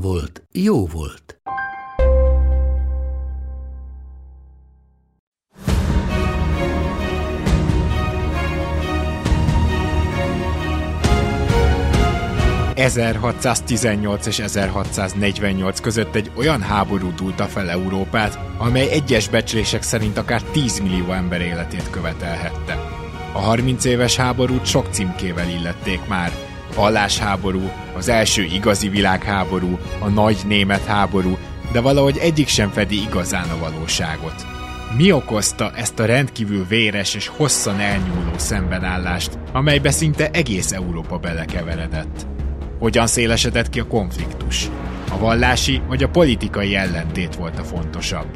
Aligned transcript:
volt, 0.00 0.42
jó 0.52 0.86
volt. 0.86 1.40
...1618 12.76 14.26
és 14.26 14.38
1648 14.38 15.80
között 15.80 16.14
egy 16.14 16.30
olyan 16.36 16.62
háború 16.62 17.14
dúlta 17.14 17.44
fel 17.44 17.70
Európát, 17.70 18.38
amely 18.58 18.90
egyes 18.90 19.28
becslések 19.28 19.82
szerint 19.82 20.18
akár 20.18 20.42
10 20.42 20.80
millió 20.80 21.12
ember 21.12 21.40
életét 21.40 21.90
követelhette. 21.90 22.74
A 23.32 23.38
30 23.38 23.84
éves 23.84 24.16
háborút 24.16 24.66
sok 24.66 24.86
címkével 24.90 25.48
illették 25.48 26.06
már, 26.06 26.32
vallásháború, 26.76 27.70
az 27.96 28.08
első 28.08 28.42
igazi 28.42 28.88
világháború, 28.88 29.78
a 29.98 30.08
nagy 30.08 30.36
német 30.46 30.84
háború, 30.84 31.36
de 31.72 31.80
valahogy 31.80 32.16
egyik 32.16 32.48
sem 32.48 32.70
fedi 32.70 33.02
igazán 33.02 33.48
a 33.48 33.58
valóságot. 33.58 34.46
Mi 34.96 35.12
okozta 35.12 35.72
ezt 35.74 35.98
a 35.98 36.04
rendkívül 36.04 36.66
véres 36.66 37.14
és 37.14 37.28
hosszan 37.28 37.80
elnyúló 37.80 38.32
szembenállást, 38.36 39.38
amelybe 39.52 39.90
szinte 39.90 40.30
egész 40.30 40.72
Európa 40.72 41.18
belekeveredett? 41.18 42.26
Hogyan 42.78 43.06
szélesedett 43.06 43.70
ki 43.70 43.80
a 43.80 43.86
konfliktus? 43.86 44.68
A 45.10 45.18
vallási 45.18 45.80
vagy 45.88 46.02
a 46.02 46.08
politikai 46.08 46.74
ellentét 46.74 47.34
volt 47.34 47.58
a 47.58 47.64
fontosabb? 47.64 48.26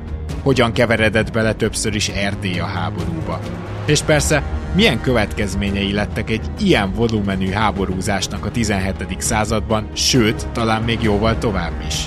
Hogyan 0.43 0.73
keveredett 0.73 1.33
bele 1.33 1.53
többször 1.53 1.95
is 1.95 2.09
Erdély 2.09 2.59
a 2.59 2.65
háborúba? 2.65 3.41
És 3.87 4.01
persze, 4.01 4.43
milyen 4.75 5.01
következményei 5.01 5.93
lettek 5.93 6.31
egy 6.31 6.51
ilyen 6.59 6.93
volumenű 6.93 7.51
háborúzásnak 7.51 8.45
a 8.45 8.51
17. 8.51 9.17
században, 9.19 9.89
sőt, 9.93 10.47
talán 10.53 10.83
még 10.83 11.03
jóval 11.03 11.39
tovább 11.39 11.73
is. 11.87 12.07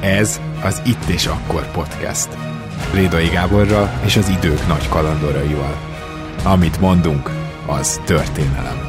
Ez 0.00 0.40
az 0.62 0.82
Itt 0.86 1.08
és 1.08 1.26
Akkor 1.26 1.70
podcast. 1.70 2.28
Rédai 2.94 3.28
Gáborral 3.28 4.00
és 4.04 4.16
az 4.16 4.28
idők 4.28 4.66
nagy 4.66 4.88
kalandoraival. 4.88 5.76
Amit 6.44 6.80
mondunk, 6.80 7.30
az 7.66 8.00
történelem. 8.04 8.81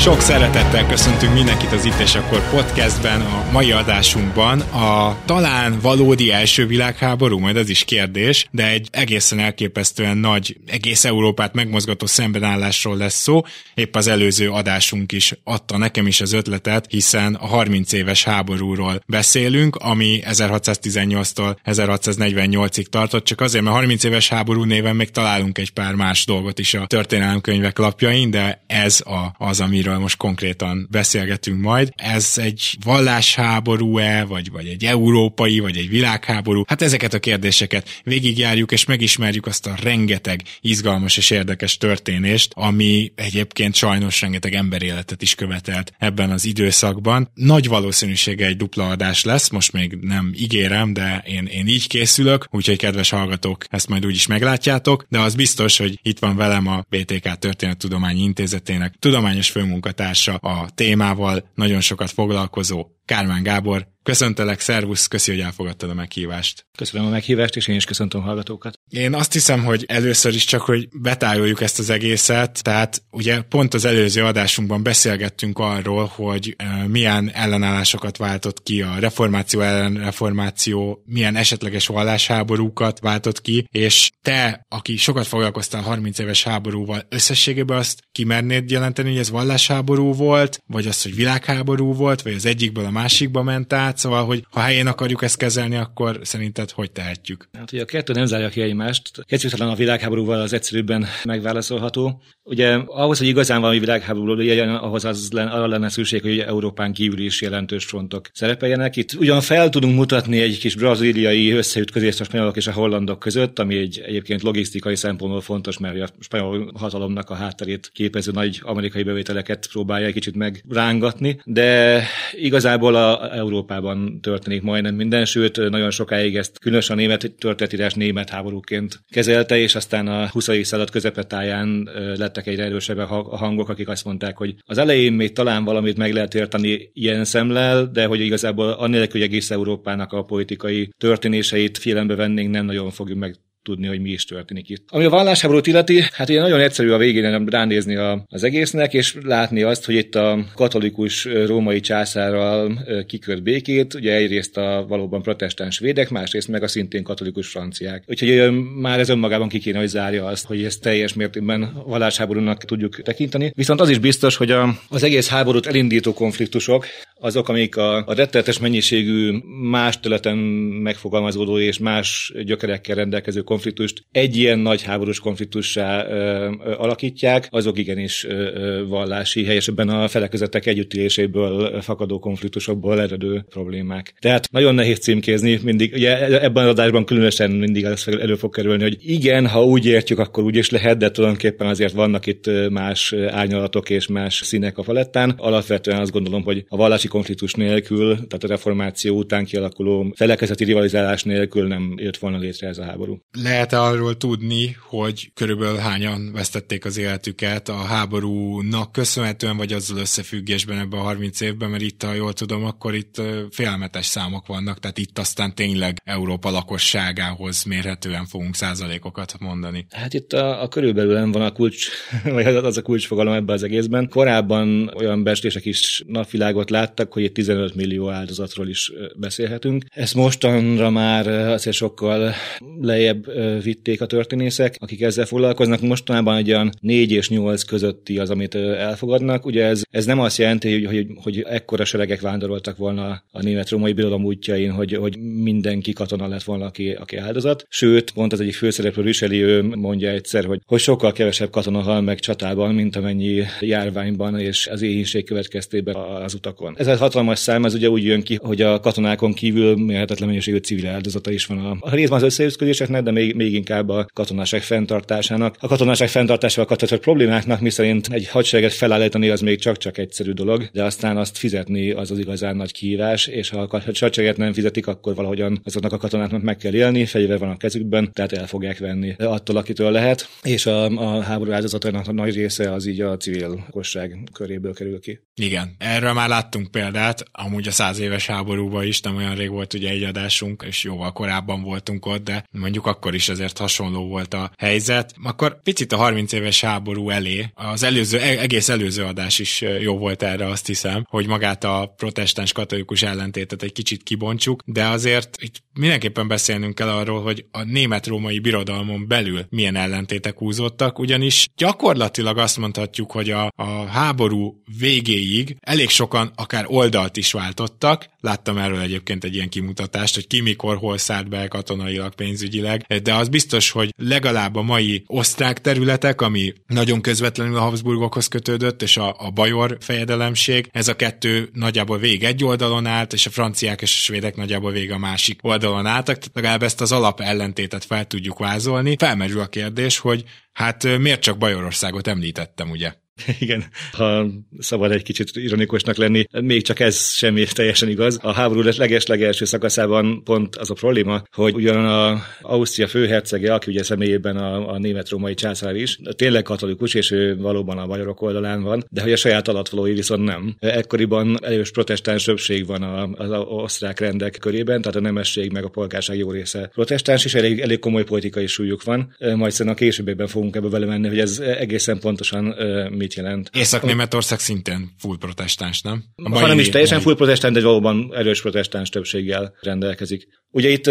Sok 0.00 0.20
szeretettel 0.20 0.86
köszöntünk 0.86 1.34
mindenkit 1.34 1.72
az 1.72 1.84
Itt 1.84 1.98
és 1.98 2.14
Akkor 2.14 2.50
podcastben, 2.50 3.20
a 3.20 3.50
mai 3.52 3.72
adásunkban 3.72 4.60
a 4.60 5.16
talán 5.24 5.78
valódi 5.80 6.32
első 6.32 6.66
világháború, 6.66 7.38
majd 7.38 7.56
ez 7.56 7.68
is 7.68 7.84
kérdés, 7.84 8.46
de 8.50 8.68
egy 8.68 8.88
egészen 8.90 9.38
elképesztően 9.38 10.16
nagy, 10.16 10.56
egész 10.66 11.04
Európát 11.04 11.54
megmozgató 11.54 12.06
szembenállásról 12.06 12.96
lesz 12.96 13.20
szó. 13.20 13.42
Épp 13.74 13.96
az 13.96 14.06
előző 14.06 14.50
adásunk 14.50 15.12
is 15.12 15.34
adta 15.44 15.78
nekem 15.78 16.06
is 16.06 16.20
az 16.20 16.32
ötletet, 16.32 16.86
hiszen 16.88 17.34
a 17.34 17.46
30 17.46 17.92
éves 17.92 18.24
háborúról 18.24 19.02
beszélünk, 19.06 19.76
ami 19.76 20.20
1618-tól 20.24 21.56
1648-ig 21.64 22.84
tartott, 22.84 23.24
csak 23.24 23.40
azért, 23.40 23.64
mert 23.64 23.76
30 23.76 24.04
éves 24.04 24.28
háború 24.28 24.64
néven 24.64 24.96
még 24.96 25.10
találunk 25.10 25.58
egy 25.58 25.70
pár 25.70 25.94
más 25.94 26.24
dolgot 26.24 26.58
is 26.58 26.74
a 26.74 26.86
történelemkönyvek 26.86 27.78
lapjain, 27.78 28.30
de 28.30 28.64
ez 28.66 29.00
a, 29.00 29.34
az, 29.38 29.60
amiről 29.60 29.88
amiről 29.90 30.02
most 30.02 30.16
konkrétan 30.16 30.86
beszélgetünk 30.90 31.60
majd. 31.60 31.92
Ez 31.96 32.34
egy 32.36 32.76
vallásháború-e, 32.84 34.24
vagy, 34.24 34.50
vagy 34.50 34.66
egy 34.66 34.84
európai, 34.84 35.58
vagy 35.58 35.76
egy 35.76 35.88
világháború? 35.88 36.62
Hát 36.66 36.82
ezeket 36.82 37.14
a 37.14 37.18
kérdéseket 37.18 38.00
végigjárjuk, 38.04 38.72
és 38.72 38.84
megismerjük 38.84 39.46
azt 39.46 39.66
a 39.66 39.74
rengeteg 39.82 40.42
izgalmas 40.60 41.16
és 41.16 41.30
érdekes 41.30 41.76
történést, 41.76 42.52
ami 42.54 43.12
egyébként 43.14 43.74
sajnos 43.74 44.20
rengeteg 44.20 44.54
emberéletet 44.54 45.22
is 45.22 45.34
követelt 45.34 45.92
ebben 45.98 46.30
az 46.30 46.44
időszakban. 46.44 47.30
Nagy 47.34 47.68
valószínűsége 47.68 48.46
egy 48.46 48.56
dupla 48.56 48.88
adás 48.88 49.24
lesz, 49.24 49.48
most 49.48 49.72
még 49.72 49.98
nem 50.00 50.32
ígérem, 50.38 50.92
de 50.92 51.22
én, 51.26 51.46
én 51.46 51.66
így 51.66 51.86
készülök, 51.86 52.46
úgyhogy 52.50 52.78
kedves 52.78 53.10
hallgatók, 53.10 53.64
ezt 53.68 53.88
majd 53.88 54.06
úgy 54.06 54.14
is 54.14 54.26
meglátjátok, 54.26 55.06
de 55.08 55.18
az 55.18 55.34
biztos, 55.34 55.78
hogy 55.78 55.98
itt 56.02 56.18
van 56.18 56.36
velem 56.36 56.66
a 56.66 56.84
BTK 56.88 57.38
Történettudományi 57.38 58.22
Intézetének 58.22 58.94
tudományos 58.98 59.50
főmunkája 59.50 59.79
munkatársa 59.80 60.34
a 60.34 60.70
témával, 60.74 61.50
nagyon 61.54 61.80
sokat 61.80 62.10
foglalkozó 62.10 62.86
Kármán 63.04 63.42
Gábor. 63.42 63.88
Köszöntelek, 64.02 64.60
szervusz, 64.60 65.06
köszi, 65.06 65.30
hogy 65.30 65.40
elfogadtad 65.40 65.90
a 65.90 65.94
meghívást. 65.94 66.66
Köszönöm 66.78 67.06
a 67.06 67.10
meghívást, 67.10 67.56
és 67.56 67.68
én 67.68 67.76
is 67.76 67.84
köszöntöm 67.84 68.20
a 68.20 68.24
hallgatókat. 68.24 68.78
Én 68.90 69.14
azt 69.14 69.32
hiszem, 69.32 69.64
hogy 69.64 69.84
először 69.88 70.34
is 70.34 70.44
csak, 70.44 70.60
hogy 70.60 70.88
betájoljuk 71.00 71.60
ezt 71.60 71.78
az 71.78 71.90
egészet, 71.90 72.62
tehát 72.62 73.02
ugye 73.10 73.40
pont 73.40 73.74
az 73.74 73.84
előző 73.84 74.24
adásunkban 74.24 74.82
beszélgettünk 74.82 75.58
arról, 75.58 76.12
hogy 76.14 76.56
milyen 76.86 77.30
ellenállásokat 77.30 78.16
váltott 78.16 78.62
ki 78.62 78.82
a 78.82 78.98
reformáció 78.98 79.60
ellen 79.60 79.94
reformáció, 79.94 81.02
milyen 81.06 81.36
esetleges 81.36 81.86
vallásháborúkat 81.86 83.00
váltott 83.00 83.40
ki, 83.40 83.66
és 83.70 84.10
te, 84.22 84.66
aki 84.68 84.96
sokat 84.96 85.26
foglalkoztál 85.26 85.82
30 85.82 86.18
éves 86.18 86.42
háborúval, 86.42 87.06
összességében 87.08 87.78
azt 87.78 88.02
kimernéd 88.12 88.70
jelenteni, 88.70 89.08
hogy 89.08 89.18
ez 89.18 89.30
vallásháború 89.30 90.14
volt, 90.14 90.62
vagy 90.66 90.86
az, 90.86 91.02
hogy 91.02 91.14
világháború 91.14 91.94
volt, 91.94 92.22
vagy 92.22 92.34
az 92.34 92.46
egyikből 92.46 92.84
a 92.84 92.90
másikba 92.90 93.42
ment 93.42 93.72
át, 93.72 93.89
szóval, 93.96 94.24
hogy 94.24 94.44
ha 94.50 94.60
helyén 94.60 94.86
akarjuk 94.86 95.22
ezt 95.22 95.36
kezelni, 95.36 95.76
akkor 95.76 96.18
szerinted 96.22 96.70
hogy 96.70 96.90
tehetjük? 96.90 97.48
Hát 97.52 97.72
ugye 97.72 97.82
a 97.82 97.84
kettő 97.84 98.12
nem 98.12 98.26
zárja 98.26 98.48
ki 98.48 98.60
egymást. 98.60 99.24
Talán 99.50 99.72
a 99.72 99.76
világháborúval 99.76 100.40
az 100.40 100.52
egyszerűbben 100.52 101.06
megválaszolható. 101.24 102.22
Ugye 102.42 102.74
ahhoz, 102.86 103.18
hogy 103.18 103.26
igazán 103.26 103.60
valami 103.60 103.78
világháború 103.78 104.34
legyen, 104.34 104.74
ahhoz 104.74 105.04
az 105.04 105.28
lenne, 105.32 105.50
arra 105.50 105.66
lenne 105.66 105.88
szükség, 105.88 106.22
hogy 106.22 106.38
Európán 106.38 106.92
kívül 106.92 107.18
is 107.18 107.42
jelentős 107.42 107.84
frontok 107.84 108.28
szerepeljenek. 108.32 108.96
Itt 108.96 109.12
ugyan 109.12 109.40
fel 109.40 109.68
tudunk 109.68 109.94
mutatni 109.94 110.40
egy 110.40 110.58
kis 110.58 110.74
braziliai 110.74 111.50
összeütközést 111.50 112.20
a 112.20 112.24
spanyolok 112.24 112.56
és 112.56 112.66
a 112.66 112.72
hollandok 112.72 113.18
között, 113.18 113.58
ami 113.58 113.76
egy 113.76 114.02
egyébként 114.06 114.42
logisztikai 114.42 114.96
szempontból 114.96 115.40
fontos, 115.40 115.78
mert 115.78 116.00
a 116.00 116.08
spanyol 116.20 116.70
hatalomnak 116.74 117.30
a 117.30 117.34
hátterét 117.34 117.90
képező 117.92 118.32
nagy 118.32 118.60
amerikai 118.62 119.02
bevételeket 119.02 119.68
próbálja 119.72 120.06
egy 120.06 120.12
kicsit 120.12 120.36
megrángatni, 120.36 121.40
de 121.44 122.02
igazából 122.32 122.94
a 122.94 123.34
Európában 123.34 123.79
történik 124.20 124.62
majdnem 124.62 124.94
minden, 124.94 125.24
sőt 125.24 125.70
nagyon 125.70 125.90
sokáig 125.90 126.36
ezt 126.36 126.58
különösen 126.58 126.96
a 126.96 127.00
német 127.00 127.32
történetírás 127.38 127.94
német 127.94 128.30
háborúként 128.30 129.00
kezelte, 129.08 129.58
és 129.58 129.74
aztán 129.74 130.06
a 130.06 130.28
20. 130.28 130.44
század 130.62 130.90
közepetáján 130.90 131.88
lettek 132.16 132.46
egyre 132.46 132.64
erősebbek 132.64 133.10
a 133.10 133.36
hangok, 133.36 133.68
akik 133.68 133.88
azt 133.88 134.04
mondták, 134.04 134.36
hogy 134.36 134.54
az 134.64 134.78
elején 134.78 135.12
még 135.12 135.32
talán 135.32 135.64
valamit 135.64 135.96
meg 135.96 136.12
lehet 136.12 136.34
érteni 136.34 136.90
ilyen 136.92 137.24
szemlel, 137.24 137.86
de 137.86 138.06
hogy 138.06 138.20
igazából 138.20 138.68
annélkül, 138.70 139.20
hogy 139.20 139.28
egész 139.28 139.50
Európának 139.50 140.12
a 140.12 140.24
politikai 140.24 140.90
történéseit 140.98 141.78
figyelembe 141.78 142.14
vennénk, 142.14 142.50
nem 142.50 142.64
nagyon 142.64 142.90
fogjuk 142.90 143.18
meg 143.18 143.36
tudni, 143.70 143.86
hogy 143.86 144.00
mi 144.00 144.10
is 144.10 144.24
történik 144.24 144.68
itt. 144.68 144.84
Ami 144.88 145.04
a 145.04 145.08
vallásháborút 145.08 145.66
illeti, 145.66 146.02
hát 146.12 146.28
ugye 146.28 146.40
nagyon 146.40 146.60
egyszerű 146.60 146.90
a 146.90 146.98
végén 146.98 147.44
ránézni 147.44 147.96
a, 147.96 148.24
az 148.28 148.44
egésznek, 148.44 148.94
és 148.94 149.16
látni 149.22 149.62
azt, 149.62 149.84
hogy 149.84 149.94
itt 149.94 150.14
a 150.14 150.44
katolikus 150.54 151.24
római 151.46 151.80
császárral 151.80 152.78
kikört 153.06 153.42
békét, 153.42 153.94
ugye 153.94 154.14
egyrészt 154.14 154.56
a 154.56 154.84
valóban 154.88 155.22
protestáns 155.22 155.78
védek, 155.78 156.10
másrészt 156.10 156.48
meg 156.48 156.62
a 156.62 156.68
szintén 156.68 157.02
katolikus 157.02 157.48
franciák. 157.48 158.04
Úgyhogy 158.06 158.52
már 158.80 158.98
ez 158.98 159.08
önmagában 159.08 159.48
ki 159.48 159.58
kéne, 159.58 159.78
hogy 159.78 159.88
zárja 159.88 160.24
azt, 160.26 160.46
hogy 160.46 160.64
ezt 160.64 160.82
teljes 160.82 161.14
mértékben 161.14 161.82
vallásháborúnak 161.86 162.64
tudjuk 162.64 163.02
tekinteni. 163.02 163.52
Viszont 163.54 163.80
az 163.80 163.88
is 163.88 163.98
biztos, 163.98 164.36
hogy 164.36 164.50
a, 164.50 164.78
az 164.88 165.02
egész 165.02 165.28
háborút 165.28 165.66
elindító 165.66 166.12
konfliktusok, 166.12 166.86
azok, 167.20 167.48
amik 167.48 167.76
a, 167.76 167.96
a 168.06 168.14
rettenetes 168.14 168.58
mennyiségű 168.58 169.32
más 169.70 170.00
területen 170.00 170.36
megfogalmazódó 170.82 171.58
és 171.58 171.78
más 171.78 172.32
gyökerekkel 172.44 172.96
rendelkező 172.96 173.40
konfliktust 173.60 174.04
egy 174.12 174.36
ilyen 174.36 174.58
nagy 174.58 174.82
háborús 174.82 175.18
konfliktussá 175.18 176.06
ö, 176.06 176.50
ö, 176.64 176.74
alakítják, 176.76 177.48
azok 177.50 177.78
igenis 177.78 178.24
ö, 178.24 178.30
ö, 178.30 178.86
vallási, 178.86 179.44
helyesebben 179.44 179.88
a 179.88 180.08
felekezetek 180.08 180.66
együttéléséből 180.66 181.80
fakadó 181.82 182.18
konfliktusokból 182.18 183.00
eredő 183.00 183.44
problémák. 183.48 184.14
Tehát 184.18 184.50
nagyon 184.50 184.74
nehéz 184.74 184.98
címkézni, 184.98 185.60
mindig, 185.62 185.92
ugye 185.92 186.40
ebben 186.40 186.64
az 186.64 186.70
adásban 186.70 187.04
különösen 187.04 187.50
mindig 187.50 187.84
ez 187.84 188.04
elő 188.06 188.34
fog 188.34 188.54
kerülni, 188.54 188.82
hogy 188.82 188.96
igen, 189.00 189.46
ha 189.46 189.64
úgy 189.64 189.86
értjük, 189.86 190.18
akkor 190.18 190.44
úgy 190.44 190.56
is 190.56 190.70
lehet, 190.70 190.98
de 190.98 191.10
tulajdonképpen 191.10 191.66
azért 191.66 191.92
vannak 191.92 192.26
itt 192.26 192.50
más 192.70 193.12
árnyalatok 193.12 193.90
és 193.90 194.06
más 194.06 194.40
színek 194.44 194.78
a 194.78 194.82
falettán. 194.82 195.34
Alapvetően 195.36 196.00
azt 196.00 196.12
gondolom, 196.12 196.42
hogy 196.42 196.64
a 196.68 196.76
vallási 196.76 197.08
konfliktus 197.08 197.54
nélkül, 197.54 198.14
tehát 198.14 198.44
a 198.44 198.46
reformáció 198.48 199.16
után 199.16 199.44
kialakuló 199.44 200.12
felekezeti 200.16 200.64
rivalizálás 200.64 201.22
nélkül 201.22 201.66
nem 201.66 201.94
jött 201.96 202.16
volna 202.16 202.38
létre 202.38 202.68
ez 202.68 202.78
a 202.78 202.84
háború. 202.84 203.18
Lehet-e 203.42 203.82
arról 203.82 204.16
tudni, 204.16 204.76
hogy 204.88 205.30
körülbelül 205.34 205.76
hányan 205.76 206.32
vesztették 206.32 206.84
az 206.84 206.98
életüket 206.98 207.68
a 207.68 207.74
háborúnak 207.74 208.92
köszönhetően, 208.92 209.56
vagy 209.56 209.72
azzal 209.72 209.98
összefüggésben 209.98 210.78
ebben 210.78 210.98
a 210.98 211.02
30 211.02 211.40
évben, 211.40 211.70
mert 211.70 211.82
itt, 211.82 212.02
ha 212.02 212.12
jól 212.12 212.32
tudom, 212.32 212.64
akkor 212.64 212.94
itt 212.94 213.22
félmetes 213.50 214.06
számok 214.06 214.46
vannak, 214.46 214.78
tehát 214.78 214.98
itt 214.98 215.18
aztán 215.18 215.54
tényleg 215.54 216.00
Európa 216.04 216.50
lakosságához 216.50 217.64
mérhetően 217.64 218.26
fogunk 218.26 218.54
százalékokat 218.54 219.34
mondani. 219.38 219.86
Hát 219.90 220.14
itt 220.14 220.32
a, 220.32 220.62
a 220.62 220.68
körülbelül 220.68 221.30
van 221.30 221.42
a 221.42 221.52
kulcs, 221.52 221.88
vagy 222.24 222.46
az 222.46 222.76
a 222.76 222.82
kulcsfogalom 222.82 223.34
ebben 223.34 223.54
az 223.54 223.62
egészben. 223.62 224.08
Korábban 224.08 224.92
olyan 224.96 225.22
bestések 225.22 225.64
is 225.64 226.02
napvilágot 226.06 226.70
láttak, 226.70 227.12
hogy 227.12 227.22
itt 227.22 227.34
15 227.34 227.74
millió 227.74 228.10
áldozatról 228.10 228.68
is 228.68 228.92
beszélhetünk. 229.16 229.84
Ezt 229.88 230.14
mostanra 230.14 230.90
már 230.90 231.28
azért 231.28 231.76
sokkal 231.76 232.34
lejjebb 232.80 233.29
vitték 233.62 234.00
a 234.00 234.06
történészek, 234.06 234.74
akik 234.78 235.00
ezzel 235.00 235.24
foglalkoznak. 235.24 235.80
Mostanában 235.80 236.36
egy 236.36 236.50
olyan 236.50 236.70
4 236.80 237.12
és 237.12 237.28
8 237.28 237.62
közötti 237.62 238.18
az, 238.18 238.30
amit 238.30 238.54
elfogadnak. 238.54 239.46
Ugye 239.46 239.64
ez, 239.64 239.82
ez 239.90 240.04
nem 240.04 240.20
azt 240.20 240.38
jelenti, 240.38 240.72
hogy, 240.72 240.86
hogy, 240.86 241.06
hogy 241.22 241.44
ekkora 241.48 241.84
seregek 241.84 242.20
vándoroltak 242.20 242.76
volna 242.76 243.22
a 243.30 243.42
német-római 243.42 243.92
birodalom 243.92 244.24
útjain, 244.24 244.70
hogy, 244.70 244.92
hogy 244.92 245.18
mindenki 245.42 245.92
katona 245.92 246.28
lett 246.28 246.42
volna, 246.42 246.64
aki, 246.64 246.90
aki 246.90 247.16
áldozat. 247.16 247.66
Sőt, 247.68 248.10
pont 248.10 248.32
az 248.32 248.40
egyik 248.40 248.54
főszereplő 248.54 249.02
Richelieu 249.02 249.76
mondja 249.76 250.10
egyszer, 250.10 250.44
hogy, 250.44 250.60
hogy 250.66 250.80
sokkal 250.80 251.12
kevesebb 251.12 251.50
katona 251.50 251.80
hal 251.80 252.00
meg 252.00 252.18
csatában, 252.18 252.74
mint 252.74 252.96
amennyi 252.96 253.42
járványban 253.60 254.38
és 254.38 254.66
az 254.66 254.82
éhínség 254.82 255.24
következtében 255.24 255.94
az 255.94 256.34
utakon. 256.34 256.74
Ez 256.78 256.86
a 256.86 256.96
hatalmas 256.96 257.38
szám, 257.38 257.64
ez 257.64 257.74
ugye 257.74 257.88
úgy 257.88 258.04
jön 258.04 258.22
ki, 258.22 258.38
hogy 258.42 258.62
a 258.62 258.80
katonákon 258.80 259.32
kívül 259.32 259.76
mérhetetlen 259.76 260.28
mennyiségű 260.28 260.56
civil 260.56 260.86
áldozata 260.86 261.30
is 261.30 261.46
van 261.46 261.58
a, 261.58 261.76
a 261.80 261.94
részben 261.94 262.18
az 262.18 262.24
összeütközéseknek, 262.24 263.02
de 263.02 263.10
még, 263.10 263.19
még 263.28 263.54
inkább 263.54 263.88
a 263.88 264.06
katonáság 264.12 264.62
fenntartásának. 264.62 265.56
A 265.60 265.68
katonáság 265.68 266.08
fenntartásával 266.08 266.66
kapcsolatos 266.66 267.04
problémáknak, 267.04 267.60
miszerint 267.60 268.08
egy 268.10 268.28
hadsereget 268.28 268.72
felállítani 268.72 269.28
az 269.28 269.40
még 269.40 269.58
csak-csak 269.58 269.98
egyszerű 269.98 270.32
dolog, 270.32 270.68
de 270.72 270.84
aztán 270.84 271.16
azt 271.16 271.38
fizetni 271.38 271.90
az 271.90 272.10
az 272.10 272.18
igazán 272.18 272.56
nagy 272.56 272.72
kihívás, 272.72 273.26
és 273.26 273.48
ha 273.48 273.60
a 273.60 273.82
hadsereget 273.84 274.36
nem 274.36 274.52
fizetik, 274.52 274.86
akkor 274.86 275.14
valahogyan 275.14 275.60
azoknak 275.64 275.92
a 275.92 275.96
katonáknak 275.96 276.42
meg 276.42 276.56
kell 276.56 276.74
élni, 276.74 277.04
fegyver 277.04 277.38
van 277.38 277.50
a 277.50 277.56
kezükben, 277.56 278.12
tehát 278.12 278.32
el 278.32 278.46
fogják 278.46 278.78
venni 278.78 279.14
attól, 279.18 279.56
akitől 279.56 279.90
lehet, 279.90 280.28
és 280.42 280.66
a, 280.66 280.84
a 280.84 281.22
háború 281.22 281.52
áldozatának 281.52 282.08
a 282.08 282.12
nagy 282.12 282.34
része 282.34 282.72
az 282.72 282.86
így 282.86 283.00
a 283.00 283.16
civil 283.16 283.48
lakosság 283.48 284.18
köréből 284.32 284.74
kerül 284.74 285.00
ki. 285.00 285.20
Igen, 285.34 285.74
erről 285.78 286.12
már 286.12 286.28
láttunk 286.28 286.70
példát, 286.70 287.24
amúgy 287.32 287.68
a 287.68 287.70
száz 287.70 287.98
éves 287.98 288.26
háborúban 288.26 288.86
is, 288.86 289.00
nem 289.00 289.16
olyan 289.16 289.34
rég 289.34 289.50
volt 289.50 289.74
ugye 289.74 289.90
egy 289.90 290.02
adásunk, 290.02 290.64
és 290.68 290.84
jóval 290.84 291.12
korábban 291.12 291.62
voltunk 291.62 292.06
ott, 292.06 292.24
de 292.24 292.44
mondjuk 292.50 292.86
akkor 292.86 293.09
is 293.14 293.28
azért 293.28 293.58
hasonló 293.58 294.08
volt 294.08 294.34
a 294.34 294.50
helyzet. 294.58 295.14
Akkor 295.22 295.62
picit 295.62 295.92
a 295.92 295.96
30 295.96 296.32
éves 296.32 296.60
háború 296.60 297.10
elé, 297.10 297.50
az 297.54 297.82
előző, 297.82 298.18
e- 298.18 298.40
egész 298.40 298.68
előző 298.68 299.04
adás 299.04 299.38
is 299.38 299.60
jó 299.80 299.98
volt 299.98 300.22
erre, 300.22 300.46
azt 300.46 300.66
hiszem, 300.66 301.04
hogy 301.08 301.26
magát 301.26 301.64
a 301.64 301.94
protestáns 301.96 302.52
katolikus 302.52 303.02
ellentétet 303.02 303.62
egy 303.62 303.72
kicsit 303.72 304.02
kibontsuk, 304.02 304.62
de 304.66 304.86
azért 304.86 305.36
itt 305.40 305.62
mindenképpen 305.72 306.28
beszélnünk 306.28 306.74
kell 306.74 306.88
arról, 306.88 307.22
hogy 307.22 307.44
a 307.50 307.62
német-római 307.62 308.38
birodalmon 308.38 309.08
belül 309.08 309.46
milyen 309.48 309.76
ellentétek 309.76 310.38
húzódtak, 310.38 310.98
ugyanis 310.98 311.48
gyakorlatilag 311.56 312.38
azt 312.38 312.58
mondhatjuk, 312.58 313.12
hogy 313.12 313.30
a, 313.30 313.50
a 313.56 313.84
háború 313.84 314.62
végéig 314.78 315.56
elég 315.60 315.88
sokan 315.88 316.32
akár 316.34 316.64
oldalt 316.68 317.16
is 317.16 317.32
váltottak, 317.32 318.08
láttam 318.20 318.58
erről 318.58 318.80
egyébként 318.80 319.24
egy 319.24 319.34
ilyen 319.34 319.48
kimutatást, 319.48 320.14
hogy 320.14 320.26
ki 320.26 320.40
mikor 320.40 320.76
hol 320.76 320.98
szállt 320.98 321.28
be 321.28 321.48
katonailag, 321.48 322.14
pénzügyileg, 322.14 322.84
de 323.02 323.14
az 323.14 323.28
biztos, 323.28 323.70
hogy 323.70 323.94
legalább 323.96 324.56
a 324.56 324.62
mai 324.62 325.04
osztrák 325.06 325.60
területek, 325.60 326.20
ami 326.20 326.52
nagyon 326.66 327.00
közvetlenül 327.00 327.56
a 327.56 327.60
Habsburgokhoz 327.60 328.28
kötődött, 328.28 328.82
és 328.82 328.96
a, 328.96 329.14
a 329.18 329.30
Bajor 329.30 329.76
fejedelemség, 329.80 330.68
ez 330.72 330.88
a 330.88 330.96
kettő 330.96 331.48
nagyjából 331.52 331.98
vég 331.98 332.24
egy 332.24 332.44
oldalon 332.44 332.86
állt, 332.86 333.12
és 333.12 333.26
a 333.26 333.30
franciák 333.30 333.82
és 333.82 333.92
a 333.92 334.02
svédek 334.02 334.36
nagyjából 334.36 334.72
vég 334.72 334.92
a 334.92 334.98
másik 334.98 335.38
oldalon 335.42 335.86
álltak, 335.86 336.18
tehát 336.18 336.34
legalább 336.34 336.62
ezt 336.62 336.80
az 336.80 336.92
alap 336.92 337.20
ellentétet 337.20 337.84
fel 337.84 338.06
tudjuk 338.06 338.38
vázolni. 338.38 338.96
Felmerül 338.98 339.40
a 339.40 339.46
kérdés, 339.46 339.98
hogy 339.98 340.24
hát 340.52 340.98
miért 340.98 341.20
csak 341.20 341.38
Bajorországot 341.38 342.06
említettem, 342.06 342.70
ugye? 342.70 342.92
Igen, 343.38 343.64
ha 343.92 344.26
szabad 344.58 344.92
egy 344.92 345.02
kicsit 345.02 345.30
ironikusnak 345.34 345.96
lenni, 345.96 346.24
még 346.42 346.62
csak 346.62 346.80
ez 346.80 347.10
semmi 347.10 347.44
teljesen 347.52 347.88
igaz. 347.88 348.18
A 348.22 348.32
háború 348.32 348.62
leges-legelső 348.76 349.44
szakaszában 349.44 350.24
pont 350.24 350.56
az 350.56 350.70
a 350.70 350.74
probléma, 350.74 351.22
hogy 351.32 351.54
ugyan 351.54 351.86
a 351.86 352.22
Ausztria 352.40 352.86
főhercege, 352.86 353.54
aki 353.54 353.70
ugye 353.70 353.82
személyében 353.82 354.36
a, 354.36 354.72
a 354.72 354.78
német-római 354.78 355.34
császár 355.34 355.74
is, 355.74 355.98
tényleg 356.16 356.42
katolikus, 356.42 356.94
és 356.94 357.10
ő 357.10 357.36
valóban 357.36 357.78
a 357.78 357.86
magyarok 357.86 358.22
oldalán 358.22 358.62
van, 358.62 358.84
de 358.90 359.02
hogy 359.02 359.12
a 359.12 359.16
saját 359.16 359.48
alattvalói 359.48 359.92
viszont 359.92 360.24
nem. 360.24 360.56
Ekkoriban 360.58 361.38
erős 361.44 361.70
protestáns 361.70 362.24
többség 362.24 362.66
van 362.66 362.82
az 363.16 363.30
osztrák 363.48 364.00
rendek 364.00 364.36
körében, 364.40 364.80
tehát 364.80 364.96
a 364.96 365.00
nemesség 365.00 365.52
meg 365.52 365.64
a 365.64 365.68
polgárság 365.68 366.18
jó 366.18 366.30
része 366.30 366.70
protestáns, 366.72 367.24
és 367.24 367.34
elég, 367.34 367.60
elég 367.60 367.78
komoly 367.78 368.04
politikai 368.04 368.46
súlyuk 368.46 368.82
van. 368.82 369.14
Majd 369.18 369.52
szerintem 369.52 369.68
a 369.68 369.74
későbbiekben 369.74 370.26
fogunk 370.26 370.56
ebbe 370.56 370.68
belemenni, 370.68 371.08
hogy 371.08 371.18
ez 371.18 371.38
egészen 371.38 371.98
pontosan 371.98 372.54
mit 372.90 373.09
mit 373.16 373.24
jelent. 373.24 373.50
Észak-Németország 373.52 374.38
szintén 374.38 374.90
full 374.98 375.16
protestáns, 375.18 375.82
nem? 375.82 376.04
A 376.16 376.38
ha 376.38 376.46
nem 376.46 376.58
is 376.58 376.68
teljesen 376.68 377.00
full 377.00 377.14
protestáns, 377.14 377.54
de 377.54 377.62
valóban 377.62 378.10
erős 378.14 378.40
protestáns 378.40 378.88
többséggel 378.88 379.54
rendelkezik. 379.60 380.28
Ugye 380.52 380.68
itt 380.68 380.90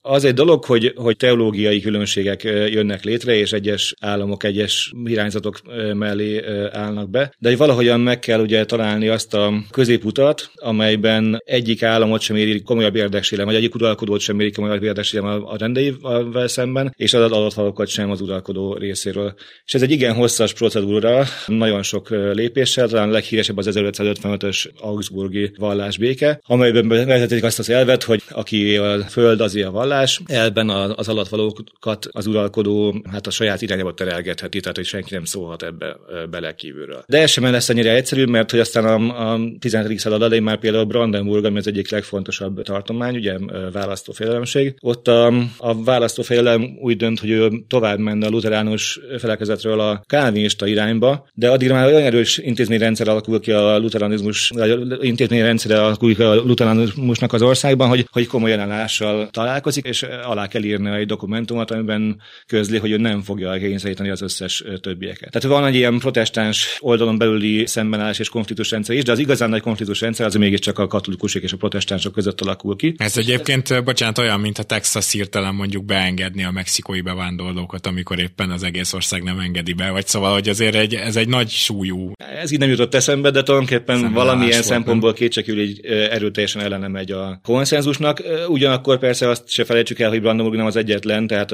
az 0.00 0.24
egy 0.24 0.34
dolog, 0.34 0.64
hogy, 0.64 0.92
hogy 0.96 1.16
teológiai 1.16 1.80
különbségek 1.80 2.42
jönnek 2.44 3.04
létre, 3.04 3.34
és 3.34 3.52
egyes 3.52 3.94
államok 4.00 4.44
egyes 4.44 4.92
irányzatok 5.04 5.60
mellé 5.94 6.44
állnak 6.72 7.10
be, 7.10 7.34
de 7.38 7.48
hogy 7.48 7.58
valahogyan 7.58 8.00
meg 8.00 8.18
kell 8.18 8.40
ugye 8.40 8.64
találni 8.64 9.08
azt 9.08 9.34
a 9.34 9.52
középutat, 9.70 10.50
amelyben 10.54 11.42
egyik 11.44 11.82
államot 11.82 12.20
sem 12.20 12.36
éri 12.36 12.62
komolyabb 12.62 12.96
érdeksélem, 12.96 13.46
vagy 13.46 13.54
egyik 13.54 13.74
uralkodót 13.74 14.20
sem 14.20 14.40
éri 14.40 14.50
komolyabb 14.50 14.82
érdeksélem 14.82 15.44
a, 15.44 15.56
rendeivel 15.58 16.48
szemben, 16.48 16.94
és 16.96 17.14
az 17.14 17.22
adatfalokat 17.22 17.88
sem 17.88 18.10
az 18.10 18.20
uralkodó 18.20 18.74
részéről. 18.74 19.34
És 19.64 19.74
ez 19.74 19.82
egy 19.82 19.90
igen 19.90 20.14
hosszas 20.14 20.52
procedúra, 20.52 21.24
nagyon 21.46 21.82
sok 21.82 22.08
lépéssel, 22.32 22.88
talán 22.88 23.10
leghíresebb 23.10 23.56
az 23.56 23.68
1555-ös 23.70 24.66
Augsburgi 24.80 25.50
vallásbéke, 25.58 26.40
amelyben 26.46 26.88
vezetik 26.88 27.44
azt 27.44 27.58
az 27.58 27.70
elvet, 27.70 28.02
hogy 28.02 28.22
aki 28.28 28.78
föld 29.08 29.40
az 29.40 29.54
a 29.56 29.70
vallás, 29.70 30.20
elben 30.26 30.68
az 30.70 31.08
alatvalókat 31.08 32.08
az 32.10 32.26
uralkodó 32.26 33.02
hát 33.10 33.26
a 33.26 33.30
saját 33.30 33.62
irányába 33.62 33.94
terelgetheti, 33.94 34.60
tehát 34.60 34.76
hogy 34.76 34.86
senki 34.86 35.14
nem 35.14 35.24
szólhat 35.24 35.62
ebbe 35.62 35.96
bele 36.30 36.54
kívülről. 36.54 37.04
De 37.06 37.20
ez 37.20 37.30
sem 37.30 37.44
lesz 37.44 37.68
annyira 37.68 37.90
egyszerű, 37.90 38.24
mert 38.24 38.50
hogy 38.50 38.60
aztán 38.60 38.84
a, 38.84 39.32
a 39.32 39.38
17. 39.58 39.98
század 39.98 40.22
elején 40.22 40.42
már 40.42 40.58
például 40.58 40.84
Brandenburg, 40.84 41.44
ami 41.44 41.58
az 41.58 41.66
egyik 41.66 41.90
legfontosabb 41.90 42.62
tartomány, 42.62 43.16
ugye 43.16 43.38
választófélelemség, 43.72 44.74
ott 44.80 45.08
a, 45.08 45.26
a 45.58 45.82
választófélelem 45.84 46.76
úgy 46.80 46.96
dönt, 46.96 47.20
hogy 47.20 47.30
ő 47.30 47.50
tovább 47.68 47.98
menne 47.98 48.26
a 48.26 48.30
luteránus 48.30 49.00
felekezetről 49.18 49.80
a 49.80 50.02
kálvinista 50.06 50.66
irányba, 50.66 51.28
de 51.34 51.50
addig 51.50 51.70
már 51.70 51.86
olyan 51.86 52.02
erős 52.02 52.38
intézményrendszer 52.38 53.08
alakul 53.08 53.40
ki 53.40 53.52
a 53.52 53.78
luteranizmus, 53.78 54.52
intézményrendszer 55.00 55.78
alakul 55.78 56.14
ki 56.14 56.22
a 56.22 56.34
luteranizmusnak 56.34 57.32
az 57.32 57.42
országban, 57.42 57.88
hogy, 57.88 58.08
hogy 58.12 58.26
komolyan 58.26 58.60
mással 58.76 59.28
találkozik, 59.30 59.84
és 59.84 60.02
alá 60.02 60.48
kell 60.48 60.62
írni 60.62 60.90
egy 60.90 61.06
dokumentumot, 61.06 61.70
amiben 61.70 62.20
közli, 62.46 62.78
hogy 62.78 62.90
ő 62.90 62.96
nem 62.96 63.22
fogja 63.22 63.52
kényszeríteni 63.52 64.08
az 64.08 64.22
összes 64.22 64.64
többieket. 64.80 65.30
Tehát 65.30 65.58
van 65.58 65.66
egy 65.66 65.74
ilyen 65.74 65.98
protestáns 65.98 66.76
oldalon 66.80 67.18
belüli 67.18 67.66
szembenállás 67.66 68.18
és 68.18 68.28
konfliktusrendszer 68.28 68.96
is, 68.96 69.04
de 69.04 69.12
az 69.12 69.18
igazán 69.18 69.48
nagy 69.48 69.60
konfliktusrendszer 69.60 70.26
az 70.26 70.34
mégiscsak 70.34 70.78
a 70.78 70.86
katolikusok 70.86 71.42
és 71.42 71.52
a 71.52 71.56
protestánsok 71.56 72.12
között 72.12 72.40
alakul 72.40 72.76
ki. 72.76 72.94
Ez 72.96 73.16
egyébként, 73.16 73.84
bocsánat, 73.84 74.18
olyan, 74.18 74.40
mint 74.40 74.58
a 74.58 74.62
Texas 74.62 75.12
hirtelen 75.12 75.54
mondjuk 75.54 75.84
beengedni 75.84 76.44
a 76.44 76.50
mexikói 76.50 77.00
bevándorlókat, 77.00 77.86
amikor 77.86 78.18
éppen 78.18 78.50
az 78.50 78.62
egész 78.62 78.92
ország 78.92 79.22
nem 79.22 79.38
engedi 79.38 79.72
be, 79.72 79.90
vagy 79.90 80.06
szóval, 80.06 80.32
hogy 80.32 80.48
azért 80.48 80.74
egy, 80.74 80.94
ez 80.94 81.16
egy 81.16 81.28
nagy 81.28 81.48
súlyú. 81.48 82.12
Ez 82.42 82.50
így 82.50 82.58
nem 82.58 82.68
jutott 82.68 82.94
eszembe, 82.94 83.30
de 83.30 83.42
tulajdonképpen 83.42 84.12
valamilyen 84.12 84.62
szempontból 84.62 85.12
kétségül 85.12 85.60
így 85.60 85.86
erőteljesen 85.86 86.62
ellene 86.62 86.88
megy 86.88 87.10
a 87.10 87.40
konszenzusnak. 87.42 88.22
Ugyanakkor 88.66 88.98
persze 88.98 89.28
azt 89.28 89.48
se 89.48 89.64
felejtsük 89.64 89.98
el, 89.98 90.08
hogy 90.08 90.20
Brandenburg 90.20 90.56
nem 90.56 90.66
az 90.66 90.76
egyetlen, 90.76 91.26
tehát 91.26 91.52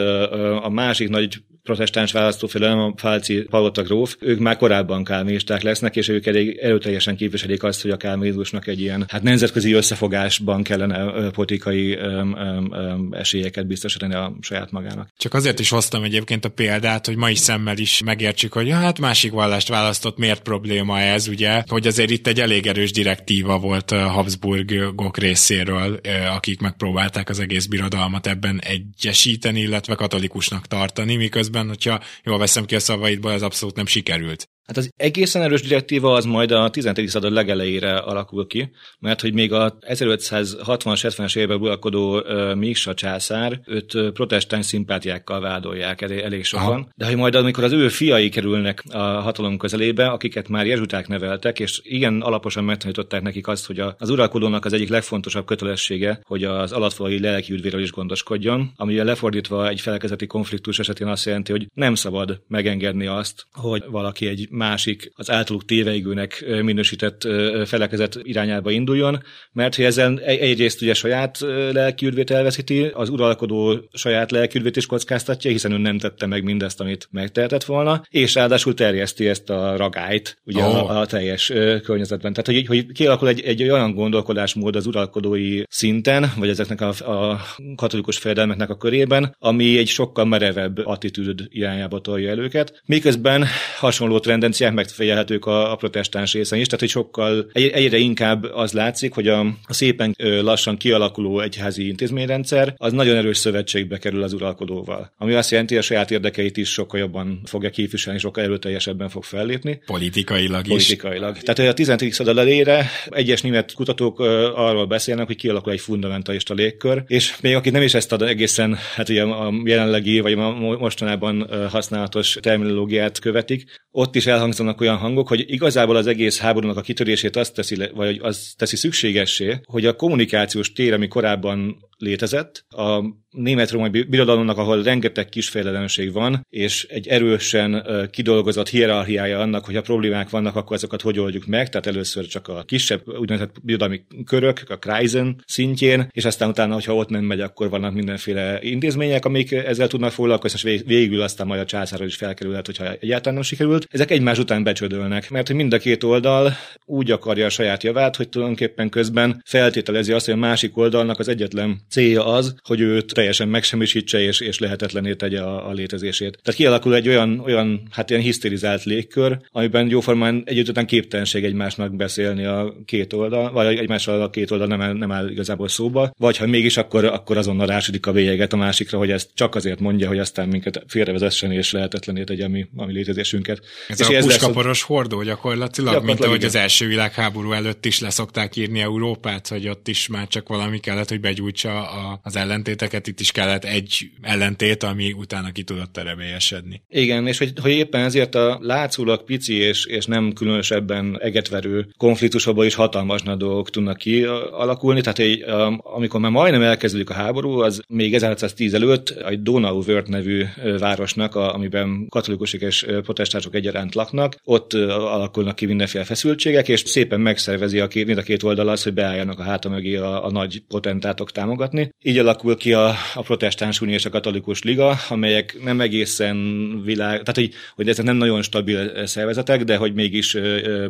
a 0.63 0.69
másik 0.71 1.09
nagy 1.09 1.43
protestáns 1.63 2.13
választófélelem, 2.13 2.79
a 2.79 2.93
Fálci 2.97 3.43
Palota 3.51 3.83
gróf, 3.83 4.17
ők 4.21 4.39
már 4.39 4.57
korábban 4.57 5.05
kálméisták 5.05 5.63
lesznek, 5.63 5.97
és 5.97 6.09
ők 6.09 6.27
elég 6.27 6.59
erőteljesen 6.63 7.17
képviselik 7.17 7.63
azt, 7.63 7.83
hogy 7.83 7.91
a 7.91 7.97
kálméizmusnak 7.97 8.67
egy 8.67 8.81
ilyen 8.81 9.05
hát 9.09 9.23
nemzetközi 9.23 9.73
összefogásban 9.73 10.63
kellene 10.63 11.31
politikai 11.31 11.95
um, 11.95 12.33
um, 12.33 12.69
um, 12.71 13.09
esélyeket 13.13 13.67
biztosítani 13.67 14.15
a 14.15 14.37
saját 14.41 14.71
magának. 14.71 15.09
Csak 15.17 15.35
azért 15.35 15.61
is 15.61 15.71
hoztam 15.71 16.03
egyébként 16.03 16.45
a 16.45 16.49
példát, 16.49 17.07
hogy 17.07 17.17
mai 17.17 17.35
szemmel 17.35 17.79
is 17.79 18.03
megértsük, 18.05 18.53
hogy 18.53 18.71
hát 18.71 18.99
másik 18.99 19.33
vallást 19.33 19.69
választott, 19.69 20.19
miért 20.19 20.43
probléma 20.43 20.99
ez, 21.01 21.29
ugye, 21.29 21.63
hogy 21.67 21.87
azért 21.87 22.11
itt 22.11 22.27
egy 22.27 22.41
elég 22.41 22.67
erős 22.67 22.93
direktíva 22.93 23.59
volt 23.59 23.91
Habsburgok 23.91 25.19
részéről, 25.19 26.01
akik 26.37 26.61
megpróbálták 26.61 27.02
az 27.29 27.39
egész 27.39 27.67
birodalmat 27.67 28.27
ebben 28.27 28.61
egyesíteni, 28.61 29.61
illetve 29.61 29.95
katolikusnak 29.95 30.67
tartani, 30.67 31.17
miközben 31.17 31.41
közben, 31.43 31.69
hogyha 31.69 32.01
jól 32.25 32.39
veszem 32.39 32.65
ki 32.65 32.75
a 32.75 32.81
szavaidból, 32.81 33.33
ez 33.33 33.43
abszolút 33.43 33.77
nem 33.77 33.87
sikerült. 33.87 34.49
Hát 34.73 34.85
az 34.85 34.93
egészen 34.97 35.43
erős 35.43 35.63
direktíva 35.63 36.13
az 36.13 36.25
majd 36.25 36.51
a 36.51 36.71
14. 36.71 37.09
század 37.09 37.33
legelejére 37.33 37.97
alakul 37.97 38.47
ki, 38.47 38.71
mert 38.99 39.21
hogy 39.21 39.33
még 39.33 39.53
a 39.53 39.79
1560-70-es 39.81 41.37
években 41.37 41.61
uralkodó 41.61 42.19
uh, 42.19 42.55
Miksa 42.55 42.95
császár 42.95 43.61
őt 43.67 44.13
protestáns 44.13 44.67
szimpátiákkal 44.67 45.41
vádolják 45.41 46.01
elég, 46.01 46.19
elég 46.19 46.45
sokan, 46.45 46.67
Aha. 46.67 46.89
de 46.97 47.07
hogy 47.07 47.17
majd 47.17 47.35
amikor 47.35 47.65
az 47.65 47.73
ő 47.73 47.89
fiai 47.89 48.29
kerülnek 48.29 48.85
a 48.91 48.99
hatalom 48.99 49.57
közelébe, 49.57 50.07
akiket 50.07 50.49
már 50.49 50.67
jezsuták 50.67 51.09
neveltek, 51.09 51.61
és 51.61 51.81
igen 51.83 52.21
alaposan 52.21 52.65
megtanították 52.65 53.23
nekik 53.23 53.47
azt, 53.47 53.67
hogy 53.67 53.83
az 53.99 54.11
uralkodónak 54.11 54.65
az 54.65 54.73
egyik 54.73 54.89
legfontosabb 54.89 55.47
kötelessége, 55.47 56.21
hogy 56.25 56.45
az 56.45 56.73
alatfalai 56.73 57.21
lelki 57.21 57.53
üdvéről 57.53 57.83
is 57.83 57.93
gondoskodjon, 57.93 58.73
ami 58.77 59.03
lefordítva 59.03 59.69
egy 59.69 59.81
felekezeti 59.81 60.27
konfliktus 60.27 60.79
esetén 60.79 61.07
azt 61.07 61.25
jelenti, 61.25 61.53
hogy 61.53 61.67
nem 61.75 61.95
szabad 61.95 62.43
megengedni 62.49 63.07
azt, 63.07 63.47
hogy 63.53 63.85
valaki 63.91 64.27
egy 64.27 64.47
másik 64.63 65.13
az 65.15 65.31
általuk 65.31 65.65
téveigőnek 65.65 66.45
minősített 66.63 67.29
felekezet 67.65 68.19
irányába 68.23 68.71
induljon, 68.71 69.23
mert 69.53 69.75
hogy 69.75 69.85
ezzel 69.85 70.19
egyrészt 70.21 70.83
ugye 70.83 70.95
saját 70.95 71.39
lelkiüdvét 71.73 72.31
elveszíti, 72.31 72.91
az 72.95 73.09
uralkodó 73.09 73.89
saját 73.93 74.31
lelkiüdvét 74.31 74.77
is 74.77 74.87
kockáztatja, 74.87 75.51
hiszen 75.51 75.73
ő 75.73 75.79
nem 75.79 75.99
tette 75.99 76.27
meg 76.27 76.43
mindezt, 76.43 76.81
amit 76.81 77.09
megtehetett 77.11 77.65
volna, 77.65 78.03
és 78.11 78.35
ráadásul 78.35 78.75
terjeszti 78.75 79.29
ezt 79.29 79.51
a 79.51 79.77
ragályt 79.77 80.37
ugye 80.45 80.63
oh. 80.63 80.91
a, 80.91 81.01
a 81.01 81.07
teljes 81.07 81.53
környezetben. 81.83 82.33
Tehát, 82.33 82.47
hogy, 82.47 82.67
hogy 82.67 82.93
kialakul 82.93 83.29
egy, 83.29 83.41
egy 83.41 83.63
olyan 83.63 83.95
gondolkodásmód 83.95 84.77
az 84.77 84.87
uralkodói 84.87 85.63
szinten, 85.69 86.33
vagy 86.37 86.49
ezeknek 86.49 86.81
a, 86.81 86.89
a 86.89 87.41
katolikus 87.77 88.19
fejedelmeknek 88.19 88.71
a 88.71 88.77
körében, 88.77 89.37
ami 89.39 89.79
egy 89.79 89.89
sokkal 89.89 90.25
merevebb 90.25 90.79
attitűd 90.85 91.41
irányába 91.49 92.01
tolja 92.01 92.31
el 92.31 92.39
őket, 92.39 92.83
miközben 92.87 93.47
hasonló 93.79 94.19
trend 94.19 94.42
tendenciák 94.43 94.73
megfigyelhetők 94.73 95.47
a, 95.47 95.73
a 95.73 95.77
protestáns 95.77 96.33
részen 96.33 96.59
is, 96.59 96.67
tehát 96.67 96.81
hogy 96.81 96.89
sokkal 96.89 97.51
egy, 97.53 97.67
egyre 97.69 97.97
inkább 97.97 98.45
az 98.45 98.73
látszik, 98.73 99.15
hogy 99.15 99.29
a, 99.29 99.41
a 99.41 99.73
szépen 99.73 100.15
lassan 100.19 100.77
kialakuló 100.77 101.41
egyházi 101.41 101.89
intézményrendszer 101.89 102.75
az 102.77 102.93
nagyon 102.93 103.17
erős 103.17 103.37
szövetségbe 103.39 103.99
kerül 103.99 104.23
az 104.23 104.33
uralkodóval. 104.33 105.13
Ami 105.19 105.35
azt 105.35 105.51
jelenti, 105.51 105.75
hogy 105.75 105.83
a 105.83 105.87
saját 105.87 106.11
érdekeit 106.11 106.57
is 106.57 106.73
sokkal 106.73 107.01
jobban 107.01 107.41
fogja 107.45 107.71
képviselni, 107.71 108.19
sokkal 108.19 108.45
erőteljesebben 108.45 109.09
fog 109.09 109.25
fellépni. 109.25 109.83
Politikailag 109.87 110.67
is. 110.67 110.69
Politikailag. 110.69 111.39
Tehát 111.39 111.73
a 111.73 111.75
15. 111.75 112.13
század 112.13 112.39
elejére 112.39 112.91
egyes 113.09 113.41
német 113.41 113.75
kutatók 113.75 114.21
arról 114.55 114.87
beszélnek, 114.87 115.27
hogy 115.27 115.37
kialakul 115.37 115.73
egy 115.73 115.81
fundamentalista 115.81 116.55
légkör, 116.55 117.03
és 117.07 117.35
még 117.41 117.55
akik 117.55 117.73
nem 117.73 117.83
is 117.83 117.95
ezt 117.95 118.13
ad 118.13 118.23
egészen, 118.23 118.79
hát 118.95 119.09
ugye 119.09 119.23
a 119.23 119.53
jelenlegi 119.65 120.21
vagy 120.21 120.33
a 120.33 120.51
mostanában 120.79 121.49
használatos 121.71 122.39
terminológiát 122.41 123.19
követik, 123.19 123.81
ott 123.91 124.15
is 124.15 124.27
elhangzanak 124.33 124.81
olyan 124.81 124.97
hangok, 124.97 125.29
hogy 125.29 125.45
igazából 125.47 125.97
az 125.97 126.07
egész 126.07 126.39
háborúnak 126.39 126.77
a 126.77 126.81
kitörését 126.81 127.37
azt 127.37 127.55
teszi, 127.55 127.91
vagy 127.95 128.19
az 128.23 128.55
teszi 128.57 128.77
szükségessé, 128.77 129.61
hogy 129.65 129.87
a 129.87 129.97
kommunikációs 129.97 130.73
tér, 130.73 130.93
ami 130.93 131.09
korábban 131.09 131.77
létezett, 131.99 132.65
a 132.69 133.05
német-római 133.33 133.89
birodalomnak, 133.89 134.59
ahol 134.59 134.83
rengeteg 134.83 135.29
kisfejledenség 135.29 136.13
van, 136.13 136.47
és 136.51 136.87
egy 136.91 137.09
erősen 137.09 137.87
kidolgozott 138.11 138.69
hierarchiája 138.69 139.41
annak, 139.41 139.65
hogy 139.65 139.75
ha 139.75 139.81
problémák 139.81 140.31
vannak, 140.31 140.57
akkor 140.57 140.77
azokat 140.77 141.03
hogy 141.03 141.19
oldjuk 141.19 141.47
meg, 141.47 141.69
tehát 141.69 141.87
először 141.87 142.27
csak 142.27 142.49
a 142.49 142.63
kisebb 142.63 143.09
úgynevezett 143.09 143.55
birodalmi 143.63 144.03
körök, 144.25 144.63
a 144.69 144.77
Kreisen 144.77 145.43
szintjén, 145.47 146.09
és 146.11 146.25
aztán 146.25 146.49
utána, 146.49 146.75
hogyha 146.75 146.95
ott 146.95 147.09
nem 147.09 147.25
megy, 147.25 147.41
akkor 147.41 147.71
vannak 147.71 147.95
mindenféle 147.95 148.59
intézmények, 148.61 149.25
amik 149.25 149.53
ezzel 149.53 149.87
tudnak 149.89 150.13
foglalkozni, 150.13 150.71
és 150.71 150.81
végül 150.87 151.21
aztán 151.21 151.47
majd 151.47 151.61
a 151.61 151.65
császárral 151.65 152.07
is 152.07 152.17
felkerülhet, 152.17 152.67
hogyha 152.67 152.93
egyáltalán 152.93 153.35
nem 153.35 153.43
sikerült. 153.43 153.87
Ezek 153.91 154.11
egymás 154.11 154.39
után 154.39 154.63
becsödölnek, 154.63 155.31
mert 155.31 155.47
hogy 155.47 155.57
mind 155.57 155.73
a 155.73 155.79
két 155.79 156.03
oldal 156.03 156.53
úgy 156.85 157.11
akarja 157.11 157.47
a 157.47 157.51
saját 157.51 157.83
javát, 157.83 158.17
hogy 158.17 158.29
tulajdonképpen 158.29 158.89
közben 158.89 159.43
feltételezi 159.45 160.13
azt, 160.13 160.25
hogy 160.25 160.35
a 160.35 160.39
másik 160.39 160.77
oldalnak 160.77 161.19
az 161.19 161.29
egyetlen 161.29 161.81
célja 161.91 162.27
az, 162.27 162.55
hogy 162.63 162.81
őt 162.81 163.13
teljesen 163.23 163.49
megsemmisítse 163.49 164.21
és, 164.21 164.41
és 164.41 164.59
lehetetlené 164.59 165.15
tegye 165.15 165.41
a, 165.41 165.69
a 165.69 165.73
létezését. 165.73 166.39
Tehát 166.43 166.61
kialakul 166.61 166.95
egy 166.95 167.09
olyan, 167.09 167.41
olyan 167.41 167.83
hát 167.91 168.11
ilyen 168.11 168.23
hisztérizált 168.23 168.85
légkör, 168.85 169.39
amiben 169.51 169.89
jóformán 169.89 170.43
együtt 170.47 170.69
után 170.69 170.87
képtelenség 170.87 171.45
egymásnak 171.45 171.97
beszélni 171.97 172.45
a 172.45 172.75
két 172.85 173.13
oldal, 173.13 173.53
vagy 173.53 173.79
egymással 173.79 174.23
a 174.23 174.31
két 174.31 174.51
oldal 174.51 174.67
nem 174.67 174.81
áll, 174.81 174.93
nem 174.93 175.13
áll 175.13 175.29
igazából 175.29 175.69
szóba, 175.69 176.13
vagy 176.19 176.37
ha 176.37 176.47
mégis, 176.47 176.77
akkor, 176.77 177.05
akkor 177.05 177.37
azonnal 177.37 177.67
rásodik 177.67 178.07
a 178.07 178.13
véget 178.13 178.53
a 178.53 178.57
másikra, 178.57 178.99
hogy 178.99 179.11
ezt 179.11 179.31
csak 179.35 179.55
azért 179.55 179.81
mondja, 179.81 180.09
hogy 180.09 180.19
aztán 180.19 180.49
minket 180.49 180.85
félrevezessen 180.87 181.53
és 181.53 181.73
lehetetlené 181.73 182.25
tegye 182.25 182.45
a 182.45 182.49
mi, 182.49 182.67
a 182.77 182.87
mi 182.87 182.93
létezésünket. 182.93 183.61
Ez 183.89 184.01
és 184.01 184.07
a 184.07 184.13
ez 184.13 184.25
puskaporos 184.25 184.79
lesz, 184.79 184.87
hordó 184.87 185.23
gyakorlatilag, 185.23 185.93
gyakorlatilag, 185.93 186.05
mint 186.05 186.25
ahogy 186.25 186.45
az 186.45 186.55
első 186.55 186.87
világháború 186.87 187.53
előtt 187.53 187.85
is 187.85 188.01
leszokták 188.01 188.57
írni 188.57 188.81
Európát, 188.81 189.49
hogy 189.49 189.69
ott 189.69 189.89
is 189.89 190.09
már 190.09 190.29
csak 190.29 190.49
valami 190.49 190.79
kellett, 190.79 191.09
hogy 191.09 191.21
begyújtsa 191.21 191.91
a, 191.91 192.21
az 192.23 192.37
ellentéteket, 192.37 193.07
itt 193.13 193.21
is 193.21 193.33
kellett 193.33 193.65
egy 193.65 194.11
ellentét, 194.21 194.83
ami 194.83 195.13
utána 195.13 195.51
ki 195.53 195.63
tudott 195.63 195.93
terebélyesedni. 195.93 196.83
Igen, 196.89 197.27
és 197.27 197.39
hogy, 197.39 197.53
hogy 197.61 197.71
éppen 197.71 198.05
ezért 198.05 198.35
a 198.35 198.59
látszólag 198.61 199.25
pici 199.25 199.55
és, 199.55 199.87
és 199.87 200.07
nem 200.07 200.33
különösebben 200.33 201.19
egetverő 201.21 201.89
konfliktusokból 201.97 202.65
is 202.65 202.75
hatalmas 202.75 203.23
nagy 203.23 203.37
dolgok 203.37 203.71
tudnak 203.71 203.97
kialakulni, 203.97 205.01
tehát 205.01 205.19
egy, 205.19 205.45
amikor 205.79 206.21
már 206.21 206.31
majdnem 206.31 206.63
elkezdődik 206.63 207.11
a 207.11 207.15
háború, 207.15 207.61
az 207.61 207.83
még 207.89 208.15
1610 208.15 208.75
előtt 208.75 209.11
egy 209.11 209.43
Donauwörth 209.43 210.11
nevű 210.11 210.45
városnak, 210.79 211.35
a, 211.35 211.55
amiben 211.55 212.07
katolikusok 212.09 212.61
és 212.61 212.87
protestánsok 213.03 213.55
egyaránt 213.55 213.95
laknak, 213.95 214.37
ott 214.45 214.73
alakulnak 214.73 215.57
ki 215.57 215.67
mindenféle 215.67 216.05
feszültségek, 216.05 216.69
és 216.69 216.81
szépen 216.81 217.21
megszervezi 217.21 217.81
a 217.81 217.89
két, 217.89 218.07
mind 218.07 218.19
a 218.19 218.23
két 218.23 218.43
oldal 218.43 218.69
az, 218.69 218.83
hogy 218.83 218.95
beálljanak 218.95 219.39
a 219.39 219.43
háta 219.43 219.69
mögé 219.69 219.97
a, 219.97 220.25
a 220.25 220.31
nagy 220.31 220.63
potentátok 220.69 221.31
támogatni. 221.31 221.91
Így 222.03 222.19
alakul 222.19 222.57
ki 222.57 222.73
a, 222.73 222.95
a 223.15 223.23
protestáns 223.23 223.81
unió 223.81 223.95
és 223.95 224.05
a 224.05 224.11
katolikus 224.11 224.63
liga, 224.63 224.99
amelyek 225.09 225.63
nem 225.63 225.81
egészen 225.81 226.37
világ, 226.85 227.11
tehát 227.11 227.37
hogy, 227.37 227.53
hogy 227.75 227.89
ezek 227.89 228.05
nem 228.05 228.17
nagyon 228.17 228.43
stabil 228.43 229.07
szervezetek, 229.07 229.65
de 229.65 229.77
hogy 229.77 229.95
mégis 229.95 230.37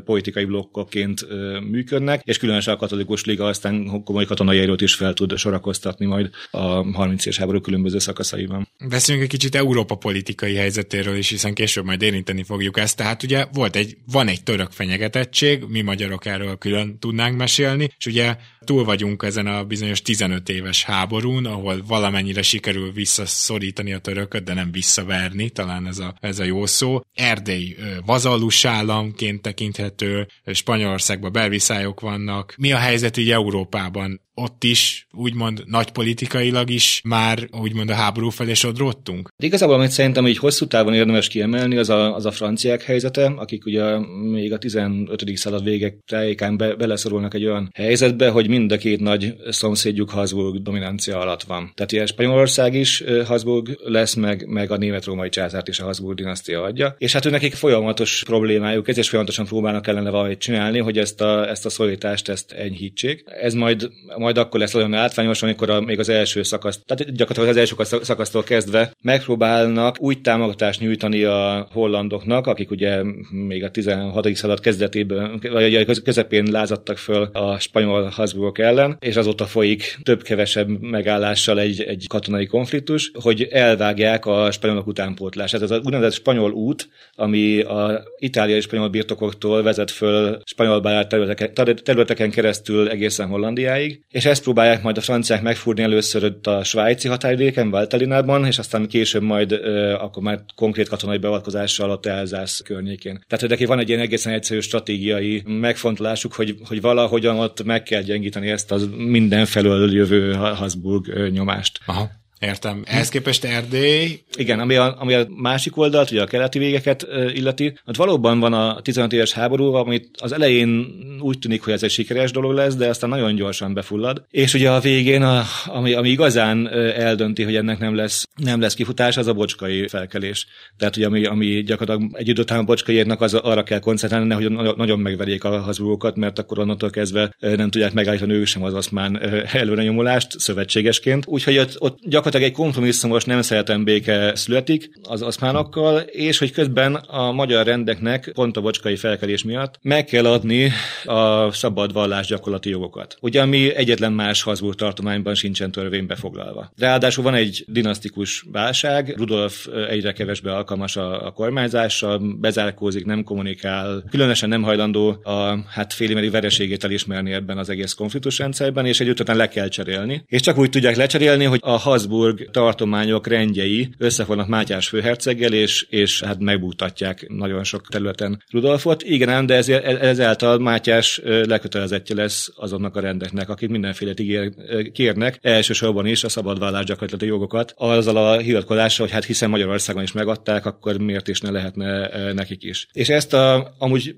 politikai 0.05 0.45
blokkokként 0.45 1.27
működnek, 1.71 2.21
és 2.25 2.39
különösen 2.39 2.75
a 2.75 2.77
katolikus 2.77 3.25
liga 3.25 3.45
aztán 3.45 4.03
komoly 4.05 4.25
katonai 4.25 4.59
erőt 4.59 4.81
is 4.81 4.95
fel 4.95 5.13
tud 5.13 5.37
sorakoztatni 5.37 6.07
majd 6.07 6.31
a 6.51 6.93
30 6.93 7.27
es 7.27 7.39
háború 7.39 7.61
különböző 7.61 7.99
szakaszaiban. 7.99 8.69
Beszéljünk 8.89 9.27
egy 9.27 9.39
kicsit 9.39 9.55
Európa 9.55 9.95
politikai 9.95 10.55
helyzetéről 10.55 11.17
is, 11.17 11.29
hiszen 11.29 11.55
később 11.55 11.85
majd 11.85 12.03
érinteni 12.03 12.43
fogjuk 12.43 12.79
ezt. 12.79 12.97
Tehát 12.97 13.23
ugye 13.23 13.47
volt 13.53 13.77
egy, 13.77 13.97
van 14.13 14.29
egy 14.29 14.43
török 14.43 14.71
fenyegetettség, 14.71 15.65
mi 15.69 15.81
magyarok 15.81 16.27
erről 16.27 16.57
külön 16.57 16.99
tudnánk 16.99 17.37
mesélni, 17.37 17.91
és 17.99 18.07
ugye 18.07 18.37
túl 18.65 18.85
vagyunk 18.85 19.23
ezen 19.23 19.47
a 19.47 19.65
bizonyos 19.65 20.03
15 20.03 20.49
éves 20.49 20.85
háborún, 20.85 21.47
ahol 21.47 21.83
valamennyire 22.03 22.43
sikerül 22.43 22.93
visszaszorítani 22.93 23.93
a 23.93 23.99
törököt, 23.99 24.45
de 24.45 24.55
nem 24.55 24.73
visszaverni, 24.73 25.51
talán 25.51 25.87
ez 25.87 25.99
a, 25.99 26.15
ez 26.21 26.39
a 26.39 26.45
jó 26.45 26.67
szó. 26.67 27.01
Erdély 27.15 27.77
vazallus 28.07 28.65
államként 28.65 29.43
tekinthető, 29.43 30.27
Spanyolországban 30.45 31.33
belviszályok 31.33 32.01
vannak. 32.01 32.55
Mi 32.59 32.73
a 32.73 32.79
helyzet 32.79 33.17
így 33.17 33.31
Európában? 33.31 34.21
Ott 34.35 34.65
is 34.65 35.07
úgymond 35.13 35.63
nagy 35.67 35.91
politikailag 35.91 36.71
is 36.71 37.01
már 37.05 37.49
úgymond 37.61 37.91
a 37.91 37.95
háború 37.95 38.29
felé 38.29 38.53
sodródtunk? 38.55 39.29
De 39.37 39.47
igazából, 39.47 39.75
amit 39.75 39.91
szerintem 39.91 40.27
így 40.27 40.39
hosszú 40.39 40.67
távon 40.67 40.95
érdemes 40.95 41.29
kiemelni, 41.29 41.77
az 41.77 41.89
a, 41.89 42.15
az 42.15 42.27
a 42.27 42.31
franciák 42.31 42.83
helyzete, 42.83 43.33
akik 43.37 43.67
ugye 43.67 43.99
még 44.31 44.53
a 44.53 44.59
15. 44.59 45.37
század 45.37 45.65
végek 45.65 45.99
tájékán 46.07 46.57
be, 46.57 46.75
beleszorulnak 46.75 47.35
egy 47.35 47.45
olyan 47.45 47.71
helyzetbe, 47.75 48.29
hogy 48.29 48.49
mind 48.49 48.73
a 48.73 48.77
két 48.77 49.01
nagy 49.01 49.35
szomszédjuk 49.49 50.11
Habsburg 50.11 50.63
dominancia 50.63 51.19
alatt 51.19 51.43
van. 51.43 51.73
Tehát 51.75 51.93
ilyen 51.93 52.07
Spanyolország 52.07 52.75
is 52.75 53.05
Habsburg 53.27 53.79
lesz, 53.85 54.15
meg, 54.15 54.47
meg 54.47 54.71
a 54.71 54.77
német-római 54.77 55.29
császárt 55.29 55.69
is 55.69 55.81
a 55.81 55.85
Habsburg 55.85 56.17
dinasztia 56.17 56.63
adja. 56.63 56.95
És 56.99 57.13
hát 57.13 57.25
ő 57.25 57.31
nekik 57.31 57.55
folyamatos 57.55 58.23
problémájuk, 58.27 58.89
ez 58.89 58.97
is 58.97 59.09
folyamatosan 59.09 59.47
próbálnak 59.47 59.87
ellene 59.87 60.11
valamit 60.11 60.39
csinálni, 60.39 60.79
hogy 60.79 60.99
ezt 60.99 61.21
a, 61.21 61.49
ezt 61.49 61.67
a 61.67 61.71
szorítást 61.71 62.29
ezt 62.29 62.53
enyhítsék. 62.53 63.25
Ez 63.27 63.55
majd, 63.55 63.91
majd 64.23 64.39
akkor 64.39 64.61
lesz 64.61 64.75
olyan 64.75 64.91
látványos, 64.91 65.43
amikor 65.43 65.71
a, 65.71 65.81
még 65.81 65.99
az 65.99 66.09
első 66.09 66.43
szakasz, 66.43 66.81
tehát 66.87 67.15
gyakorlatilag 67.15 67.49
az 67.49 67.57
első 67.57 68.01
szakasztól 68.03 68.43
kezdve 68.43 68.93
megpróbálnak 69.03 69.97
úgy 70.01 70.21
támogatást 70.21 70.81
nyújtani 70.81 71.23
a 71.25 71.69
hollandoknak, 71.73 72.47
akik 72.47 72.71
ugye 72.71 73.03
még 73.31 73.65
a 73.65 73.71
16. 73.71 74.35
század 74.35 74.61
kezdetében, 74.61 75.41
vagy 75.53 76.03
közepén 76.03 76.49
lázadtak 76.51 76.97
föl 76.97 77.23
a 77.33 77.59
spanyol 77.59 78.03
Habsburgok 78.15 78.59
ellen, 78.59 78.97
és 79.01 79.17
azóta 79.17 79.45
folyik 79.45 79.99
több-kevesebb 80.03 80.69
megállással 80.81 81.61
egy, 81.61 81.83
egy 81.83 82.05
katonai 82.09 82.47
konfliktus, 82.47 83.11
hogy 83.23 83.43
elvágják 83.43 84.27
a 84.27 84.51
spanyolok 84.51 84.87
utánpótlását. 84.87 85.63
Ez 85.63 85.71
az 85.71 85.81
úgynevezett 85.85 86.13
spanyol 86.13 86.53
út, 86.53 86.89
ami 87.15 87.61
a 87.61 88.03
itáliai 88.19 88.61
spanyol 88.61 88.89
birtokoktól 88.89 89.63
vezet 89.63 89.91
föl 89.91 90.41
spanyol 90.45 91.07
területeken, 91.07 91.75
területeken 91.83 92.31
keresztül 92.31 92.89
egészen 92.89 93.29
Hollandiáig, 93.29 94.03
és 94.13 94.25
ezt 94.25 94.43
próbálják 94.43 94.83
majd 94.83 94.97
a 94.97 95.01
franciák 95.01 95.43
megfúrni 95.43 95.83
először 95.83 96.35
a 96.43 96.65
svájci 96.65 97.09
határvidéken, 97.09 97.71
Valtelinában, 97.71 98.47
és 98.47 98.59
aztán 98.59 98.89
később 98.89 99.23
majd 99.23 99.53
uh, 99.53 100.03
akkor 100.03 100.23
már 100.23 100.41
konkrét 100.55 100.89
katonai 100.89 101.19
beavatkozással 101.19 101.91
a 101.91 102.09
Elzász 102.09 102.61
környékén. 102.65 103.25
Tehát 103.29 103.49
neki 103.49 103.65
van 103.65 103.79
egy 103.79 103.89
ilyen 103.89 104.01
egészen 104.01 104.33
egyszerű 104.33 104.61
stratégiai 104.61 105.43
megfontolásuk, 105.47 106.33
hogy, 106.33 106.57
hogy 106.69 106.81
valahogyan 106.81 107.39
ott 107.39 107.65
meg 107.65 107.83
kell 107.83 108.03
gyengíteni 108.03 108.49
ezt 108.49 108.73
az 108.73 108.89
mindenfelől 108.97 109.93
jövő 109.93 110.33
Habsburg 110.33 111.31
nyomást. 111.31 111.79
Aha. 111.87 112.11
Értem. 112.43 112.83
Ehhez 112.87 113.09
képest 113.09 113.45
Erdély... 113.45 114.21
Igen, 114.37 114.61
ami 114.61 114.75
a, 114.75 114.97
ami 114.99 115.15
a 115.15 115.27
másik 115.29 115.77
oldalt, 115.77 116.11
ugye 116.11 116.23
a 116.23 116.27
keleti 116.27 116.59
végeket 116.59 117.07
illeti, 117.33 117.75
ott 117.87 117.97
valóban 117.97 118.41
van 118.41 118.53
a 118.53 118.81
15 118.81 119.13
éves 119.13 119.33
háború, 119.33 119.73
amit 119.73 120.09
az 120.19 120.33
elején 120.33 120.87
úgy 121.21 121.39
tűnik, 121.39 121.63
hogy 121.63 121.73
ez 121.73 121.83
egy 121.83 121.91
sikeres 121.91 122.31
dolog 122.31 122.53
lesz, 122.53 122.77
de 122.77 122.89
aztán 122.89 123.11
nagyon 123.11 123.35
gyorsan 123.35 123.75
befullad. 123.75 124.25
És 124.31 124.55
ugye 124.55 124.71
a 124.71 124.81
végén, 124.81 125.23
a, 125.23 125.43
ami, 125.67 125.93
ami 125.93 126.09
igazán 126.09 126.69
eldönti, 126.97 127.43
hogy 127.43 127.57
ennek 127.57 127.79
nem 127.79 127.95
lesz, 127.95 128.25
nem 128.37 128.61
lesz 128.61 128.75
kifutás, 128.75 129.17
az 129.17 129.27
a 129.27 129.33
bocskai 129.33 129.89
felkelés. 129.89 130.47
Tehát 130.77 130.97
ugye 130.97 131.07
ami, 131.07 131.25
ami 131.25 131.63
gyakorlatilag 131.63 132.17
egy 132.17 132.29
idő 132.29 132.43
után 132.43 132.59
a 132.59 132.63
bocskai 132.63 132.95
érnek, 132.95 133.21
az 133.21 133.35
arra 133.35 133.63
kell 133.63 133.79
koncentrálni, 133.79 134.35
hogy 134.35 134.51
nagyon 134.77 134.99
megverjék 134.99 135.45
a 135.45 135.61
hazugókat, 135.61 136.17
mert 136.17 136.39
akkor 136.39 136.59
onnantól 136.59 136.91
kezdve 136.91 137.35
nem 137.39 137.71
tudják 137.71 137.93
megállítani 137.93 138.33
ők 138.33 138.47
sem 138.47 138.63
az 138.63 138.75
oszmán 138.75 139.21
előrenyomulást 139.53 140.41
szövetségesként. 140.41 141.27
Úgyhogy 141.27 141.59
ott, 141.59 141.77
ott 141.79 141.99
gyakorlatilag 142.01 142.32
gyakorlatilag 142.33 142.67
egy 142.67 142.73
kompromisszumos 142.73 143.25
nem 143.25 143.43
szeretem 143.43 143.85
béke 143.85 144.35
születik 144.35 144.91
az 145.03 145.23
aszmánokkal, 145.23 145.99
és 145.99 146.39
hogy 146.39 146.53
közben 146.53 146.95
a 146.95 147.33
magyar 147.33 147.67
rendeknek 147.67 148.31
pont 148.35 148.57
a 148.57 148.61
bocskai 148.61 148.97
felkelés 148.97 149.45
miatt 149.45 149.79
meg 149.83 150.05
kell 150.05 150.27
adni 150.27 150.73
a 151.05 151.53
szabad 151.53 151.93
vallás 151.93 152.27
gyakorlati 152.27 152.69
jogokat. 152.69 153.17
Ugye, 153.21 153.41
ami 153.41 153.75
egyetlen 153.75 154.13
más 154.13 154.43
Habsburg 154.43 154.75
tartományban 154.75 155.35
sincsen 155.35 155.71
törvénybe 155.71 156.15
foglalva. 156.15 156.73
Ráadásul 156.79 157.25
van 157.25 157.35
egy 157.35 157.65
dinasztikus 157.67 158.45
válság, 158.53 159.15
Rudolf 159.17 159.67
egyre 159.89 160.13
kevesbe 160.13 160.55
alkalmas 160.55 160.97
a, 160.97 161.27
a 161.27 161.31
kormányzásra, 161.31 162.19
bezárkózik, 162.19 163.05
nem 163.05 163.25
kommunikál, 163.25 164.05
különösen 164.11 164.49
nem 164.49 164.63
hajlandó 164.63 165.09
a 165.09 165.59
hát 165.69 165.93
félimeri 165.93 166.29
vereségét 166.31 166.85
elismerni 166.85 167.33
ebben 167.33 167.59
az 167.59 167.69
egész 167.69 167.93
konfliktus 167.93 168.39
rendszerben, 168.39 168.87
és 168.87 169.01
egy 169.01 169.09
után 169.09 169.37
le 169.37 169.49
kell 169.49 169.69
cserélni. 169.69 170.25
És 170.27 170.41
csak 170.41 170.59
úgy 170.59 170.71
tudják 170.71 170.97
lecserélni, 170.97 171.45
hogy 171.45 171.61
a 171.63 171.71
Habsburg 171.71 172.12
Habsburg 172.13 172.51
tartományok 172.51 173.27
rendjei 173.27 173.89
összefognak 173.99 174.49
Mátyás 174.49 174.89
főherceggel, 174.89 175.53
és, 175.53 175.87
és 175.91 176.23
hát 176.23 176.39
megbújtatják 176.39 177.27
nagyon 177.29 177.65
sok 177.65 177.89
területen 177.89 178.43
Rudolfot. 178.51 179.03
Igen, 179.03 179.47
de 179.47 179.55
ez, 179.55 179.69
ezáltal 179.69 180.59
Mátyás 180.59 181.21
lekötelezettje 181.25 182.15
lesz 182.15 182.53
azonnak 182.57 182.97
a 182.97 183.01
rendeknek, 183.01 183.49
akik 183.49 183.69
mindenféle 183.69 184.13
ígér, 184.17 184.53
kérnek, 184.93 185.39
elsősorban 185.43 186.07
is 186.07 186.25
a 186.25 186.29
szabadvállás 186.29 186.85
gyakorlati 186.85 187.27
jogokat, 187.27 187.75
azzal 187.77 188.17
a 188.17 188.39
hivatkozással, 188.39 189.07
hogy 189.07 189.15
hát 189.15 189.25
hiszen 189.25 189.51
Magyarországon 189.51 190.03
is 190.03 190.13
megadták, 190.13 190.67
akkor 190.67 190.99
miért 190.99 191.29
is 191.29 191.41
ne 191.41 191.51
lehetne 191.51 192.11
nekik 192.33 192.63
is. 192.63 192.87
És 192.93 193.09
ezt 193.09 193.35
a 193.35 193.75
amúgy 193.79 194.15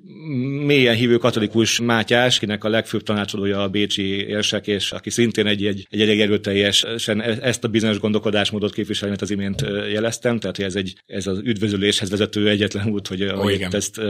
mélyen 0.65 0.95
hívő 0.95 1.17
katolikus 1.17 1.81
Mátyás, 1.81 2.39
kinek 2.39 2.65
a 2.65 2.69
legfőbb 2.69 3.03
tanácsadója 3.03 3.63
a 3.63 3.69
bécsi 3.69 4.27
érsek, 4.27 4.67
és 4.67 4.93
aki 4.93 5.11
szintén 5.11 5.47
egy, 5.47 5.67
egy, 5.67 5.87
egy 5.91 6.01
elég 6.01 6.21
erőteljesen 6.21 7.21
e, 7.21 7.39
ezt 7.43 7.65
a 7.65 7.69
bizonyos 7.69 7.84
bizonyos 7.85 8.03
gondolkodásmódot 8.03 8.73
képvisel, 8.73 9.09
amit 9.09 9.23
az 9.23 9.31
imént 9.31 9.65
jeleztem, 9.93 10.39
tehát 10.39 10.57
hogy 10.57 10.65
ez, 10.65 10.75
egy, 10.75 10.95
ez 11.07 11.27
az 11.27 11.39
üdvözüléshez 11.45 12.11
vezető 12.11 12.49
egyetlen 12.49 12.89
út, 12.89 13.09
hogy, 13.09 13.23
oh, 13.23 13.43
hogy 13.43 13.67
ezt 13.71 14.01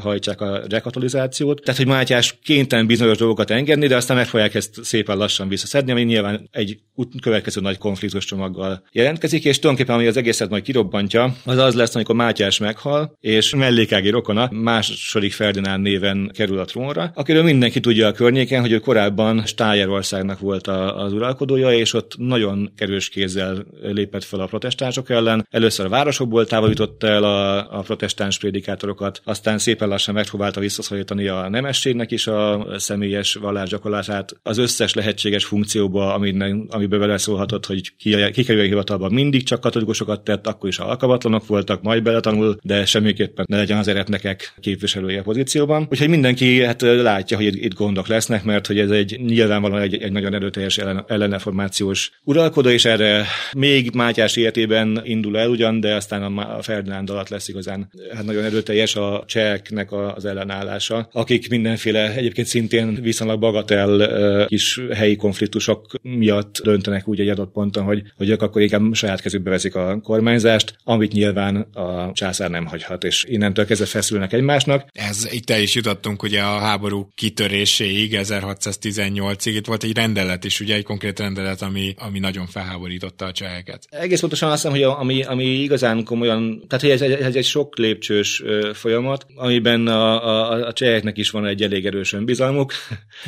hajtsák 0.00 0.40
a 0.40 0.62
rekatolizációt. 0.68 1.60
Tehát, 1.62 1.80
hogy 1.80 1.88
Mátyás 1.88 2.38
kénytelen 2.42 2.86
bizonyos 2.86 3.16
dolgokat 3.16 3.50
engedni, 3.50 3.86
de 3.86 3.96
aztán 3.96 4.16
megpróbálják 4.16 4.54
ezt 4.54 4.84
szépen 4.84 5.16
lassan 5.16 5.48
visszaszedni, 5.48 5.90
ami 5.90 6.02
nyilván 6.02 6.48
egy 6.50 6.78
következő 7.20 7.60
nagy 7.60 7.78
konfliktus 7.78 8.24
csomaggal 8.24 8.82
jelentkezik, 8.92 9.44
és 9.44 9.58
tulajdonképpen 9.58 10.00
ami 10.00 10.08
az 10.08 10.16
egészet 10.16 10.50
majd 10.50 10.62
kirobbantja, 10.62 11.36
az 11.44 11.58
az 11.58 11.74
lesz, 11.74 11.94
amikor 11.94 12.14
Mátyás 12.14 12.58
meghal, 12.58 13.16
és 13.20 13.54
mellékági 13.54 14.08
rokona 14.08 14.48
második 14.50 15.32
Ferdinánd 15.32 15.82
néven 15.82 16.30
kerül 16.34 16.58
a 16.58 16.64
trónra, 16.64 17.10
akiről 17.14 17.42
mindenki 17.42 17.80
tudja 17.80 18.06
a 18.06 18.12
környéken, 18.12 18.60
hogy 18.60 18.72
ő 18.72 18.78
korábban 18.78 19.46
Stájerországnak 19.46 20.38
volt 20.38 20.66
az 20.66 21.12
uralkodója, 21.12 21.72
és 21.72 21.92
ott 21.92 22.14
nagyon 22.18 22.72
kerős 22.76 23.08
kézzel 23.22 23.64
lépett 23.82 24.24
fel 24.24 24.40
a 24.40 24.46
protestánsok 24.46 25.10
ellen. 25.10 25.46
Először 25.50 25.86
a 25.86 25.88
városokból 25.88 26.46
távolította 26.46 27.06
el 27.06 27.24
a, 27.24 27.56
a 27.78 27.80
protestáns 27.80 28.38
prédikátorokat, 28.38 29.20
aztán 29.24 29.58
szépen 29.58 29.88
lassan 29.88 30.14
megpróbálta 30.14 30.60
visszaszorítani 30.60 31.26
a 31.26 31.48
nemességnek 31.48 32.10
is 32.10 32.26
a 32.26 32.66
személyes 32.76 33.34
vallásgyakorlását 33.34 34.32
az 34.42 34.58
összes 34.58 34.94
lehetséges 34.94 35.44
funkcióba, 35.44 36.14
amiben, 36.14 36.66
amiben 36.70 37.00
beleszólhatott, 37.00 37.66
hogy 37.66 37.92
kikerüljön 38.32 38.68
hivatalba 38.68 39.08
mindig 39.08 39.42
csak 39.42 39.60
katolikusokat 39.60 40.24
tett, 40.24 40.46
akkor 40.46 40.68
is 40.68 40.78
alkalmatlanok 40.78 41.46
voltak, 41.46 41.82
majd 41.82 42.02
beletanul, 42.02 42.56
de 42.62 42.84
semmiképpen 42.84 43.44
ne 43.48 43.56
legyen 43.56 43.78
az 43.78 43.88
eretnekek 43.88 44.54
képviselője 44.60 45.20
a 45.20 45.22
pozícióban. 45.22 45.86
Úgyhogy 45.90 46.08
mindenki 46.08 46.64
hát 46.64 46.82
látja, 46.82 47.36
hogy 47.36 47.46
itt 47.46 47.74
gondok 47.74 48.06
lesznek, 48.06 48.44
mert 48.44 48.66
hogy 48.66 48.78
ez 48.78 48.90
egy 48.90 49.20
nyilvánvalóan 49.24 49.80
egy, 49.80 50.02
egy 50.02 50.12
nagyon 50.12 50.34
erőteljes 50.34 50.78
ellen, 50.78 51.04
elleneformációs 51.08 52.10
uralkodó, 52.24 52.68
és 52.68 52.84
erre 52.84 53.11
még 53.52 53.90
Mátyás 53.94 54.36
életében 54.36 55.00
indul 55.04 55.38
el 55.38 55.48
ugyan, 55.48 55.80
de 55.80 55.94
aztán 55.94 56.38
a 56.38 56.62
Ferdinánd 56.62 57.10
alatt 57.10 57.28
lesz 57.28 57.48
igazán 57.48 57.90
hát 58.14 58.24
nagyon 58.24 58.44
erőteljes 58.44 58.96
a 58.96 59.24
cseheknek 59.26 59.92
az 59.92 60.24
ellenállása, 60.24 61.08
akik 61.12 61.48
mindenféle 61.48 62.14
egyébként 62.14 62.46
szintén 62.46 62.98
viszonylag 63.02 63.38
bagatel 63.38 64.46
kis 64.46 64.80
helyi 64.92 65.16
konfliktusok 65.16 65.86
miatt 66.02 66.60
döntenek 66.62 67.08
úgy 67.08 67.20
egy 67.20 67.28
adott 67.28 67.52
ponton, 67.52 67.84
hogy, 67.84 68.02
hogy 68.16 68.28
ők 68.28 68.42
akkor 68.42 68.62
inkább 68.62 68.94
saját 68.94 69.20
kezükbe 69.20 69.50
veszik 69.50 69.74
a 69.74 70.00
kormányzást, 70.00 70.76
amit 70.84 71.12
nyilván 71.12 71.56
a 71.56 72.12
császár 72.12 72.50
nem 72.50 72.66
hagyhat, 72.66 73.04
és 73.04 73.24
innentől 73.28 73.66
kezdve 73.66 73.86
feszülnek 73.86 74.32
egymásnak. 74.32 74.86
Ez 74.92 75.28
itt 75.30 75.50
el 75.50 75.60
is 75.60 75.74
jutottunk 75.74 76.22
ugye 76.22 76.40
a 76.40 76.58
háború 76.58 77.08
kitöréséig, 77.14 78.18
1618-ig, 78.22 79.52
itt 79.54 79.66
volt 79.66 79.82
egy 79.82 79.96
rendelet 79.96 80.44
is, 80.44 80.60
ugye 80.60 80.74
egy 80.74 80.84
konkrét 80.84 81.18
rendelet, 81.18 81.62
ami, 81.62 81.94
ami 81.98 82.18
nagyon 82.18 82.46
felháborít 82.46 83.01
megszólította 83.02 83.24
a 83.24 83.32
cseheket. 83.32 83.86
Egész 83.90 84.20
pontosan 84.20 84.50
azt 84.50 84.62
hiszem, 84.62 84.76
hogy 84.76 84.96
ami, 84.98 85.22
ami 85.22 85.44
igazán 85.44 86.04
komolyan, 86.04 86.62
tehát 86.68 86.80
hogy 86.80 86.90
ez, 86.90 87.02
ez, 87.02 87.20
ez 87.20 87.34
egy 87.34 87.44
sok 87.44 87.78
lépcsős 87.78 88.42
folyamat, 88.72 89.26
amiben 89.34 89.86
a, 89.86 90.26
a, 90.26 90.66
a 90.66 90.72
cseheknek 90.72 91.18
is 91.18 91.30
van 91.30 91.46
egy 91.46 91.62
elég 91.62 91.86
erős 91.86 92.12
önbizalmuk, 92.12 92.72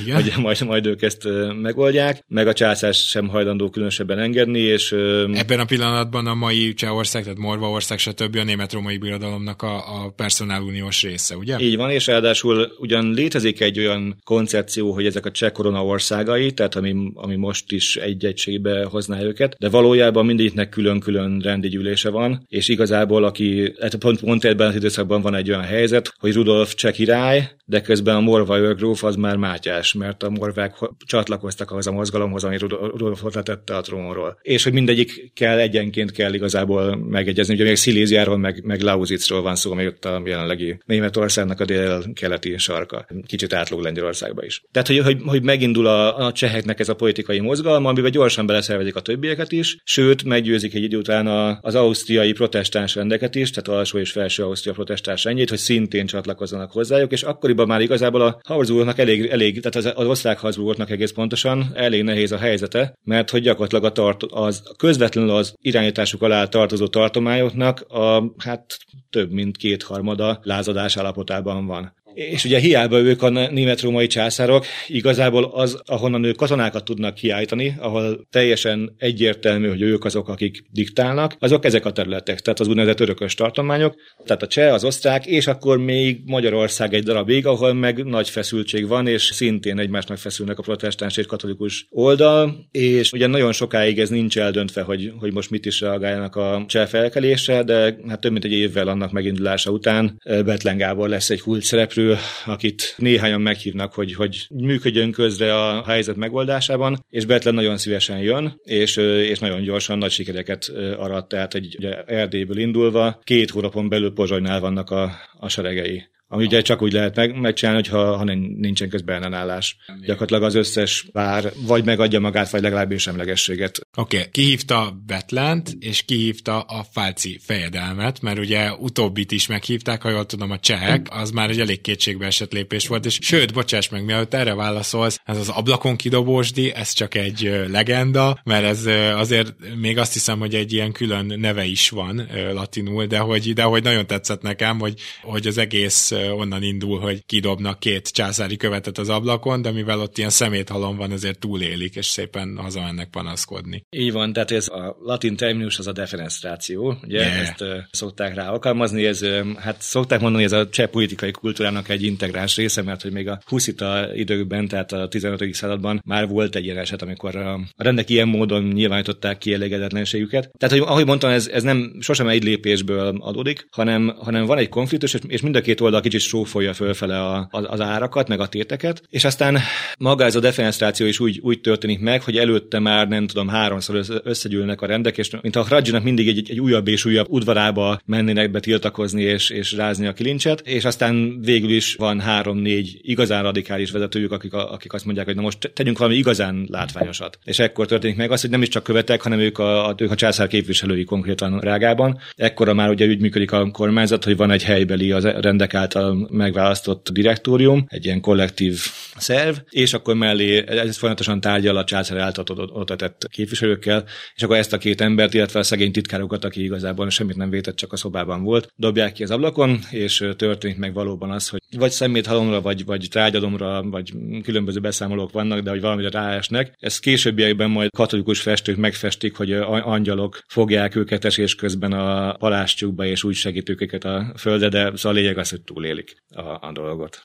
Igen? 0.02 0.22
hogy 0.22 0.32
majd, 0.36 0.60
majd 0.66 0.86
ők 0.86 1.02
ezt 1.02 1.28
megoldják, 1.60 2.24
meg 2.28 2.46
a 2.46 2.52
császás 2.52 3.08
sem 3.08 3.28
hajlandó 3.28 3.70
különösebben 3.70 4.18
engedni, 4.18 4.58
és... 4.58 4.92
Ebben 5.32 5.60
a 5.60 5.64
pillanatban 5.64 6.26
a 6.26 6.34
mai 6.34 6.74
Csehország, 6.74 7.22
tehát 7.22 7.38
Morvaország, 7.38 7.98
stb. 7.98 8.36
a 8.36 8.44
német-római 8.44 8.98
birodalomnak 8.98 9.62
a, 9.62 10.04
a 10.04 10.10
personáluniós 10.16 11.02
része, 11.02 11.36
ugye? 11.36 11.58
Így 11.58 11.76
van, 11.76 11.90
és 11.90 12.06
ráadásul 12.06 12.72
ugyan 12.78 13.12
létezik 13.12 13.60
egy 13.60 13.78
olyan 13.78 14.16
koncepció, 14.24 14.92
hogy 14.92 15.06
ezek 15.06 15.26
a 15.26 15.30
cseh 15.30 15.50
korona 15.50 15.84
országai, 15.84 16.52
tehát 16.52 16.74
ami, 16.74 17.12
ami 17.14 17.36
most 17.36 17.72
is 17.72 17.96
egy 17.96 18.24
egységbe 18.24 18.84
hozná 18.84 19.22
őket, 19.22 19.56
de 19.64 19.70
valójában 19.70 20.26
mindegyiknek 20.26 20.68
külön-külön 20.68 21.40
rendi 21.42 21.68
gyűlése 21.68 22.10
van, 22.10 22.46
és 22.48 22.68
igazából 22.68 23.24
aki, 23.24 23.74
hát 23.80 23.94
pont, 23.94 24.20
pont 24.20 24.44
ebben 24.44 24.68
az 24.68 24.74
időszakban 24.74 25.22
van 25.22 25.34
egy 25.34 25.48
olyan 25.48 25.62
helyzet, 25.62 26.14
hogy 26.18 26.32
Rudolf 26.32 26.74
cseh 26.74 26.92
király, 26.92 27.50
de 27.64 27.80
közben 27.80 28.16
a 28.16 28.20
Morva 28.20 28.58
őrgróf 28.58 29.04
az 29.04 29.16
már 29.16 29.36
Mátyás, 29.36 29.92
mert 29.92 30.22
a 30.22 30.30
morvák 30.30 30.74
csatlakoztak 31.06 31.70
ahhoz 31.70 31.86
a 31.86 31.92
mozgalomhoz, 31.92 32.44
ami 32.44 32.56
Rudolfot 32.58 33.34
letette 33.34 33.76
a 33.76 33.80
trónról. 33.80 34.38
És 34.42 34.64
hogy 34.64 34.72
mindegyik 34.72 35.32
kell, 35.34 35.58
egyenként 35.58 36.10
kell 36.10 36.34
igazából 36.34 36.96
megegyezni. 36.96 37.54
Ugye 37.54 37.64
még 37.64 37.76
Sziléziáról, 37.76 38.38
meg, 38.38 38.64
meg 38.64 38.80
Lausitzról 38.80 39.42
van 39.42 39.54
szó, 39.54 39.72
ami 39.72 39.86
ott 39.86 40.04
a 40.04 40.22
jelenlegi 40.24 40.78
Németországnak 40.86 41.60
a 41.60 41.64
dél-keleti 41.64 42.58
sarka. 42.58 43.06
Kicsit 43.26 43.52
átlóg 43.52 43.82
Lengyelországba 43.82 44.44
is. 44.44 44.62
Tehát, 44.72 44.88
hogy, 44.88 44.98
hogy, 44.98 45.22
hogy 45.24 45.42
megindul 45.42 45.86
a, 45.86 46.26
a 46.26 46.32
cseheknek 46.32 46.80
ez 46.80 46.88
a 46.88 46.94
politikai 46.94 47.40
mozgalma, 47.40 47.88
amiben 47.88 48.10
gyorsan 48.10 48.46
beleszervezik 48.46 48.96
a 48.96 49.00
többieket 49.00 49.52
is, 49.54 49.76
sőt, 49.84 50.24
meggyőzik 50.24 50.74
egy 50.74 50.82
idő 50.82 50.96
után 50.96 51.26
a, 51.26 51.58
az 51.60 51.74
ausztriai 51.74 52.32
protestáns 52.32 52.94
rendeket 52.94 53.34
is, 53.34 53.50
tehát 53.50 53.78
alsó 53.80 53.98
és 53.98 54.10
felső 54.10 54.42
ausztria 54.42 54.72
protestáns 54.72 55.24
rendjét, 55.24 55.48
hogy 55.48 55.58
szintén 55.58 56.06
csatlakozzanak 56.06 56.70
hozzájuk, 56.70 57.12
és 57.12 57.22
akkoriban 57.22 57.66
már 57.66 57.80
igazából 57.80 58.20
a 58.20 58.40
Habsburgoknak 58.44 58.98
elég, 58.98 59.26
elég, 59.26 59.60
tehát 59.60 59.86
az, 59.86 60.02
az 60.04 60.08
osztrák 60.08 60.38
Habsburgoknak 60.38 60.90
egész 60.90 61.12
pontosan 61.12 61.70
elég 61.74 62.02
nehéz 62.02 62.32
a 62.32 62.38
helyzete, 62.38 62.98
mert 63.04 63.30
hogy 63.30 63.42
gyakorlatilag 63.42 63.84
a 63.84 63.92
tart, 63.92 64.22
az 64.22 64.62
közvetlenül 64.76 65.30
az 65.30 65.54
irányításuk 65.60 66.22
alá 66.22 66.46
tartozó 66.46 66.86
tartományoknak 66.86 67.80
a 67.80 68.34
hát 68.38 68.76
több 69.10 69.30
mint 69.30 69.56
kétharmada 69.56 70.40
lázadás 70.42 70.96
állapotában 70.96 71.66
van. 71.66 71.94
És 72.14 72.44
ugye 72.44 72.58
hiába 72.58 72.98
ők 72.98 73.22
a 73.22 73.28
német-római 73.28 74.06
császárok, 74.06 74.64
igazából 74.86 75.44
az, 75.44 75.80
ahonnan 75.84 76.24
ők 76.24 76.36
katonákat 76.36 76.84
tudnak 76.84 77.14
kiállítani, 77.14 77.74
ahol 77.78 78.26
teljesen 78.30 78.94
egyértelmű, 78.98 79.68
hogy 79.68 79.82
ők 79.82 80.04
azok, 80.04 80.28
akik 80.28 80.64
diktálnak, 80.70 81.36
azok 81.38 81.64
ezek 81.64 81.84
a 81.84 81.92
területek, 81.92 82.40
tehát 82.40 82.60
az 82.60 82.68
úgynevezett 82.68 83.00
örökös 83.00 83.34
tartományok, 83.34 83.94
tehát 84.24 84.42
a 84.42 84.46
cseh, 84.46 84.72
az 84.72 84.84
osztrák, 84.84 85.26
és 85.26 85.46
akkor 85.46 85.78
még 85.78 86.20
Magyarország 86.26 86.94
egy 86.94 87.02
darabig, 87.02 87.46
ahol 87.46 87.72
meg 87.72 88.04
nagy 88.04 88.28
feszültség 88.28 88.88
van, 88.88 89.06
és 89.06 89.22
szintén 89.22 89.78
egymásnak 89.78 90.18
feszülnek 90.18 90.58
a 90.58 90.62
protestáns 90.62 91.16
és 91.16 91.26
katolikus 91.26 91.86
oldal, 91.90 92.66
és 92.70 93.12
ugye 93.12 93.26
nagyon 93.26 93.52
sokáig 93.52 93.98
ez 93.98 94.08
nincs 94.08 94.38
eldöntve, 94.38 94.82
hogy, 94.82 95.12
hogy 95.18 95.32
most 95.32 95.50
mit 95.50 95.66
is 95.66 95.80
reagáljanak 95.80 96.36
a 96.36 96.64
cseh 96.68 96.86
felkelésre, 96.86 97.62
de 97.62 97.96
hát 98.08 98.20
több 98.20 98.32
mint 98.32 98.44
egy 98.44 98.52
évvel 98.52 98.88
annak 98.88 99.12
megindulása 99.12 99.70
után 99.70 100.20
Betlen 100.24 100.76
Gábor 100.76 101.08
lesz 101.08 101.30
egy 101.30 101.40
kult 101.40 101.62
szereplő, 101.62 102.03
akit 102.46 102.94
néhányan 102.98 103.40
meghívnak, 103.40 103.94
hogy, 103.94 104.14
hogy 104.14 104.46
működjön 104.54 105.12
közre 105.12 105.54
a 105.54 105.84
helyzet 105.86 106.16
megoldásában, 106.16 107.04
és 107.10 107.24
Betlen 107.24 107.54
nagyon 107.54 107.76
szívesen 107.76 108.18
jön, 108.18 108.60
és, 108.62 108.96
és 108.96 109.38
nagyon 109.38 109.62
gyorsan 109.62 109.98
nagy 109.98 110.10
sikereket 110.10 110.72
arat, 110.96 111.28
tehát 111.28 111.54
egy 111.54 111.74
ugye 111.78 112.02
Erdélyből 112.02 112.58
indulva, 112.58 113.20
két 113.24 113.50
hónapon 113.50 113.88
belül 113.88 114.12
Pozsonynál 114.12 114.60
vannak 114.60 114.90
a, 114.90 115.12
a 115.38 115.48
seregei 115.48 116.04
ami 116.28 116.44
ugye 116.44 116.62
csak 116.62 116.82
úgy 116.82 116.92
lehet 116.92 117.16
meg, 117.16 117.40
megcsinálni, 117.40 117.80
hogyha, 117.80 118.16
ha 118.16 118.24
nincsen 118.24 118.88
közben 118.88 119.16
ellenállás. 119.16 119.76
Gyakorlatilag 120.00 120.42
az 120.42 120.54
összes 120.54 121.06
vár 121.12 121.52
vagy 121.66 121.84
megadja 121.84 122.20
magát, 122.20 122.50
vagy 122.50 122.62
legalábbis 122.62 123.02
semlegességet. 123.02 123.80
Oké, 123.96 124.16
okay. 124.16 124.30
kihívta 124.30 125.02
Betlent, 125.06 125.76
és 125.80 126.02
kihívta 126.02 126.60
a 126.60 126.84
Fálci 126.92 127.40
fejedelmet, 127.42 128.20
mert 128.20 128.38
ugye 128.38 128.72
utóbbit 128.72 129.32
is 129.32 129.46
meghívták, 129.46 130.02
ha 130.02 130.10
jól 130.10 130.26
tudom, 130.26 130.50
a 130.50 130.58
csehek, 130.58 131.06
az 131.10 131.30
már 131.30 131.50
egy 131.50 131.60
elég 131.60 131.80
kétségbe 131.80 132.26
esett 132.26 132.52
lépés 132.52 132.86
volt, 132.86 133.06
és 133.06 133.18
sőt, 133.22 133.52
bocsáss 133.52 133.88
meg, 133.88 134.04
mielőtt 134.04 134.34
erre 134.34 134.54
válaszolsz, 134.54 135.20
ez 135.24 135.38
az 135.38 135.48
ablakon 135.48 135.96
kidobósdi, 135.96 136.72
ez 136.74 136.92
csak 136.92 137.14
egy 137.14 137.64
legenda, 137.68 138.40
mert 138.44 138.64
ez 138.64 138.86
azért 139.16 139.54
még 139.76 139.98
azt 139.98 140.12
hiszem, 140.12 140.38
hogy 140.38 140.54
egy 140.54 140.72
ilyen 140.72 140.92
külön 140.92 141.34
neve 141.40 141.64
is 141.64 141.90
van 141.90 142.28
latinul, 142.52 143.06
de 143.06 143.18
hogy, 143.18 143.52
de 143.52 143.62
hogy 143.62 143.82
nagyon 143.82 144.06
tetszett 144.06 144.42
nekem, 144.42 144.78
hogy, 144.78 144.94
hogy 145.22 145.46
az 145.46 145.58
egész 145.58 146.13
onnan 146.14 146.62
indul, 146.62 147.00
hogy 147.00 147.24
kidobnak 147.26 147.78
két 147.78 148.12
császári 148.12 148.56
követet 148.56 148.98
az 148.98 149.08
ablakon, 149.08 149.62
de 149.62 149.70
mivel 149.70 150.00
ott 150.00 150.18
ilyen 150.18 150.30
szeméthalom 150.30 150.96
van, 150.96 151.12
ezért 151.12 151.38
túlélik, 151.38 151.96
és 151.96 152.06
szépen 152.06 152.56
hazamennek 152.56 153.10
panaszkodni. 153.10 153.82
Így 153.90 154.12
van, 154.12 154.32
tehát 154.32 154.50
ez 154.50 154.68
a 154.68 154.96
latin 155.00 155.36
terminus 155.36 155.78
az 155.78 155.86
a 155.86 155.92
defenestráció, 155.92 156.96
ugye 157.02 157.20
yeah. 157.20 157.40
ezt 157.40 157.60
uh, 157.60 157.68
szokták 157.90 158.34
rá 158.34 158.50
alkalmazni, 158.50 159.04
ez 159.04 159.22
uh, 159.22 159.56
hát 159.56 159.82
szokták 159.82 160.20
mondani, 160.20 160.44
ez 160.44 160.52
a 160.52 160.68
cseh 160.68 160.86
politikai 160.86 161.30
kultúrának 161.30 161.88
egy 161.88 162.02
integráns 162.02 162.56
része, 162.56 162.82
mert 162.82 163.02
hogy 163.02 163.12
még 163.12 163.28
a 163.28 163.40
huszita 163.46 164.14
időkben, 164.14 164.68
tehát 164.68 164.92
a 164.92 165.08
15. 165.08 165.54
században 165.54 166.02
már 166.04 166.28
volt 166.28 166.54
egy 166.54 166.64
ilyen 166.64 166.78
eset, 166.78 167.02
amikor 167.02 167.36
a, 167.36 167.52
a 167.54 167.82
rendek 167.82 168.10
ilyen 168.10 168.28
módon 168.28 168.62
nyilvánították 168.62 169.38
ki 169.38 169.52
elégedetlenségüket. 169.52 170.50
Tehát, 170.58 170.78
hogy 170.78 170.86
ahogy 170.88 171.06
mondtam, 171.06 171.30
ez, 171.30 171.46
ez 171.46 171.62
nem 171.62 171.96
sosem 172.00 172.28
egy 172.28 172.44
lépésből 172.44 173.16
adódik, 173.20 173.66
hanem, 173.70 174.14
hanem 174.18 174.44
van 174.44 174.58
egy 174.58 174.68
konfliktus, 174.68 175.16
és 175.26 175.40
mind 175.40 175.56
a 175.56 175.60
két 175.60 175.80
oldal 175.80 176.00
kicsit 176.04 176.20
sófolja 176.20 176.74
fölfele 176.74 177.20
a, 177.20 177.48
az 177.50 177.80
árakat, 177.80 178.28
meg 178.28 178.40
a 178.40 178.46
téteket, 178.46 179.02
és 179.10 179.24
aztán 179.24 179.58
maga 179.98 180.24
ez 180.24 180.36
a 180.36 180.40
defenestráció 180.40 181.06
is 181.06 181.20
úgy, 181.20 181.38
úgy 181.42 181.60
történik 181.60 182.00
meg, 182.00 182.22
hogy 182.22 182.36
előtte 182.36 182.78
már 182.78 183.08
nem 183.08 183.26
tudom, 183.26 183.48
háromszor 183.48 184.04
összegyűlnek 184.24 184.82
a 184.82 184.86
rendek, 184.86 185.18
és 185.18 185.30
mint 185.42 185.56
a 185.56 185.66
Radzsinak 185.68 186.02
mindig 186.02 186.28
egy, 186.28 186.50
egy 186.50 186.60
újabb 186.60 186.88
és 186.88 187.04
újabb 187.04 187.26
udvarába 187.28 188.00
mennének 188.04 188.50
be 188.50 188.60
tiltakozni 188.60 189.22
és, 189.22 189.50
és 189.50 189.72
rázni 189.72 190.06
a 190.06 190.12
kilincset, 190.12 190.60
és 190.60 190.84
aztán 190.84 191.40
végül 191.40 191.70
is 191.70 191.94
van 191.94 192.20
három-négy 192.20 192.98
igazán 193.02 193.42
radikális 193.42 193.90
vezetőjük, 193.90 194.32
akik, 194.32 194.52
akik 194.52 194.92
azt 194.92 195.04
mondják, 195.04 195.26
hogy 195.26 195.36
na 195.36 195.42
most 195.42 195.70
tegyünk 195.74 195.98
valami 195.98 196.16
igazán 196.16 196.66
látványosat. 196.70 197.38
És 197.44 197.58
ekkor 197.58 197.86
történik 197.86 198.16
meg 198.16 198.30
az, 198.30 198.40
hogy 198.40 198.50
nem 198.50 198.62
is 198.62 198.68
csak 198.68 198.82
követek, 198.82 199.22
hanem 199.22 199.38
ők 199.38 199.58
a, 199.58 199.88
a, 199.88 199.94
ők 199.98 200.10
a 200.10 200.14
császár 200.14 200.46
képviselői 200.46 201.04
konkrétan 201.04 201.60
Rágában. 201.60 202.18
Ekkora 202.36 202.74
már 202.74 202.88
ugye 202.90 203.06
úgy 203.06 203.20
működik 203.20 203.52
a 203.52 203.70
kormányzat, 203.70 204.24
hogy 204.24 204.36
van 204.36 204.50
egy 204.50 204.64
helybeli 204.64 205.12
az 205.12 205.24
rendek 205.24 205.74
által 205.74 205.93
által 205.96 206.28
megválasztott 206.30 207.08
direktórium, 207.12 207.84
egy 207.88 208.04
ilyen 208.04 208.20
kollektív 208.20 208.80
szerv, 209.16 209.56
és 209.68 209.92
akkor 209.92 210.14
mellé 210.14 210.64
ez 210.66 210.96
folyamatosan 210.96 211.40
tárgyal 211.40 211.76
a 211.76 211.84
császár 211.84 212.18
által 212.18 212.58
oda 212.58 212.96
tett 212.96 213.26
képviselőkkel, 213.30 214.04
és 214.34 214.42
akkor 214.42 214.56
ezt 214.56 214.72
a 214.72 214.78
két 214.78 215.00
embert, 215.00 215.34
illetve 215.34 215.58
a 215.58 215.62
szegény 215.62 215.92
titkárokat, 215.92 216.44
aki 216.44 216.62
igazából 216.64 217.10
semmit 217.10 217.36
nem 217.36 217.50
vétett, 217.50 217.76
csak 217.76 217.92
a 217.92 217.96
szobában 217.96 218.42
volt, 218.42 218.72
dobják 218.76 219.12
ki 219.12 219.22
az 219.22 219.30
ablakon, 219.30 219.78
és 219.90 220.24
történik 220.36 220.76
meg 220.76 220.94
valóban 220.94 221.30
az, 221.30 221.48
hogy 221.48 221.60
vagy 221.76 221.90
szeméthalomra, 221.90 222.60
vagy, 222.60 222.84
vagy 222.84 223.06
trágyalomra, 223.10 223.82
vagy 223.82 224.12
különböző 224.42 224.80
beszámolók 224.80 225.32
vannak, 225.32 225.60
de 225.60 225.70
hogy 225.70 225.80
valamire 225.80 226.08
ráesnek. 226.08 226.74
Ezt 226.78 227.00
későbbiekben 227.00 227.70
majd 227.70 227.90
katolikus 227.90 228.40
festők 228.40 228.76
megfestik, 228.76 229.36
hogy 229.36 229.52
angyalok 229.52 230.42
fogják 230.48 230.96
őket 230.96 231.24
esés 231.24 231.54
közben 231.54 231.92
a 231.92 232.32
palástjukba, 232.32 233.04
és 233.04 233.24
úgy 233.24 233.34
segítők 233.34 233.80
őket 233.80 234.04
a 234.04 234.32
földre, 234.36 234.68
de 234.68 234.96
szóval 234.96 235.18
a 235.18 235.20
lényeg 235.20 235.38
az, 235.38 235.50
hogy 235.50 235.62
túlélik 235.62 236.16
a, 236.28 236.40
a 236.40 236.70
dolgot 236.72 237.22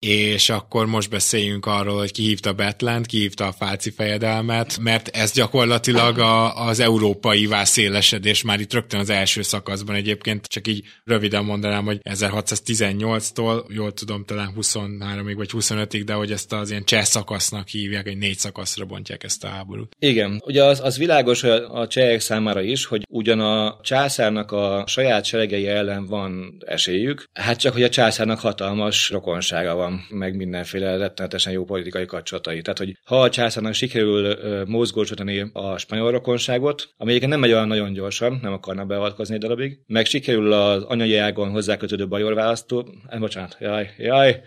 és 0.00 0.48
akkor 0.48 0.86
most 0.86 1.10
beszéljünk 1.10 1.66
arról, 1.66 1.98
hogy 1.98 2.12
ki 2.12 2.22
hívta 2.22 2.52
Betlent, 2.52 3.06
ki 3.06 3.18
hívta 3.18 3.46
a 3.46 3.52
Fáci 3.52 3.90
fejedelmet, 3.90 4.78
mert 4.78 5.08
ez 5.08 5.32
gyakorlatilag 5.32 6.18
a, 6.18 6.66
az 6.66 6.80
európai 6.80 7.48
szélesedés 7.62 8.42
már 8.42 8.60
itt 8.60 8.72
rögtön 8.72 9.00
az 9.00 9.10
első 9.10 9.42
szakaszban. 9.42 9.94
Egyébként, 9.94 10.46
csak 10.46 10.66
így 10.66 10.84
röviden 11.04 11.44
mondanám, 11.44 11.84
hogy 11.84 11.98
1618-tól, 12.02 13.64
jól 13.68 13.92
tudom, 13.92 14.24
talán 14.24 14.52
23-ig 14.60 15.32
vagy 15.36 15.50
25-ig, 15.52 16.02
de 16.04 16.12
hogy 16.12 16.32
ezt 16.32 16.52
az 16.52 16.70
ilyen 16.70 16.84
cseh 16.84 17.04
szakasznak 17.04 17.68
hívják, 17.68 18.06
egy 18.06 18.18
négy 18.18 18.38
szakaszra 18.38 18.84
bontják 18.84 19.24
ezt 19.24 19.44
a 19.44 19.48
háborút. 19.48 19.96
Igen, 19.98 20.42
ugye 20.44 20.64
az, 20.64 20.80
az 20.80 20.98
világos 20.98 21.42
a, 21.42 21.80
a 21.80 21.86
csehek 21.86 22.20
számára 22.20 22.60
is, 22.60 22.84
hogy 22.84 23.06
ugyan 23.08 23.40
a 23.40 23.80
császárnak 23.82 24.52
a 24.52 24.84
saját 24.86 25.24
seregei 25.24 25.66
ellen 25.66 26.06
van 26.06 26.62
esélyük, 26.66 27.24
hát 27.32 27.58
csak 27.58 27.72
hogy 27.72 27.82
a 27.82 27.88
császárnak 27.88 28.40
hatalmas 28.40 29.10
rokonsága 29.10 29.74
van 29.74 29.89
meg 30.08 30.36
mindenféle 30.36 30.96
rettenetesen 30.96 31.52
jó 31.52 31.64
politikai 31.64 32.06
kapcsolatai. 32.06 32.60
Tehát, 32.62 32.78
hogy 32.78 32.96
ha 33.04 33.20
a 33.20 33.30
császárnak 33.30 33.74
sikerül 33.74 34.36
mozgósítani 34.66 35.50
a 35.52 35.78
spanyol 35.78 36.10
rokonságot, 36.10 36.88
ami 36.96 37.18
nem 37.18 37.40
megy 37.40 37.52
olyan 37.52 37.68
nagyon 37.68 37.92
gyorsan, 37.92 38.38
nem 38.42 38.52
akarnak 38.52 38.86
beavatkozni 38.86 39.34
egy 39.34 39.40
darabig, 39.40 39.78
meg 39.86 40.06
sikerül 40.06 40.52
az 40.52 40.82
anyai 40.82 41.16
ágon 41.16 41.50
hozzákötődő 41.50 42.08
bajor 42.08 42.34
választó, 42.34 42.88
eh, 43.08 43.18
bocsánat, 43.18 43.56
jaj, 43.60 43.90
jaj, 43.98 44.40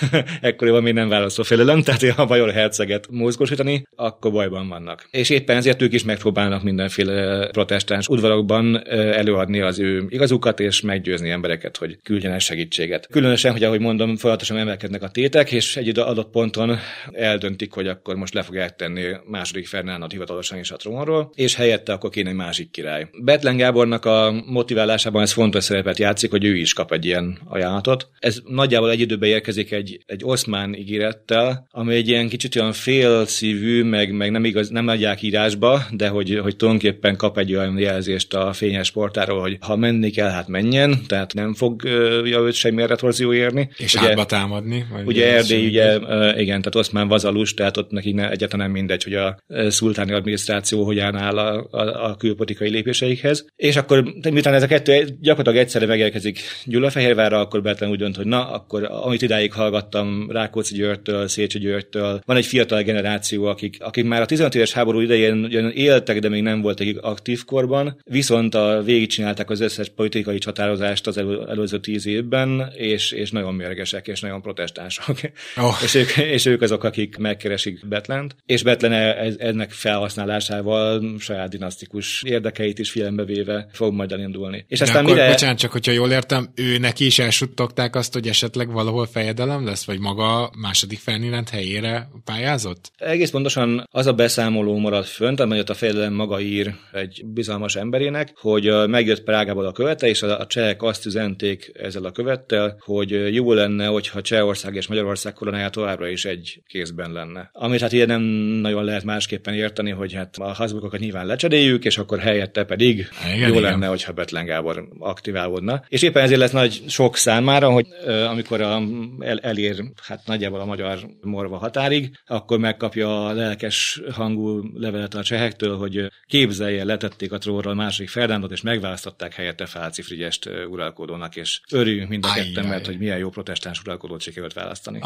ekkoriban 0.40 0.82
még 0.82 0.94
nem 0.94 1.08
választó 1.08 1.42
félelem, 1.42 1.82
tehát 1.82 2.18
a 2.18 2.24
bajor 2.24 2.50
herceget 2.50 3.06
mozgósítani, 3.10 3.82
akkor 3.96 4.32
bajban 4.32 4.68
vannak. 4.68 5.08
És 5.10 5.30
éppen 5.30 5.56
ezért 5.56 5.82
ők 5.82 5.92
is 5.92 6.04
megpróbálnak 6.04 6.62
mindenféle 6.62 7.46
protestáns 7.46 8.08
udvarokban 8.08 8.88
előadni 8.88 9.60
az 9.60 9.78
ő 9.78 10.04
igazukat, 10.08 10.60
és 10.60 10.80
meggyőzni 10.80 11.30
embereket, 11.30 11.76
hogy 11.76 11.98
küldjenek 12.02 12.40
segítséget. 12.40 13.06
Különösen, 13.06 13.52
hogy 13.52 13.64
ahogy 13.64 13.80
mondom, 13.80 14.16
folyamatosan 14.16 14.56
emelkedik 14.56 14.87
emelkednek 14.88 15.02
a 15.02 15.12
tétek, 15.12 15.52
és 15.52 15.76
egy 15.76 15.98
adott 15.98 16.30
ponton 16.30 16.78
eldöntik, 17.12 17.72
hogy 17.72 17.86
akkor 17.86 18.16
most 18.16 18.34
le 18.34 18.42
fogják 18.42 18.76
tenni 18.76 19.02
második 19.26 19.66
Fernándot 19.66 20.12
hivatalosan 20.12 20.58
is 20.58 20.70
a 20.70 20.76
trónról, 20.76 21.30
és 21.34 21.54
helyette 21.54 21.92
akkor 21.92 22.10
kéne 22.10 22.28
egy 22.28 22.34
másik 22.34 22.70
király. 22.70 23.08
Betlen 23.22 23.56
Gábornak 23.56 24.04
a 24.04 24.42
motiválásában 24.46 25.22
ez 25.22 25.32
fontos 25.32 25.64
szerepet 25.64 25.98
játszik, 25.98 26.30
hogy 26.30 26.44
ő 26.44 26.56
is 26.56 26.72
kap 26.72 26.92
egy 26.92 27.04
ilyen 27.04 27.38
ajánlatot. 27.44 28.08
Ez 28.18 28.40
nagyjából 28.44 28.90
egy 28.90 29.00
időben 29.00 29.28
érkezik 29.28 29.72
egy, 29.72 29.98
egy 30.06 30.20
oszmán 30.24 30.74
ígérettel, 30.74 31.66
ami 31.70 31.94
egy 31.94 32.08
ilyen 32.08 32.28
kicsit 32.28 32.56
olyan 32.56 32.72
félszívű, 32.72 33.82
meg, 33.82 34.12
meg 34.12 34.30
nem 34.30 34.44
igaz, 34.44 34.68
nem 34.68 34.88
adják 34.88 35.22
írásba, 35.22 35.82
de 35.90 36.08
hogy, 36.08 36.38
hogy 36.42 36.56
tulajdonképpen 36.56 37.16
kap 37.16 37.38
egy 37.38 37.54
olyan 37.54 37.78
jelzést 37.78 38.34
a 38.34 38.52
fényes 38.52 38.86
sportáról, 38.86 39.40
hogy 39.40 39.56
ha 39.60 39.76
menni 39.76 40.10
kell, 40.10 40.30
hát 40.30 40.48
menjen, 40.48 40.98
tehát 41.06 41.34
nem 41.34 41.54
fogja 41.54 42.40
őt 42.40 42.54
semmi 42.54 42.86
retorzió 42.86 43.32
érni. 43.32 43.70
És 43.76 43.94
ugye, 43.94 44.06
hátba 44.06 44.26
támadni? 44.26 44.77
Ugye 45.04 45.32
Erdély, 45.32 45.66
ugye, 45.66 45.94
igen, 46.36 46.60
tehát 46.60 46.74
oszmán 46.74 47.08
vazalus, 47.08 47.54
tehát 47.54 47.76
ott 47.76 47.90
nekik 47.90 48.14
ne, 48.14 48.30
egyáltalán 48.30 48.66
nem 48.66 48.76
mindegy, 48.76 49.04
hogy 49.04 49.14
a 49.14 49.38
szultáni 49.68 50.12
adminisztráció 50.12 50.84
hogyan 50.84 51.16
áll 51.16 51.38
a, 51.38 51.68
a, 51.70 52.10
a 52.10 52.16
külpolitikai 52.16 52.70
lépéseikhez. 52.70 53.46
És 53.56 53.76
akkor, 53.76 54.04
miután 54.30 54.54
ez 54.54 54.62
a 54.62 54.66
kettő 54.66 55.16
gyakorlatilag 55.20 55.66
egyszerre 55.66 55.86
megérkezik 55.86 56.40
Gyulafehérvárra, 56.64 57.40
akkor 57.40 57.62
Betlen 57.62 57.90
úgy 57.90 57.98
dönt, 57.98 58.16
hogy 58.16 58.26
na, 58.26 58.50
akkor 58.50 58.88
amit 58.90 59.22
idáig 59.22 59.52
hallgattam 59.52 60.30
Rákóczi 60.30 60.74
Györgytől, 60.74 61.28
Szécsi 61.28 61.58
Györgytől, 61.58 62.20
van 62.26 62.36
egy 62.36 62.46
fiatal 62.46 62.82
generáció, 62.82 63.44
akik, 63.44 63.76
akik 63.80 64.04
már 64.04 64.20
a 64.20 64.26
15 64.26 64.54
éves 64.54 64.72
háború 64.72 65.00
idején 65.00 65.44
éltek, 65.74 66.18
de 66.18 66.28
még 66.28 66.42
nem 66.42 66.60
voltak 66.60 66.86
aktív 67.00 67.44
korban, 67.44 68.00
viszont 68.04 68.54
a 68.54 68.82
végigcsinálták 68.84 69.50
az 69.50 69.60
összes 69.60 69.88
politikai 69.88 70.38
csatározást 70.38 71.06
az 71.06 71.18
elő, 71.18 71.44
előző 71.48 71.78
tíz 71.80 72.06
évben, 72.06 72.72
és, 72.74 73.12
és 73.12 73.30
nagyon 73.30 73.54
mérgesek, 73.54 74.06
és 74.06 74.20
nagyon 74.20 74.42
protestánsok. 74.70 75.32
Oh. 75.56 75.82
És, 75.82 75.94
ők, 75.94 76.16
és 76.16 76.46
ők 76.46 76.62
azok, 76.62 76.84
akik 76.84 77.16
megkeresik 77.16 77.88
Betlent, 77.88 78.36
és 78.46 78.62
Betlen 78.62 78.92
e, 78.92 79.32
ennek 79.38 79.70
felhasználásával 79.70 81.02
saját 81.18 81.48
dinasztikus 81.48 82.22
érdekeit 82.22 82.78
is 82.78 82.90
figyelembe 82.90 83.24
véve 83.24 83.68
fog 83.72 83.92
majd 83.92 84.12
elindulni. 84.12 84.64
És 84.68 84.78
De 84.78 84.84
aztán 84.84 85.04
akkor, 85.04 85.14
mire... 85.14 85.28
bocsánat, 85.28 85.58
csak 85.58 85.72
hogyha 85.72 85.92
jól 85.92 86.10
értem, 86.10 86.52
ő 86.54 86.78
neki 86.78 87.06
is 87.06 87.18
elsuttogták 87.18 87.96
azt, 87.96 88.12
hogy 88.12 88.28
esetleg 88.28 88.72
valahol 88.72 89.06
fejedelem 89.06 89.64
lesz, 89.64 89.84
vagy 89.84 89.98
maga 89.98 90.50
második 90.58 90.98
Ferdinand 90.98 91.48
helyére 91.48 92.08
pályázott? 92.24 92.90
Egész 92.96 93.30
pontosan 93.30 93.88
az 93.90 94.06
a 94.06 94.12
beszámoló 94.12 94.78
maradt 94.78 95.08
fönt, 95.08 95.40
amelyet 95.40 95.70
a 95.70 95.74
fejedelem 95.74 96.12
maga 96.12 96.40
ír 96.40 96.74
egy 96.92 97.22
bizalmas 97.26 97.76
emberének, 97.76 98.32
hogy 98.34 98.88
megjött 98.88 99.22
Prágából 99.22 99.66
a 99.66 99.72
követe, 99.72 100.08
és 100.08 100.22
a 100.22 100.46
csehek 100.46 100.82
azt 100.82 101.06
üzenték 101.06 101.72
ezzel 101.74 102.04
a 102.04 102.12
követtel, 102.12 102.76
hogy 102.80 103.34
jó 103.34 103.52
lenne, 103.52 103.86
hogyha 103.86 104.20
Csehország 104.20 104.57
és 104.64 104.86
Magyarország 104.86 105.32
koronája 105.32 105.68
továbbra 105.68 106.08
is 106.08 106.24
egy 106.24 106.62
kézben 106.66 107.12
lenne. 107.12 107.50
Amit 107.52 107.80
hát 107.80 107.92
ilyen 107.92 108.06
nem 108.06 108.22
nagyon 108.60 108.84
lehet 108.84 109.04
másképpen 109.04 109.54
érteni, 109.54 109.90
hogy 109.90 110.12
hát 110.12 110.36
a 110.36 110.52
Habsburgokat 110.52 111.00
nyilván 111.00 111.26
lecseréljük, 111.26 111.84
és 111.84 111.98
akkor 111.98 112.18
helyette 112.18 112.64
pedig 112.64 113.08
igen, 113.34 113.48
jó 113.48 113.58
igen. 113.58 113.62
lenne, 113.62 113.86
hogyha 113.86 114.12
Betlen 114.12 114.44
Gábor 114.44 114.88
aktiválódna. 114.98 115.82
És 115.88 116.02
éppen 116.02 116.22
ezért 116.22 116.40
lesz 116.40 116.50
nagy 116.50 116.82
sok 116.88 117.16
számára, 117.16 117.70
hogy 117.70 117.86
amikor 118.28 118.60
a, 118.60 118.82
el, 119.18 119.38
elér 119.38 119.84
hát 120.02 120.26
nagyjából 120.26 120.60
a 120.60 120.64
magyar 120.64 120.98
morva 121.20 121.56
határig, 121.56 122.18
akkor 122.26 122.58
megkapja 122.58 123.26
a 123.26 123.32
lelkes 123.32 124.00
hangú 124.12 124.62
levelet 124.74 125.14
a 125.14 125.22
csehektől, 125.22 125.76
hogy 125.76 126.10
képzelje, 126.26 126.84
letették 126.84 127.32
a 127.32 127.38
trónról 127.38 127.74
második 127.74 128.08
Ferdándot, 128.08 128.52
és 128.52 128.60
megválasztották 128.60 129.34
helyette 129.34 129.66
Fálci 129.66 130.02
Frigyest 130.02 130.50
uralkodónak, 130.68 131.36
és 131.36 131.60
örüljünk 131.70 132.08
mind 132.08 132.24
a 132.24 132.32
ketten, 132.32 132.66
mert 132.66 132.86
hogy 132.86 132.98
milyen 132.98 133.18
jó 133.18 133.28
protestáns 133.28 133.80
uralkodót 133.80 134.20
sikerült 134.38 134.52
választani. 134.52 134.98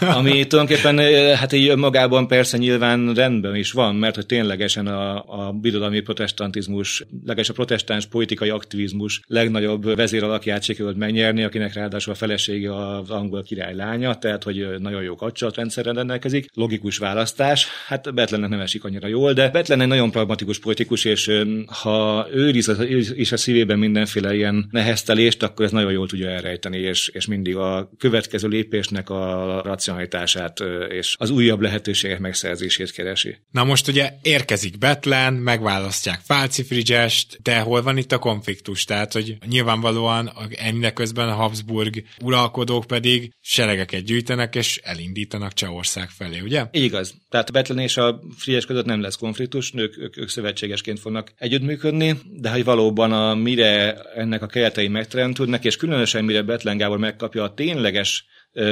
Ami 0.18 0.46
tulajdonképpen 0.46 0.98
hát 1.36 1.52
így 1.52 1.76
magában 1.76 2.26
persze 2.26 2.56
nyilván 2.56 3.14
rendben 3.14 3.56
is 3.56 3.72
van, 3.72 3.94
mert 3.94 4.14
hogy 4.14 4.26
ténylegesen 4.26 4.86
a, 4.86 5.24
a 5.46 5.52
birodalmi 5.52 6.00
protestantizmus, 6.00 7.06
legalábbis 7.20 7.48
a 7.48 7.52
protestáns 7.52 8.06
politikai 8.06 8.48
aktivizmus 8.48 9.20
legnagyobb 9.26 9.96
vezéralakját 9.96 10.62
sikerült 10.62 10.96
megnyerni, 10.96 11.42
akinek 11.42 11.74
ráadásul 11.74 12.12
a 12.12 12.16
felesége 12.16 12.86
az 12.86 13.10
angol 13.10 13.42
király 13.42 13.74
lánya, 13.74 14.18
tehát 14.18 14.42
hogy 14.42 14.66
nagyon 14.78 15.02
jó 15.02 15.14
kapcsolatrendszerrel 15.14 15.94
rendelkezik. 15.94 16.46
Logikus 16.54 16.98
választás. 16.98 17.66
Hát 17.86 18.14
Betlennek 18.14 18.50
nem 18.50 18.60
esik 18.60 18.84
annyira 18.84 19.08
jól, 19.08 19.32
de 19.32 19.48
Betlen 19.48 19.80
egy 19.80 19.88
nagyon 19.88 20.10
pragmatikus 20.10 20.58
politikus, 20.58 21.04
és 21.04 21.42
ha 21.66 22.26
őriz 22.32 22.72
is 23.14 23.32
a 23.32 23.36
szívében 23.36 23.78
mindenféle 23.78 24.34
ilyen 24.34 24.68
neheztelést, 24.70 25.42
akkor 25.42 25.64
ez 25.64 25.70
nagyon 25.70 25.92
jól 25.92 26.06
tudja 26.06 26.28
elrejteni, 26.28 26.78
és, 26.78 27.08
és 27.08 27.26
mindig 27.26 27.56
a 27.56 27.90
következő 27.98 28.43
lépésnek 28.48 29.10
a 29.10 29.60
racionalitását 29.64 30.60
és 30.88 31.14
az 31.18 31.30
újabb 31.30 31.60
lehetőségek 31.60 32.18
megszerzését 32.18 32.92
keresi. 32.92 33.36
Na 33.50 33.64
most 33.64 33.88
ugye 33.88 34.12
érkezik 34.22 34.78
Betlen, 34.78 35.34
megválasztják 35.34 36.20
Fálci 36.24 36.62
Frigyest, 36.62 37.38
de 37.42 37.58
hol 37.58 37.82
van 37.82 37.96
itt 37.96 38.12
a 38.12 38.18
konfliktus? 38.18 38.84
Tehát, 38.84 39.12
hogy 39.12 39.36
nyilvánvalóan 39.48 40.30
mindeközben 40.72 41.28
a 41.28 41.34
Habsburg 41.34 42.02
uralkodók 42.22 42.86
pedig 42.86 43.32
seregeket 43.40 44.04
gyűjtenek 44.04 44.54
és 44.54 44.80
elindítanak 44.82 45.52
Csehország 45.52 46.08
felé, 46.08 46.40
ugye? 46.40 46.66
Igaz. 46.70 47.14
Tehát 47.28 47.52
Betlen 47.52 47.78
és 47.78 47.96
a 47.96 48.20
Frigyes 48.36 48.66
között 48.66 48.84
nem 48.84 49.00
lesz 49.00 49.16
konfliktus, 49.16 49.72
ők, 49.74 49.98
ők, 49.98 50.16
ők 50.16 50.28
szövetségesként 50.28 51.00
fognak 51.00 51.32
együttműködni, 51.38 52.20
de 52.40 52.50
hogy 52.50 52.64
valóban 52.64 53.12
a, 53.12 53.34
mire 53.34 53.94
ennek 54.14 54.42
a 54.42 54.46
keretei 54.46 54.88
megteremtődnek, 54.88 55.64
és 55.64 55.76
különösen 55.76 56.24
mire 56.24 56.42
Betlen 56.42 56.76
Gábor 56.76 56.98
megkapja 56.98 57.42
a 57.42 57.54
tényleges 57.54 58.26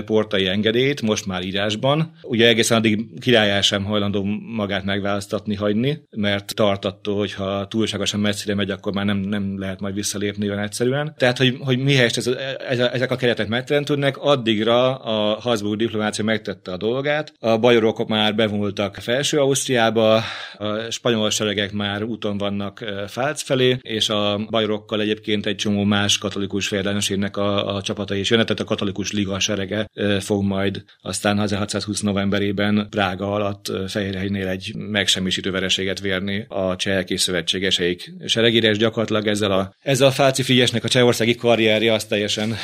portai 0.05 0.47
engedélyt, 0.47 1.03
most 1.03 1.27
már 1.27 1.43
írásban. 1.43 2.13
Ugye 2.23 2.47
egészen 2.47 2.79
addig 2.79 3.21
királyá 3.21 3.61
sem 3.61 3.85
hajlandó 3.85 4.25
magát 4.55 4.85
megválasztatni, 4.85 5.55
hagyni, 5.55 6.03
mert 6.11 6.55
tart 6.55 6.85
attól, 6.85 7.17
hogy 7.17 7.33
ha 7.33 7.67
túlságosan 7.67 8.21
messzire 8.21 8.55
megy, 8.55 8.71
akkor 8.71 8.93
már 8.93 9.05
nem, 9.05 9.17
nem 9.17 9.59
lehet 9.59 9.81
majd 9.81 9.95
visszalépni 9.95 10.49
olyan 10.49 10.63
egyszerűen. 10.63 11.15
Tehát, 11.17 11.39
hogy, 11.39 11.57
hogy 11.61 11.79
mihez 11.79 12.17
ez, 12.17 12.27
ez, 12.69 12.79
ezek 12.79 13.11
a 13.11 13.17
keretek 13.17 13.49
megteremtődnek, 13.49 14.17
addigra 14.17 14.95
a 14.95 15.41
Habsburg 15.41 15.79
diplomácia 15.79 16.25
megtette 16.25 16.73
a 16.73 16.77
dolgát. 16.77 17.33
A 17.39 17.59
bajorok 17.59 18.09
már 18.09 18.35
bevonultak 18.35 18.95
Felső 18.95 19.39
Ausztriába, 19.39 20.15
a 20.15 20.23
spanyol 20.91 21.31
seregek 21.31 21.73
már 21.73 22.03
úton 22.03 22.39
vannak 22.39 22.85
Fálc 23.07 23.43
felé, 23.43 23.79
és 23.81 24.09
a 24.09 24.41
bajorokkal 24.51 25.01
egyébként 25.01 25.47
egy 25.47 25.57
csomó 25.57 25.85
más 25.85 26.19
katolikus 26.19 26.69
fejedelmeségnek 26.69 27.37
a, 27.37 27.75
a 27.75 27.83
csapatai 27.83 28.19
is 28.19 28.31
jönnek, 28.31 28.47
tehát 28.47 28.63
a 28.63 28.67
katolikus 28.67 29.13
liga 29.13 29.39
sereg 29.39 29.72
serege 29.73 30.21
fog 30.21 30.43
majd 30.43 30.85
aztán 31.01 31.41
1620 31.41 32.01
novemberében 32.01 32.87
Prága 32.91 33.33
alatt 33.33 33.73
Fehérhegynél 33.89 34.49
egy 34.49 34.73
megsemmisítő 34.77 35.51
vereséget 35.51 36.01
vérni 36.01 36.45
a 36.49 36.77
csehek 36.77 37.11
és 37.11 37.21
szövetségeseik 37.21 38.13
seregére, 38.25 38.69
és 38.69 38.79
gyakorlatilag 38.79 39.27
ezzel 39.27 39.53
a, 39.53 39.75
ezzel 39.83 40.07
a 40.07 40.11
Fáci 40.11 40.43
Figyesnek 40.43 40.85
a 40.85 40.89
csehországi 40.89 41.35
karrierje 41.35 41.93
az 41.93 42.05
teljesen 42.05 42.55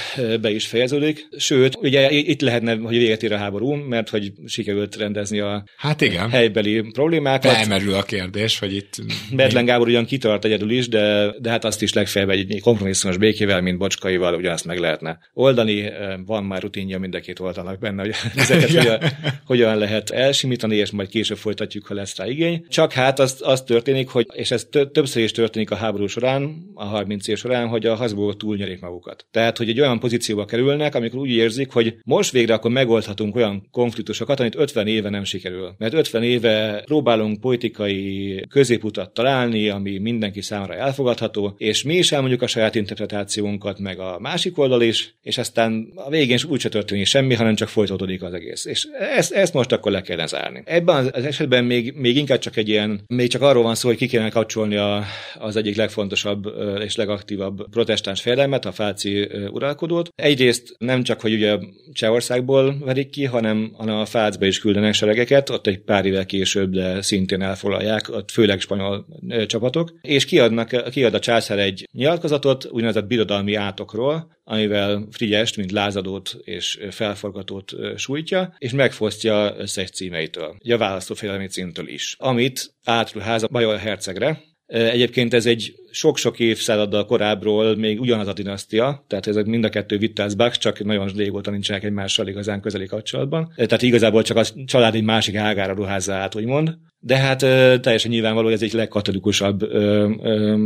be 0.41 0.51
is 0.51 0.67
fejeződik. 0.67 1.29
Sőt, 1.37 1.77
ugye 1.77 2.11
itt 2.11 2.41
lehetne, 2.41 2.75
hogy 2.75 2.97
véget 2.97 3.23
ér 3.23 3.33
a 3.33 3.37
háború, 3.37 3.73
mert 3.75 4.09
hogy 4.09 4.33
sikerült 4.47 4.97
rendezni 4.97 5.41
a 5.41 5.65
hát 5.77 6.01
igen. 6.01 6.31
helybeli 6.31 6.81
problémákat. 6.93 7.53
Felmerül 7.53 7.95
a 7.95 8.03
kérdés, 8.03 8.59
hogy 8.59 8.75
itt... 8.75 8.95
Betlen 9.33 9.65
Gábor 9.65 9.89
ugyan 9.89 10.05
kitart 10.05 10.45
egyedül 10.45 10.71
is, 10.71 10.89
de, 10.89 11.35
de 11.41 11.51
hát 11.51 11.65
azt 11.65 11.83
is 11.83 11.93
legfeljebb 11.93 12.31
egy 12.31 12.61
kompromisszumos 12.61 13.17
békével, 13.17 13.61
mint 13.61 13.79
Bocskaival, 13.79 14.35
ugyanazt 14.35 14.65
meg 14.65 14.79
lehetne 14.79 15.19
oldani. 15.33 15.93
Van 16.27 16.45
már 16.45 16.63
rutinja 16.63 16.98
mind 16.99 17.15
a 17.15 17.21
két 17.21 17.41
oldalnak 17.41 17.79
benne, 17.79 18.03
hogy 18.03 18.15
ezeket 18.37 18.71
hogyan, 18.71 18.99
hogyan 19.45 19.79
lehet 19.79 20.11
elsimítani, 20.11 20.77
és 20.77 20.91
majd 20.91 21.09
később 21.09 21.37
folytatjuk, 21.37 21.87
ha 21.87 21.95
lesz 21.95 22.17
rá 22.17 22.27
igény. 22.27 22.65
Csak 22.69 22.93
hát 22.93 23.19
az, 23.19 23.41
az 23.45 23.63
történik, 23.63 24.09
hogy, 24.09 24.27
és 24.35 24.51
ez 24.51 24.69
többször 24.71 25.23
is 25.23 25.31
történik 25.31 25.71
a 25.71 25.75
háború 25.75 26.07
során, 26.07 26.71
a 26.75 26.85
30 26.85 27.29
év 27.29 27.37
során, 27.37 27.69
hogy 27.69 27.87
a 27.87 27.95
Habsburgok 27.95 28.37
túlnyerik 28.37 28.81
magukat. 28.81 29.27
Tehát, 29.31 29.57
hogy 29.59 29.69
egy 29.69 29.81
olyan 29.81 29.99
pozícióba 29.99 30.45
kerülnek, 30.45 30.95
amikor 30.95 31.19
úgy 31.19 31.31
érzik, 31.31 31.73
hogy 31.73 31.97
most 32.05 32.33
végre 32.33 32.55
akkor 32.55 32.71
megoldhatunk 32.71 33.37
olyan 33.37 33.69
konfliktusokat, 33.71 34.41
amit 34.41 34.57
50 34.57 34.87
éve 34.87 35.09
nem 35.09 35.25
sikerül. 35.25 35.75
Mert 35.79 35.95
50 35.95 36.23
éve 36.23 36.83
próbálunk 36.85 37.41
politikai 37.41 38.45
középutat 38.49 39.15
találni, 39.15 39.69
ami 39.69 39.99
mindenki 39.99 40.43
számára 40.43 40.75
elfogadható, 40.75 41.55
és 41.57 41.83
mi 41.83 41.95
is 41.95 42.13
elmondjuk 42.13 42.43
a 42.43 42.47
saját 42.47 42.75
interpretációnkat, 42.75 43.79
meg 43.79 43.99
a 43.99 44.19
másik 44.21 44.59
oldal 44.59 44.83
is, 44.83 45.17
és 45.23 45.39
aztán 45.39 45.93
a 45.95 46.11
végén 46.11 46.35
is 46.35 46.45
úgy 46.45 46.61
se 46.61 46.69
történik 46.89 47.07
semmi, 47.07 47.35
hanem 47.35 47.55
csak 47.55 47.69
folytatódik 47.69 48.23
az 48.23 48.33
egész. 48.33 48.65
És 48.65 48.87
ezt, 49.17 49.33
ezt 49.33 49.53
most 49.53 49.73
akkor 49.73 49.93
le 49.93 50.01
kellene 50.01 50.27
zárni. 50.27 50.63
Ebben 50.65 51.11
az 51.13 51.25
esetben 51.25 51.65
még, 51.65 51.93
még 51.95 52.17
inkább 52.17 52.39
csak 52.39 52.57
egy 52.57 52.69
ilyen, 52.69 53.01
még 53.07 53.29
csak 53.29 53.43
arról 53.43 53.63
van 53.63 53.75
szó, 53.75 53.89
hogy 53.89 53.97
ki 53.97 54.07
kéne 54.07 54.29
kapcsolni 54.29 54.77
a, 54.77 55.05
az 55.35 55.57
egyik 55.57 55.77
legfontosabb 55.77 56.47
és 56.81 56.97
legaktívabb 56.97 57.69
protestáns 57.71 58.21
fejedelmet, 58.21 58.65
a 58.65 58.73
Fáci 58.73 59.29
uralkodót. 59.51 60.09
Egyrészt 60.15 60.75
nem 60.79 61.03
csak, 61.03 61.21
hogy 61.21 61.33
ugye 61.33 61.59
Csehországból 61.93 62.77
verik 62.85 63.11
ki, 63.11 63.25
hanem, 63.25 63.73
hanem 63.77 63.97
a 63.97 64.05
Fácba 64.05 64.47
is 64.47 64.59
küldenek 64.59 64.95
seregeket, 64.95 65.51
ott 65.51 65.67
egy 65.67 65.79
pár 65.79 66.05
évvel 66.05 66.27
később, 66.27 66.71
de 66.71 67.03
szintén 67.03 67.43
elfoglalják, 67.43 68.09
ott 68.11 68.31
főleg 68.31 68.61
spanyol 68.61 69.07
csapatok, 69.47 69.93
és 70.01 70.25
kiadnak, 70.25 70.91
kiad 70.91 71.15
a 71.15 71.19
császár 71.19 71.59
egy 71.59 71.89
nyilatkozatot, 71.93 72.69
úgynevezett 72.71 73.07
birodalmi 73.07 73.55
átokról, 73.55 74.37
amivel 74.51 75.09
Frigyest, 75.11 75.57
mint 75.57 75.73
lázadót 75.73 76.37
és 76.45 76.79
felforgatót 76.91 77.73
sújtja, 77.97 78.55
és 78.59 78.73
megfosztja 78.73 79.55
összes 79.59 79.91
címeitől, 79.91 80.57
a 80.69 80.77
választófélelmi 80.77 81.47
címtől 81.47 81.89
is, 81.89 82.17
amit 82.19 82.75
átruház 82.85 83.43
a 83.43 83.49
Bajor 83.51 83.79
hercegre, 83.79 84.41
Egyébként 84.69 85.35
ez 85.35 85.47
egy 85.47 85.75
sok-sok 85.91 86.39
évszázaddal 86.39 87.05
korábbról 87.05 87.77
még 87.77 88.01
ugyanaz 88.01 88.27
a 88.27 88.33
dinasztia, 88.33 89.05
tehát 89.07 89.27
ezek 89.27 89.45
mind 89.45 89.65
a 89.65 89.69
kettő 89.69 89.97
Wittelsbach, 89.97 90.59
csak 90.59 90.85
nagyon 90.85 91.09
régóta 91.09 91.51
nincsenek 91.51 91.85
egymással 91.85 92.29
igazán 92.29 92.61
közeli 92.61 92.87
kapcsolatban. 92.87 93.53
Tehát 93.57 93.83
igazából 93.83 94.23
csak 94.23 94.37
a 94.37 94.45
család 94.65 94.95
egy 94.95 95.03
másik 95.03 95.37
ágára 95.37 95.75
ruházza 95.75 96.15
át, 96.15 96.35
úgymond. 96.35 96.79
De 97.01 97.17
hát 97.17 97.39
teljesen 97.81 98.11
nyilvánvaló, 98.11 98.45
hogy 98.45 98.55
ez 98.55 98.63
egy 98.63 98.73
legkatolikusabb 98.73 99.61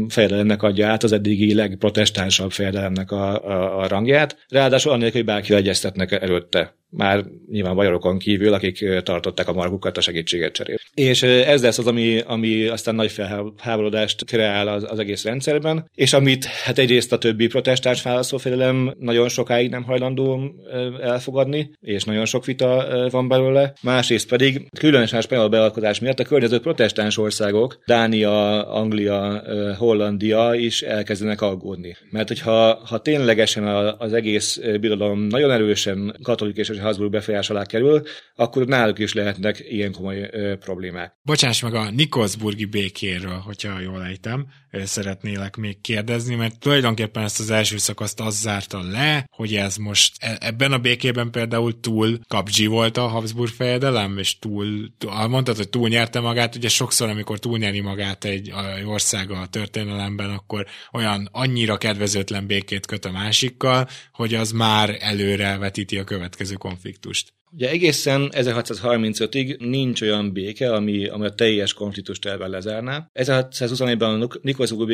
fejedelemnek 0.09 0.63
adja 0.63 0.89
át, 0.89 1.03
az 1.03 1.13
eddigi 1.13 1.55
legprotestánsabb 1.55 2.51
fejedelemnek 2.51 3.11
a, 3.11 3.45
a, 3.45 3.79
a 3.79 3.89
rangját. 3.89 4.45
Ráadásul 4.49 4.93
annélkül, 4.93 5.17
hogy 5.17 5.29
bárki 5.29 5.55
egyeztetnek 5.55 6.13
előtte 6.13 6.81
már 6.97 7.25
nyilván 7.51 7.75
bajorokon 7.75 8.19
kívül, 8.19 8.53
akik 8.53 8.85
tartották 9.03 9.49
a 9.49 9.53
markukat 9.53 9.97
a 9.97 10.01
segítséget 10.01 10.53
cserél. 10.53 10.77
És 10.95 11.23
ez 11.23 11.63
lesz 11.63 11.79
az, 11.79 11.87
ami, 11.87 12.21
ami 12.27 12.67
aztán 12.67 12.95
nagy 12.95 13.11
felháborodást 13.11 14.25
kreál 14.25 14.69
az, 14.69 14.87
az 14.89 14.99
egész 14.99 15.25
rendszerben, 15.25 15.91
és 15.95 16.13
amit 16.13 16.45
hát 16.45 16.79
egyrészt 16.79 17.13
a 17.13 17.19
többi 17.19 17.47
protestáns 17.47 18.03
választófélelem 18.03 18.95
nagyon 18.99 19.29
sokáig 19.29 19.71
nem 19.71 19.83
hajlandó 19.83 20.55
elfogadni, 21.01 21.71
és 21.81 22.05
nagyon 22.05 22.25
sok 22.25 22.45
vita 22.45 22.87
van 23.11 23.29
belőle, 23.29 23.73
másrészt 23.83 24.29
pedig 24.29 24.67
különösen 24.79 25.19
a 25.19 25.23
spanyol 25.23 25.49
beavatkozás 25.49 26.01
miatt 26.01 26.21
a 26.21 26.25
környező 26.25 26.61
protestáns 26.61 27.19
országok, 27.19 27.79
Dánia, 27.87 28.67
Anglia, 28.69 29.43
Hollandia 29.79 30.55
is 30.55 30.83
elkezdenek 30.83 31.41
aggódni. 31.41 31.97
Mert 32.11 32.29
hogyha 32.29 32.81
ha 32.87 32.99
ténylegesen 32.99 33.65
az 33.99 34.13
egész 34.13 34.61
birodalom 34.81 35.21
nagyon 35.21 35.51
erősen 35.51 36.17
katolikus 36.23 36.69
és 36.69 36.81
Habsburg 36.83 37.11
befolyás 37.11 37.51
alá 37.51 37.65
kerül, 37.65 38.03
akkor 38.35 38.67
náluk 38.67 38.99
is 38.99 39.13
lehetnek 39.13 39.65
ilyen 39.69 39.93
komoly 39.93 40.29
ö, 40.33 40.57
problémák. 40.57 41.17
Bocsáss 41.23 41.63
meg 41.63 41.75
a 41.75 41.91
Nikolsburgi 41.91 42.65
békéről, 42.65 43.39
hogyha 43.39 43.81
jól 43.81 44.05
ejtem, 44.05 44.47
szeretnélek 44.85 45.57
még 45.57 45.81
kérdezni, 45.81 46.35
mert 46.35 46.59
tulajdonképpen 46.59 47.23
ezt 47.23 47.41
az 47.41 47.51
első 47.51 47.77
szakaszt 47.77 48.21
az 48.21 48.41
zárta 48.41 48.83
le, 48.83 49.29
hogy 49.31 49.55
ez 49.55 49.77
most 49.77 50.17
e, 50.19 50.37
ebben 50.41 50.73
a 50.73 50.79
békében 50.79 51.31
például 51.31 51.81
túl 51.81 52.19
kapzsi 52.29 52.67
volt 52.67 52.97
a 52.97 53.07
Habsburg 53.07 53.51
fejedelem, 53.51 54.19
és 54.19 54.39
túl, 54.39 54.91
túl 54.99 55.29
mondtad, 55.29 55.57
hogy 55.57 55.69
túl 55.69 55.89
nyerte 55.89 56.21
magát, 56.21 56.57
ugye 56.57 56.69
sokszor, 56.69 57.09
amikor 57.09 57.39
túlnyeri 57.39 57.81
magát 57.81 58.25
egy 58.25 58.53
ország 58.85 59.31
a 59.31 59.47
történelemben, 59.47 60.31
akkor 60.31 60.67
olyan 60.93 61.29
annyira 61.33 61.77
kedvezőtlen 61.77 62.47
békét 62.47 62.87
köt 62.87 63.05
a 63.05 63.11
másikkal, 63.11 63.89
hogy 64.13 64.35
az 64.35 64.51
már 64.51 64.97
előre 65.01 65.59
vetíti 65.59 65.99
a 65.99 66.05
következő 66.05 66.55
konfliktust. 66.73 67.33
Ugye 67.51 67.69
egészen 67.71 68.31
1635-ig 68.33 69.59
nincs 69.59 70.03
olyan 70.03 70.33
béke, 70.33 70.73
ami, 70.73 71.07
ami 71.07 71.27
a 71.27 71.35
teljes 71.35 71.73
konfliktust 71.73 72.27
elben 72.27 72.51
lezárná. 72.51 73.11
1621-ben 73.15 74.23
a 74.23 74.29
Nikolszugó 74.43 74.85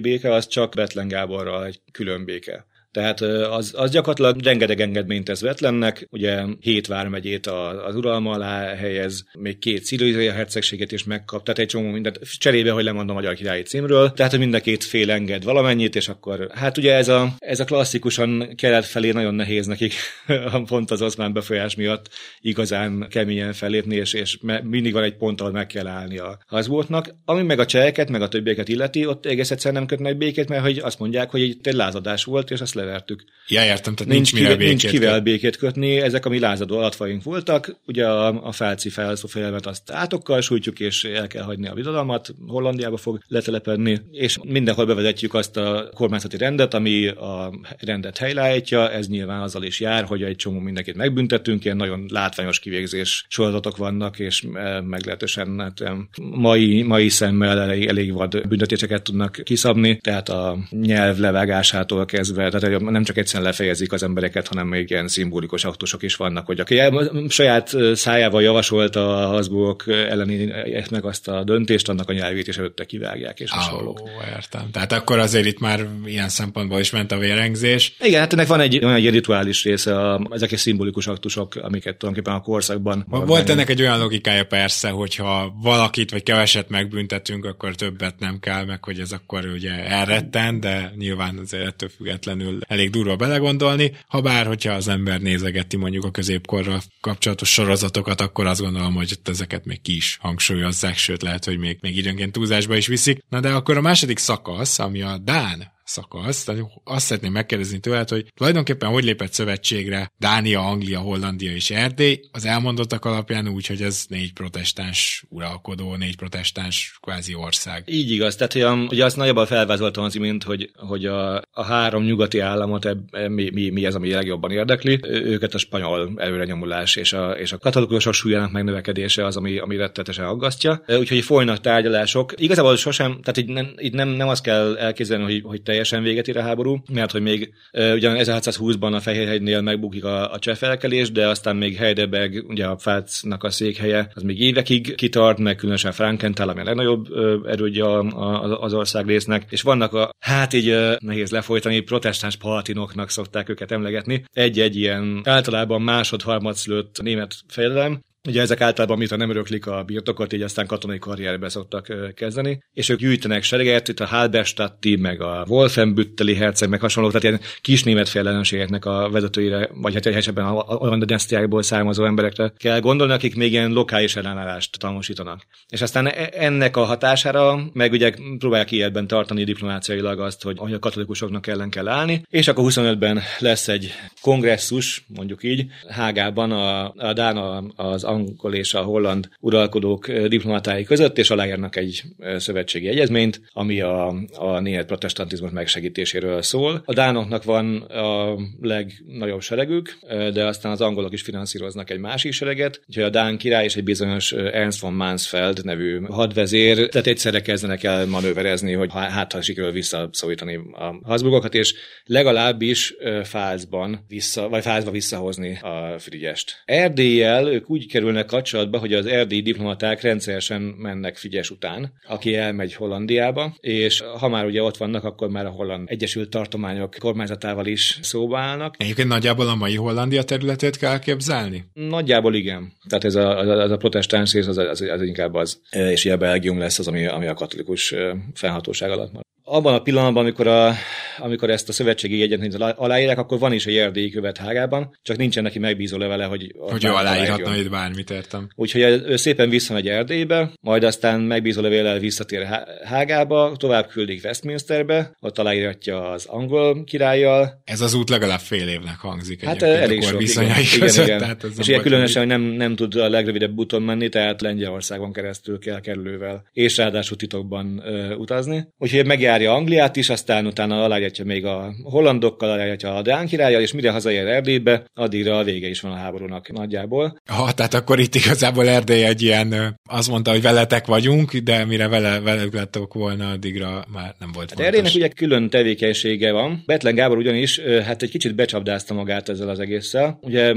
béke 0.00 0.34
az 0.34 0.46
csak 0.46 0.74
Betlen 0.74 1.08
Gáborral 1.08 1.66
egy 1.66 1.80
külön 1.92 2.24
béke. 2.24 2.66
Tehát 2.92 3.20
az, 3.20 3.72
az 3.76 3.90
gyakorlatilag 3.90 4.44
rengeteg 4.44 4.80
engedményt 4.80 5.24
tesz 5.24 5.40
Vetlennek, 5.40 6.06
ugye 6.10 6.44
hét 6.60 6.86
vármegyét 6.86 7.46
az 7.86 7.96
uralma 7.96 8.30
alá 8.30 8.74
helyez, 8.74 9.24
még 9.38 9.58
két 9.58 9.84
szilőzői 9.84 10.26
hercegséget 10.26 10.92
is 10.92 11.04
megkap, 11.04 11.44
tehát 11.44 11.60
egy 11.60 11.66
csomó 11.66 11.90
mindent 11.90 12.18
cserébe, 12.38 12.70
hogy 12.70 12.84
lemond 12.84 13.10
a 13.10 13.12
magyar 13.12 13.34
királyi 13.34 13.62
címről, 13.62 14.12
tehát 14.12 14.30
hogy 14.30 14.40
mind 14.40 14.54
a 14.54 14.60
két 14.60 14.84
fél 14.84 15.10
enged 15.10 15.44
valamennyit, 15.44 15.96
és 15.96 16.08
akkor 16.08 16.48
hát 16.54 16.78
ugye 16.78 16.94
ez 16.94 17.08
a, 17.08 17.34
ez 17.38 17.60
a 17.60 17.64
klasszikusan 17.64 18.54
kelet 18.56 18.84
felé 18.84 19.10
nagyon 19.10 19.34
nehéz 19.34 19.66
nekik, 19.66 19.94
pont 20.66 20.90
az 20.90 21.02
oszmán 21.02 21.32
befolyás 21.32 21.74
miatt 21.74 22.08
igazán 22.40 23.06
keményen 23.08 23.52
felépni, 23.52 23.96
és, 23.96 24.12
és 24.12 24.38
mindig 24.62 24.92
van 24.92 25.02
egy 25.02 25.16
pont, 25.16 25.40
ahol 25.40 25.52
meg 25.52 25.66
kell 25.66 25.86
állni 25.86 26.18
a 26.18 26.38
Habsburgnak. 26.46 27.14
Ami 27.24 27.42
meg 27.42 27.58
a 27.58 27.66
cseheket, 27.66 28.10
meg 28.10 28.22
a 28.22 28.28
többieket 28.28 28.68
illeti, 28.68 29.06
ott 29.06 29.26
egész 29.26 29.50
egyszerűen 29.50 29.80
nem 29.80 29.88
kötnek 29.88 30.16
békét, 30.16 30.48
mert 30.48 30.62
hogy 30.62 30.78
azt 30.78 30.98
mondják, 30.98 31.30
hogy 31.30 31.56
egy 31.62 31.74
lázadás 31.74 32.24
volt, 32.24 32.50
és 32.50 32.60
azt 32.60 32.74
levertük. 32.84 33.24
Ja, 33.48 33.64
értem, 33.64 33.94
tehát 33.94 34.12
nincs, 34.12 34.32
nincs, 34.32 34.42
kivel, 34.42 34.56
békét 34.56 34.68
nincs 34.68 34.88
kivel 34.88 35.20
békét 35.20 35.56
kötni. 35.56 36.00
Ezek 36.00 36.26
a 36.26 36.28
mi 36.28 36.38
lázadó 36.38 36.78
alatfaink 36.78 37.22
voltak. 37.22 37.76
Ugye 37.86 38.06
a, 38.06 38.46
a 38.46 38.52
felci 38.52 38.88
felszó 38.88 39.28
félelmet 39.28 39.66
azt 39.66 39.90
átokkal 39.90 40.40
sújtjuk, 40.40 40.80
és 40.80 41.04
el 41.04 41.26
kell 41.26 41.42
hagyni 41.42 41.68
a 41.68 41.74
birodalmat. 41.74 42.34
Hollandiába 42.46 42.96
fog 42.96 43.20
letelepedni, 43.28 44.00
és 44.12 44.38
mindenhol 44.42 44.86
bevezetjük 44.86 45.34
azt 45.34 45.56
a 45.56 45.90
kormányzati 45.94 46.36
rendet, 46.36 46.74
ami 46.74 47.06
a 47.06 47.52
rendet 47.78 48.18
helyreállítja. 48.18 48.90
Ez 48.90 49.08
nyilván 49.08 49.40
azzal 49.40 49.62
is 49.62 49.80
jár, 49.80 50.04
hogy 50.04 50.22
egy 50.22 50.36
csomó 50.36 50.58
mindenkit 50.58 50.96
megbüntetünk, 50.96 51.64
ilyen 51.64 51.76
nagyon 51.76 52.06
látványos 52.08 52.58
kivégzés 52.58 53.24
sorozatok 53.28 53.76
vannak, 53.76 54.18
és 54.18 54.44
e, 54.54 54.80
meglehetősen 54.80 55.60
hát, 55.60 55.80
e, 55.80 55.96
mai, 56.22 56.82
mai 56.82 57.08
szemmel 57.08 57.60
elég, 57.60 57.86
elég 57.86 58.12
vad 58.12 58.48
büntetéseket 58.48 59.02
tudnak 59.02 59.40
kiszabni, 59.44 59.96
tehát 59.96 60.28
a 60.28 60.58
nyelv 60.70 61.18
levágásától 61.18 62.04
kezdve, 62.04 62.48
tehát 62.48 62.64
nem 62.78 63.04
csak 63.04 63.16
egyszerűen 63.16 63.48
lefejezik 63.48 63.92
az 63.92 64.02
embereket, 64.02 64.48
hanem 64.48 64.66
még 64.66 64.90
ilyen 64.90 65.08
szimbolikus 65.08 65.64
aktusok 65.64 66.02
is 66.02 66.16
vannak, 66.16 66.46
hogy 66.46 66.60
aki 66.60 66.80
saját 67.28 67.76
szájával 67.94 68.42
javasolta 68.42 69.22
a 69.22 69.26
Habsburgok 69.26 69.84
elleni 69.88 70.52
meg 70.90 71.04
azt 71.04 71.28
a 71.28 71.44
döntést, 71.44 71.88
annak 71.88 72.08
a 72.08 72.12
nyelvét 72.12 72.48
is 72.48 72.58
előtte 72.58 72.84
kivágják, 72.84 73.40
és 73.40 73.50
hasonlók. 73.50 74.00
Ó, 74.00 74.06
értem. 74.36 74.70
Tehát 74.72 74.92
akkor 74.92 75.18
azért 75.18 75.46
itt 75.46 75.58
már 75.58 75.86
ilyen 76.04 76.28
szempontból 76.28 76.80
is 76.80 76.90
ment 76.90 77.12
a 77.12 77.18
vérengzés. 77.18 77.96
Igen, 78.00 78.20
hát 78.20 78.32
ennek 78.32 78.46
van 78.46 78.60
egy, 78.60 78.80
van 78.80 78.94
egy 78.94 79.10
rituális 79.10 79.64
része, 79.64 79.98
a, 79.98 80.26
ezek 80.30 80.52
egy 80.52 80.58
szimbolikus 80.58 81.06
aktusok, 81.06 81.54
amiket 81.54 81.96
tulajdonképpen 81.96 82.40
a 82.40 82.42
korszakban. 82.42 83.06
Volt 83.08 83.50
ennek 83.50 83.68
egy 83.70 83.80
olyan 83.80 83.98
logikája 83.98 84.44
persze, 84.44 84.88
hogyha 84.88 85.54
valakit 85.62 86.10
vagy 86.10 86.22
keveset 86.22 86.68
megbüntetünk, 86.68 87.44
akkor 87.44 87.74
többet 87.74 88.18
nem 88.18 88.38
kell, 88.40 88.64
meg 88.64 88.84
hogy 88.84 88.98
ez 88.98 89.12
akkor 89.12 89.46
ugye 89.54 89.84
elretten, 89.84 90.60
de 90.60 90.92
nyilván 90.96 91.38
azért 91.38 91.66
ettől 91.66 91.88
függetlenül 91.88 92.58
elég 92.68 92.90
durva 92.90 93.16
belegondolni, 93.16 93.92
ha 94.06 94.20
bár, 94.20 94.46
hogyha 94.46 94.72
az 94.72 94.88
ember 94.88 95.20
nézegeti 95.20 95.76
mondjuk 95.76 96.04
a 96.04 96.10
középkorra 96.10 96.80
kapcsolatos 97.00 97.52
sorozatokat, 97.52 98.20
akkor 98.20 98.46
azt 98.46 98.60
gondolom, 98.60 98.94
hogy 98.94 99.18
ezeket 99.24 99.64
még 99.64 99.80
ki 99.80 99.96
is 99.96 100.18
hangsúlyozzák, 100.20 100.96
sőt 100.96 101.22
lehet, 101.22 101.44
hogy 101.44 101.58
még, 101.58 101.78
még 101.80 101.96
időnként 101.96 102.32
túlzásba 102.32 102.76
is 102.76 102.86
viszik. 102.86 103.24
Na 103.28 103.40
de 103.40 103.50
akkor 103.52 103.76
a 103.76 103.80
második 103.80 104.18
szakasz, 104.18 104.78
ami 104.78 105.02
a 105.02 105.18
Dán 105.18 105.72
szakasz. 105.84 106.44
Tehát 106.44 106.62
azt 106.84 107.06
szeretném 107.06 107.32
megkérdezni 107.32 107.78
tőled, 107.78 108.08
hogy 108.08 108.26
tulajdonképpen 108.34 108.88
hogy 108.88 109.04
lépett 109.04 109.32
szövetségre 109.32 110.12
Dánia, 110.18 110.60
Anglia, 110.60 111.00
Hollandia 111.00 111.52
és 111.52 111.70
Erdély 111.70 112.20
az 112.32 112.44
elmondottak 112.44 113.04
alapján 113.04 113.48
úgy, 113.48 113.66
hogy 113.66 113.82
ez 113.82 114.04
négy 114.08 114.32
protestáns 114.32 115.24
uralkodó, 115.28 115.94
négy 115.96 116.16
protestáns 116.16 116.98
kvázi 117.00 117.34
ország. 117.34 117.82
Így 117.86 118.10
igaz, 118.10 118.36
tehát 118.36 118.52
hogy 118.52 118.86
ugye 118.90 119.04
azt 119.04 119.16
nagyjából 119.16 119.46
felvázoltam 119.46 120.04
az 120.04 120.14
imént, 120.14 120.42
hogy, 120.42 120.70
hogy 120.76 121.06
a, 121.06 121.36
a 121.36 121.62
három 121.64 122.04
nyugati 122.04 122.38
államot 122.38 122.84
eb, 122.84 123.16
mi, 123.28 123.50
mi, 123.50 123.70
mi 123.70 123.84
ez, 123.84 123.94
ami 123.94 124.12
legjobban 124.12 124.50
érdekli. 124.50 125.00
Őket 125.02 125.54
a 125.54 125.58
spanyol 125.58 126.12
előrenyomulás 126.16 126.96
és 126.96 127.12
a, 127.12 127.30
és 127.30 127.52
a 127.52 127.58
katolikusok 127.58 128.12
súlyának 128.12 128.52
megnövekedése 128.52 129.26
az, 129.26 129.36
ami, 129.36 129.58
ami 129.58 129.76
rettetesen 129.76 130.24
aggasztja. 130.24 130.82
Úgyhogy 130.86 131.24
folynak 131.24 131.60
tárgyalások. 131.60 132.32
Igazából 132.36 132.76
sosem, 132.76 133.20
tehát 133.22 133.36
így 133.36 133.48
nem, 133.48 133.74
nem, 133.92 134.08
nem 134.08 134.28
azt 134.28 134.42
kell 134.42 134.76
elképzelni, 134.76 135.24
hogy, 135.24 135.42
hogy 135.44 135.62
teljesen 135.72 136.02
véget 136.02 136.28
ér 136.28 136.36
a 136.36 136.42
háború, 136.42 136.82
mert 136.92 137.10
hogy 137.10 137.22
még 137.22 137.52
ugyan 137.72 138.16
1620-ban 138.18 138.94
a 138.94 139.00
Fehérhegynél 139.00 139.60
megbukik 139.60 140.04
a, 140.04 140.32
a 140.32 140.38
cseh 140.38 140.56
felkelés, 140.56 141.12
de 141.12 141.28
aztán 141.28 141.56
még 141.56 141.76
Heidelberg, 141.76 142.44
ugye 142.48 142.66
a 142.66 142.74
Pfalznak 142.74 143.44
a 143.44 143.50
székhelye, 143.50 144.10
az 144.14 144.22
még 144.22 144.40
évekig 144.40 144.94
kitart, 144.94 145.38
meg 145.38 145.56
különösen 145.56 145.92
Frankenthal, 145.92 146.48
ami 146.48 146.60
a 146.60 146.64
legnagyobb 146.64 147.10
uh, 147.10 147.34
erődje 147.46 147.84
a, 147.84 148.62
az 148.62 148.74
ország 148.74 149.06
résznek, 149.06 149.44
és 149.48 149.62
vannak 149.62 149.92
a, 149.92 150.10
hát 150.18 150.52
így 150.52 150.78
nehéz 150.98 151.30
lefolytani, 151.30 151.80
protestáns 151.80 152.36
palatinoknak 152.36 153.10
szokták 153.10 153.48
őket 153.48 153.72
emlegetni. 153.72 154.24
Egy-egy 154.32 154.76
ilyen 154.76 155.20
általában 155.24 155.82
másod-harmad 155.82 156.54
szülött 156.54 157.02
német 157.02 157.34
fejedelem, 157.48 158.00
Ugye 158.28 158.40
ezek 158.40 158.60
általában, 158.60 158.98
mintha 158.98 159.16
nem 159.16 159.30
öröklik 159.30 159.66
a 159.66 159.82
birtokot, 159.82 160.32
így 160.32 160.42
aztán 160.42 160.66
katonai 160.66 160.98
karrierbe 160.98 161.48
szoktak 161.48 162.14
kezdeni, 162.14 162.62
és 162.72 162.88
ők 162.88 162.98
gyűjtenek 162.98 163.42
sereget, 163.42 163.88
itt 163.88 164.00
a 164.00 164.06
Halberstadti, 164.06 164.96
meg 164.96 165.20
a 165.20 165.44
Wolfenbütteli 165.48 166.34
herceg, 166.34 166.68
meg 166.68 166.80
hasonlók, 166.80 167.12
tehát 167.12 167.26
ilyen 167.26 167.40
kis 167.60 167.82
német 167.82 168.08
felelősségeknek 168.08 168.84
a 168.84 169.10
vezetőire, 169.10 169.70
vagy 169.74 169.94
hát 169.94 170.06
esetben 170.06 170.44
olyan 170.80 170.98
dinasztiákból 170.98 171.62
származó 171.62 172.04
emberekre 172.04 172.52
kell 172.56 172.80
gondolni, 172.80 173.12
akik 173.12 173.36
még 173.36 173.52
ilyen 173.52 173.70
lokális 173.70 174.16
ellenállást 174.16 174.78
tanúsítanak. 174.78 175.46
És 175.68 175.82
aztán 175.82 176.06
e, 176.06 176.28
ennek 176.32 176.76
a 176.76 176.84
hatására, 176.84 177.70
meg 177.72 177.92
ugye 177.92 178.12
próbálják 178.38 178.72
életben 178.72 179.06
tartani 179.06 179.44
diplomáciailag 179.44 180.20
azt, 180.20 180.42
hogy 180.42 180.72
a 180.72 180.78
katolikusoknak 180.78 181.46
ellen 181.46 181.70
kell 181.70 181.88
állni, 181.88 182.22
és 182.30 182.48
akkor 182.48 182.64
25-ben 182.68 183.20
lesz 183.38 183.68
egy 183.68 183.92
kongresszus, 184.20 185.04
mondjuk 185.06 185.42
így, 185.42 185.66
Hágában 185.88 186.52
a, 186.52 186.92
a 186.96 187.12
Dán 187.12 187.36
az 187.76 188.04
angol 188.12 188.54
és 188.54 188.74
a 188.74 188.82
holland 188.82 189.28
uralkodók 189.40 190.12
diplomatái 190.12 190.84
között, 190.84 191.18
és 191.18 191.30
aláírnak 191.30 191.76
egy 191.76 192.02
szövetségi 192.36 192.88
egyezményt, 192.88 193.40
ami 193.52 193.80
a, 193.80 194.14
a 194.38 194.60
német 194.60 194.86
protestantizmus 194.86 195.50
megsegítéséről 195.50 196.42
szól. 196.42 196.82
A 196.84 196.92
dánoknak 196.92 197.44
van 197.44 197.76
a 197.76 198.36
legnagyobb 198.60 199.40
seregük, 199.40 199.98
de 200.08 200.46
aztán 200.46 200.72
az 200.72 200.80
angolok 200.80 201.12
is 201.12 201.22
finanszíroznak 201.22 201.90
egy 201.90 201.98
másik 201.98 202.32
sereget, 202.32 202.80
úgyhogy 202.88 203.04
a 203.04 203.10
Dán 203.10 203.38
király 203.38 203.64
és 203.64 203.76
egy 203.76 203.84
bizonyos 203.84 204.32
Ernst 204.32 204.80
von 204.80 204.92
Mansfeld 204.92 205.64
nevű 205.64 206.00
hadvezér, 206.00 206.88
tehát 206.88 207.06
egyszerre 207.06 207.40
kezdenek 207.40 207.82
el 207.82 208.06
manőverezni, 208.06 208.72
hogy 208.72 208.90
hát 208.92 209.32
ha 209.32 209.42
sikerül 209.42 209.70
visszaszorítani 209.70 210.56
a 210.72 210.98
Habsburgokat, 211.02 211.54
és 211.54 211.74
legalábbis 212.04 212.94
Fázban 213.24 214.04
vissza, 214.08 214.48
vagy 214.48 214.62
Fázba 214.62 214.90
visszahozni 214.90 215.58
a 215.62 215.98
Frigyest. 215.98 216.62
Erdélyel 216.64 217.48
ők 217.48 217.70
úgy 217.70 217.86
kerülnek 218.02 218.26
kapcsolatba, 218.26 218.78
hogy 218.78 218.92
az 218.92 219.06
erdélyi 219.06 219.42
diplomaták 219.42 220.00
rendszeresen 220.00 220.62
mennek 220.62 221.16
Frigyes 221.16 221.50
után, 221.50 221.92
aki 222.06 222.34
elmegy 222.34 222.74
Hollandiába, 222.74 223.56
és 223.60 224.02
ha 224.18 224.28
már 224.28 224.44
ugye 224.44 224.62
ott 224.62 224.76
vannak, 224.76 225.04
akkor 225.04 225.28
már 225.28 225.46
a 225.46 225.50
holland 225.50 225.90
Egyesült 225.90 226.30
Tartományok 226.30 226.96
kormányzatával 226.98 227.66
is 227.66 227.98
szóba 228.02 228.38
állnak. 228.38 228.74
Egyébként 228.78 229.08
nagyjából 229.08 229.48
a 229.48 229.54
mai 229.54 229.74
Hollandia 229.74 230.22
területét 230.22 230.76
kell 230.76 230.98
képzelni? 230.98 231.64
Nagyjából 231.72 232.34
igen. 232.34 232.72
Tehát 232.88 233.04
ez 233.04 233.14
a, 233.14 233.38
az 233.38 233.70
a 233.70 233.76
protestáns 233.76 234.32
rész 234.32 234.46
az, 234.46 234.58
az, 234.58 234.80
az 234.80 235.02
inkább 235.02 235.34
az, 235.34 235.60
és 235.70 236.04
ugye 236.04 236.16
Belgium 236.16 236.58
lesz 236.58 236.78
az, 236.78 236.88
ami, 236.88 237.06
ami 237.06 237.26
a 237.26 237.34
katolikus 237.34 237.94
fennhatóság 238.34 238.90
alatt 238.90 239.12
van 239.12 239.22
abban 239.44 239.74
a 239.74 239.82
pillanatban, 239.82 240.22
amikor, 240.22 240.46
a, 240.46 240.74
amikor 241.18 241.50
ezt 241.50 241.68
a 241.68 241.72
szövetségi 241.72 242.18
jegyet 242.18 242.54
aláírják, 242.76 243.18
akkor 243.18 243.38
van 243.38 243.52
is 243.52 243.66
egy 243.66 243.76
erdélyi 243.76 244.10
követ 244.10 244.36
Hágában, 244.36 244.98
csak 245.02 245.16
nincsen 245.16 245.42
neki 245.42 245.58
megbízó 245.58 245.96
levele, 245.96 246.24
hogy... 246.24 246.54
Hogy 246.58 246.84
ő 246.84 246.92
aláírhatna 246.92 247.56
itt 247.56 247.70
bármit, 247.70 248.10
értem. 248.10 248.48
Úgyhogy 248.54 248.82
ő 248.82 249.16
szépen 249.16 249.48
visszamegy 249.48 249.88
Erdélybe, 249.88 250.52
majd 250.60 250.84
aztán 250.84 251.20
megbízó 251.20 251.60
levéllel 251.60 251.98
visszatér 251.98 252.46
Hágába, 252.84 253.52
tovább 253.56 253.88
küldik 253.88 254.24
Westminsterbe, 254.24 255.16
ott 255.20 255.38
aláírhatja 255.38 256.10
az 256.10 256.26
angol 256.26 256.84
királlyal. 256.84 257.62
Ez 257.64 257.80
az 257.80 257.94
út 257.94 258.08
legalább 258.08 258.40
fél 258.40 258.68
évnek 258.68 258.98
hangzik. 258.98 259.44
Hát 259.44 259.62
elég 259.62 260.02
sok, 260.02 260.22
igen, 260.22 260.44
igen, 260.74 261.04
igen. 261.04 261.18
Tehát 261.18 261.44
ez 261.44 261.58
És 261.58 261.68
ilyen 261.68 261.80
különösen, 261.80 262.22
hogy 262.22 262.30
nem, 262.30 262.42
nem 262.42 262.76
tud 262.76 262.94
a 262.94 263.08
legrövidebb 263.08 263.58
úton 263.58 263.82
menni, 263.82 264.08
tehát 264.08 264.40
Lengyelországon 264.40 265.12
keresztül 265.12 265.58
kell 265.58 265.80
kerülővel, 265.80 266.44
és 266.52 266.76
ráadásul 266.76 267.16
titokban 267.16 267.82
uh, 267.84 268.18
utazni. 268.18 268.68
Úgyhogy 268.78 269.06
megjár 269.06 269.31
aláírja 269.32 269.54
Angliát 269.54 269.96
is, 269.96 270.10
aztán 270.10 270.46
utána 270.46 270.84
aláírja 270.84 271.24
még 271.24 271.44
a 271.44 271.74
hollandokkal, 271.82 272.50
aláírja 272.50 272.94
a 272.94 273.02
Dán 273.02 273.26
királlyal, 273.26 273.60
és 273.60 273.72
mire 273.72 273.90
hazaér 273.90 274.26
Erdélybe, 274.26 274.84
addigra 274.94 275.38
a 275.38 275.44
vége 275.44 275.68
is 275.68 275.80
van 275.80 275.92
a 275.92 275.96
háborúnak 275.96 276.52
nagyjából. 276.52 277.20
Ha, 277.30 277.52
tehát 277.52 277.74
akkor 277.74 277.98
itt 277.98 278.14
igazából 278.14 278.68
Erdély 278.68 279.04
egy 279.04 279.22
ilyen, 279.22 279.80
azt 279.90 280.08
mondta, 280.08 280.30
hogy 280.30 280.42
veletek 280.42 280.86
vagyunk, 280.86 281.36
de 281.36 281.64
mire 281.64 281.88
vele, 281.88 282.20
velük 282.20 282.54
lettek 282.54 282.92
volna, 282.92 283.30
addigra 283.30 283.84
már 283.92 284.14
nem 284.18 284.30
volt 284.32 284.50
hát 284.50 284.60
Erdélynek 284.60 284.94
ugye 284.94 285.08
külön 285.08 285.50
tevékenysége 285.50 286.32
van. 286.32 286.62
Betlen 286.66 286.94
Gábor 286.94 287.16
ugyanis 287.16 287.60
hát 287.60 288.02
egy 288.02 288.10
kicsit 288.10 288.34
becsapdázta 288.34 288.94
magát 288.94 289.28
ezzel 289.28 289.48
az 289.48 289.58
egésszel. 289.58 290.18
Ugye 290.20 290.52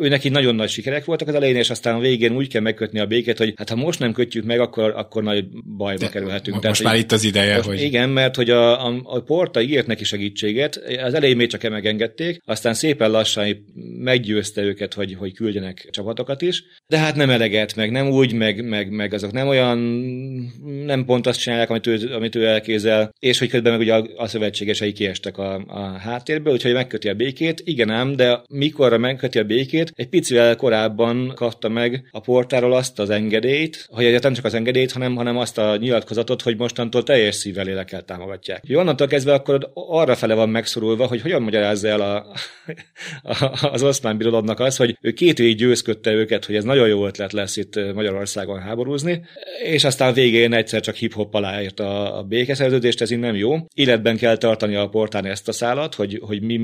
ő 0.00 0.08
neki 0.08 0.28
nagyon 0.28 0.54
nagy 0.54 0.68
sikerek 0.68 1.04
voltak 1.04 1.28
az 1.28 1.34
elején, 1.34 1.56
és 1.56 1.70
aztán 1.70 1.94
a 1.94 1.98
végén 1.98 2.36
úgy 2.36 2.48
kell 2.48 2.62
megkötni 2.62 3.00
a 3.00 3.06
békét, 3.06 3.38
hogy 3.38 3.52
hát 3.56 3.68
ha 3.68 3.76
most 3.76 3.98
nem 3.98 4.12
kötjük 4.12 4.44
meg, 4.44 4.60
akkor, 4.60 4.92
akkor 4.96 5.22
nagy 5.22 5.44
bajba 5.76 6.04
de 6.04 6.08
kerülhetünk. 6.08 6.54
Most 6.54 6.78
Tehát, 6.78 6.82
már 6.82 7.04
itt 7.04 7.12
az 7.12 7.24
ideje, 7.24 7.56
most, 7.56 7.68
hogy... 7.68 7.82
Igen, 7.82 8.08
mert 8.20 8.36
hogy 8.36 8.50
a, 8.50 8.86
a, 8.86 9.00
a 9.04 9.20
Porta 9.20 9.60
ígért 9.60 9.86
neki 9.86 10.04
segítséget, 10.04 10.76
az 11.02 11.14
elején 11.14 11.36
még 11.36 11.48
csak 11.48 11.68
megengedték, 11.68 12.40
aztán 12.44 12.74
szépen 12.74 13.10
lassan 13.10 13.66
meggyőzte 13.98 14.62
őket, 14.62 14.94
hogy, 14.94 15.14
hogy 15.14 15.34
küldjenek 15.34 15.88
csapatokat 15.90 16.42
is, 16.42 16.64
de 16.86 16.98
hát 16.98 17.16
nem 17.16 17.30
eleget, 17.30 17.76
meg 17.76 17.90
nem 17.90 18.08
úgy, 18.08 18.32
meg, 18.32 18.64
meg, 18.64 18.90
meg 18.90 19.14
azok 19.14 19.32
nem 19.32 19.48
olyan, 19.48 19.78
nem 20.84 21.04
pont 21.04 21.26
azt 21.26 21.40
csinálják, 21.40 21.70
amit 21.70 21.86
ő, 21.86 22.14
amit 22.14 22.34
ő 22.34 22.46
elkézel, 22.46 23.14
és 23.18 23.38
hogy 23.38 23.48
közben 23.48 23.72
meg 23.72 23.80
ugye 23.80 23.94
a, 23.94 24.06
a 24.16 24.26
szövetségesei 24.26 24.92
kiestek 24.92 25.38
a, 25.38 25.64
a 25.66 25.80
háttérből, 25.80 26.52
úgyhogy 26.52 26.72
megköti 26.72 27.08
a 27.08 27.14
békét. 27.14 27.62
Igen 27.64 27.90
ám, 27.90 28.16
de 28.16 28.42
mikorra 28.48 28.98
megköti 28.98 29.38
a 29.38 29.44
békét, 29.44 29.92
egy 29.94 30.08
picivel 30.08 30.56
korábban 30.56 31.32
kapta 31.34 31.68
meg 31.68 32.08
a 32.10 32.20
portáról 32.20 32.72
azt 32.72 32.98
az 32.98 33.10
engedélyt, 33.10 33.86
hogy 33.88 34.18
nem 34.22 34.32
csak 34.32 34.44
az 34.44 34.54
engedélyt, 34.54 34.92
hanem, 34.92 35.14
hanem 35.16 35.36
azt 35.36 35.58
a 35.58 35.76
nyilatkozatot, 35.76 36.42
hogy 36.42 36.56
mostantól 36.56 37.02
teljes 37.02 37.34
szívvel 37.34 37.68
élekkel 37.68 38.02
támogatják. 38.10 38.62
Jó, 38.66 38.78
onnantól 38.78 39.06
kezdve 39.06 39.32
akkor 39.32 39.70
arra 39.74 40.14
fele 40.14 40.34
van 40.34 40.48
megszorulva, 40.48 41.06
hogy 41.06 41.20
hogyan 41.20 41.42
magyarázza 41.42 41.88
el 41.88 42.00
a, 42.00 42.26
az 43.72 43.82
oszmán 43.82 44.16
birodalomnak 44.16 44.60
az, 44.60 44.76
hogy 44.76 44.96
ő 45.00 45.10
két 45.10 45.38
évig 45.38 45.56
győzködte 45.56 46.12
őket, 46.12 46.44
hogy 46.44 46.54
ez 46.54 46.64
nagyon 46.64 46.88
jó 46.88 47.06
ötlet 47.06 47.32
lesz 47.32 47.56
itt 47.56 47.94
Magyarországon 47.94 48.60
háborúzni, 48.60 49.22
és 49.64 49.84
aztán 49.84 50.12
végén 50.12 50.52
egyszer 50.52 50.80
csak 50.80 50.94
hip-hop 50.94 51.34
aláírt 51.34 51.80
a, 51.80 52.18
a 52.18 52.22
békeszerződést, 52.22 53.00
ez 53.00 53.10
így 53.10 53.18
nem 53.18 53.34
jó. 53.34 53.56
Életben 53.74 54.16
kell 54.16 54.36
tartani 54.36 54.74
a 54.74 54.88
portán 54.88 55.26
ezt 55.26 55.48
a 55.48 55.52
szálat, 55.52 55.94
hogy, 55.94 56.20
hogy 56.22 56.42
mi 56.42 56.62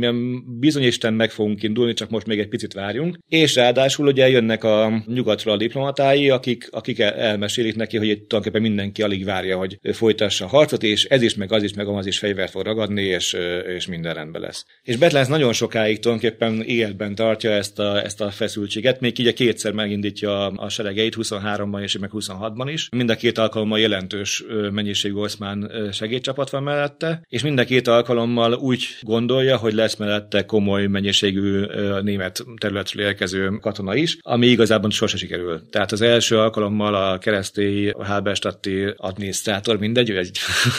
bizony 0.59 0.83
Isten 0.83 1.15
meg 1.15 1.31
fogunk 1.31 1.63
indulni, 1.63 1.93
csak 1.93 2.11
most 2.11 2.27
még 2.27 2.39
egy 2.39 2.49
picit 2.49 2.73
várjunk. 2.73 3.19
És 3.29 3.55
ráadásul 3.55 4.07
ugye 4.07 4.29
jönnek 4.29 4.65
a 4.65 5.03
nyugatról 5.07 5.55
a 5.55 5.57
diplomatái, 5.57 6.31
akik, 6.31 6.69
akik 6.71 6.99
elmesélik 6.99 7.77
neki, 7.77 7.97
hogy 7.97 8.07
tulajdonképpen 8.07 8.63
mindenki 8.63 9.03
alig 9.03 9.25
várja, 9.25 9.57
hogy 9.57 9.79
folytassa 9.93 10.45
a 10.45 10.49
harcot, 10.49 10.83
és 10.83 11.05
ez 11.05 11.23
is, 11.23 11.36
meg 11.37 11.53
az 11.53 11.63
is, 11.63 11.75
meg 11.75 11.89
az 11.89 12.07
is 12.07 12.19
fegyvert 12.19 12.51
fog 12.51 12.63
ragadni, 12.63 13.03
és, 13.03 13.37
és 13.77 13.87
minden 13.87 14.15
rendben 14.15 14.43
lesz. 14.43 14.65
És 14.83 14.97
Betlenz 14.97 15.29
nagyon 15.29 15.53
sokáig 15.53 15.99
tulajdonképpen 15.99 16.63
életben 16.63 17.15
tartja 17.15 17.51
ezt 17.51 17.79
a, 17.79 18.05
ezt 18.05 18.21
a 18.21 18.31
feszültséget, 18.31 19.01
még 19.01 19.19
így 19.19 19.27
a 19.27 19.33
kétszer 19.33 19.73
megindítja 19.73 20.47
a, 20.47 20.53
a 20.57 20.69
seregeit, 20.69 21.17
23-ban 21.19 21.83
és 21.83 21.99
meg 21.99 22.11
26-ban 22.13 22.69
is. 22.73 22.89
Mind 22.91 23.11
a 23.11 23.17
két 23.17 23.39
alkalommal 23.39 23.79
jelentős 23.79 24.45
mennyiségű 24.73 25.15
oszmán 25.15 25.71
segédcsapat 25.93 26.51
van 26.51 26.63
mellette, 26.63 27.23
és 27.29 27.43
mind 27.43 27.59
a 27.59 27.65
két 27.65 27.89
alkalommal 27.89 28.55
úgy 28.55 28.87
gondolja, 29.01 29.57
hogy 29.57 29.73
lesz 29.73 29.97
mellette 29.97 30.45
komoly 30.45 30.87
mennyiségű 30.87 31.65
német 32.03 32.45
területről 32.61 33.07
érkező 33.07 33.49
katona 33.49 33.95
is, 33.95 34.19
ami 34.21 34.47
igazából 34.47 34.91
sose 34.91 35.17
sikerül. 35.17 35.63
Tehát 35.71 35.93
az 35.93 36.01
első 36.01 36.39
alkalommal 36.39 36.95
a 36.95 37.19
keresztély 37.19 37.91
Halberstadti 37.99 38.95
adminisztrátor, 38.97 39.79
mindegy, 39.79 40.11
ő 40.11 40.19
egy 40.19 40.39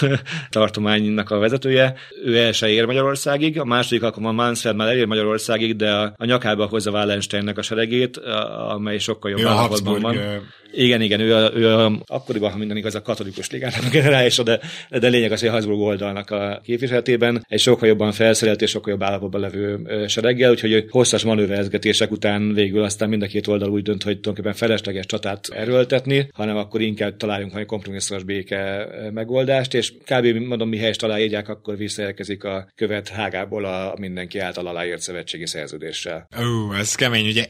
tartománynak 0.49 1.29
a 1.29 1.37
vezetője, 1.37 1.95
ő 2.23 2.37
el 2.37 2.51
se 2.51 2.69
ér 2.69 2.85
Magyarországig, 2.85 3.59
a 3.59 3.65
második 3.65 4.03
alkalommal 4.03 4.45
Mansfeld 4.45 4.75
már 4.75 4.87
elér 4.87 5.05
Magyarországig, 5.05 5.75
de 5.75 5.91
a, 5.91 6.13
a 6.17 6.25
nyakába 6.25 6.65
hozza 6.65 6.91
Wallensteinnek 6.91 7.57
a 7.57 7.61
seregét, 7.61 8.17
amely 8.69 8.97
sokkal 8.97 9.31
jobb 9.31 9.45
állapotban 9.45 10.01
van. 10.01 10.17
Igen, 10.71 11.01
igen, 11.01 11.19
ő, 11.19 11.35
a, 11.35 11.51
ő 11.55 11.67
a, 11.67 11.91
akkoriban, 12.05 12.51
ha 12.51 12.57
minden 12.57 12.77
igaz, 12.77 12.95
a 12.95 13.01
katolikus 13.01 13.49
ligának 13.49 13.83
a 13.85 13.89
generális, 13.89 14.37
de, 14.37 14.59
de 14.89 15.07
lényeg 15.07 15.31
az, 15.31 15.39
hogy 15.39 15.49
a 15.49 15.51
Habsburg 15.51 15.79
oldalnak 15.79 16.29
a 16.29 16.61
képviseletében 16.63 17.45
egy 17.47 17.59
sokkal 17.59 17.87
jobban 17.87 18.11
felszerelt 18.11 18.61
és 18.61 18.69
sokkal 18.69 18.91
jobb 18.91 19.03
állapotban 19.03 19.41
levő 19.41 19.79
sereggel, 20.07 20.51
úgyhogy 20.51 20.85
hosszas 20.89 21.23
manőverezgetések 21.23 22.11
után 22.11 22.53
végül 22.53 22.83
aztán 22.83 23.09
mind 23.09 23.21
a 23.21 23.27
két 23.27 23.47
oldal 23.47 23.69
úgy 23.69 23.83
dönt, 23.83 24.03
hogy 24.03 24.19
tulajdonképpen 24.19 24.67
felesleges 24.67 25.05
csatát 25.05 25.47
erőltetni, 25.49 26.29
hanem 26.33 26.57
akkor 26.57 26.81
inkább 26.81 27.17
találjunk 27.17 27.51
valami 27.51 27.69
kompromisszumos 27.69 28.23
béke 28.23 28.87
megoldást, 29.13 29.73
és 29.73 29.91
kb. 29.91 30.25
Mondom, 30.45 30.69
mi 30.69 30.77
helyest 30.77 31.03
aláírják, 31.03 31.49
akkor 31.49 31.77
visszaérkezik 31.77 32.43
a 32.43 32.67
követ 32.75 33.09
Hágából 33.09 33.65
a 33.65 33.95
mindenki 33.99 34.39
által 34.39 34.67
aláírt 34.67 35.01
szövetségi 35.01 35.45
szerződéssel. 35.45 36.27
Ó, 36.39 36.73
ez 36.73 36.95
kemény, 36.95 37.27
ugye 37.27 37.45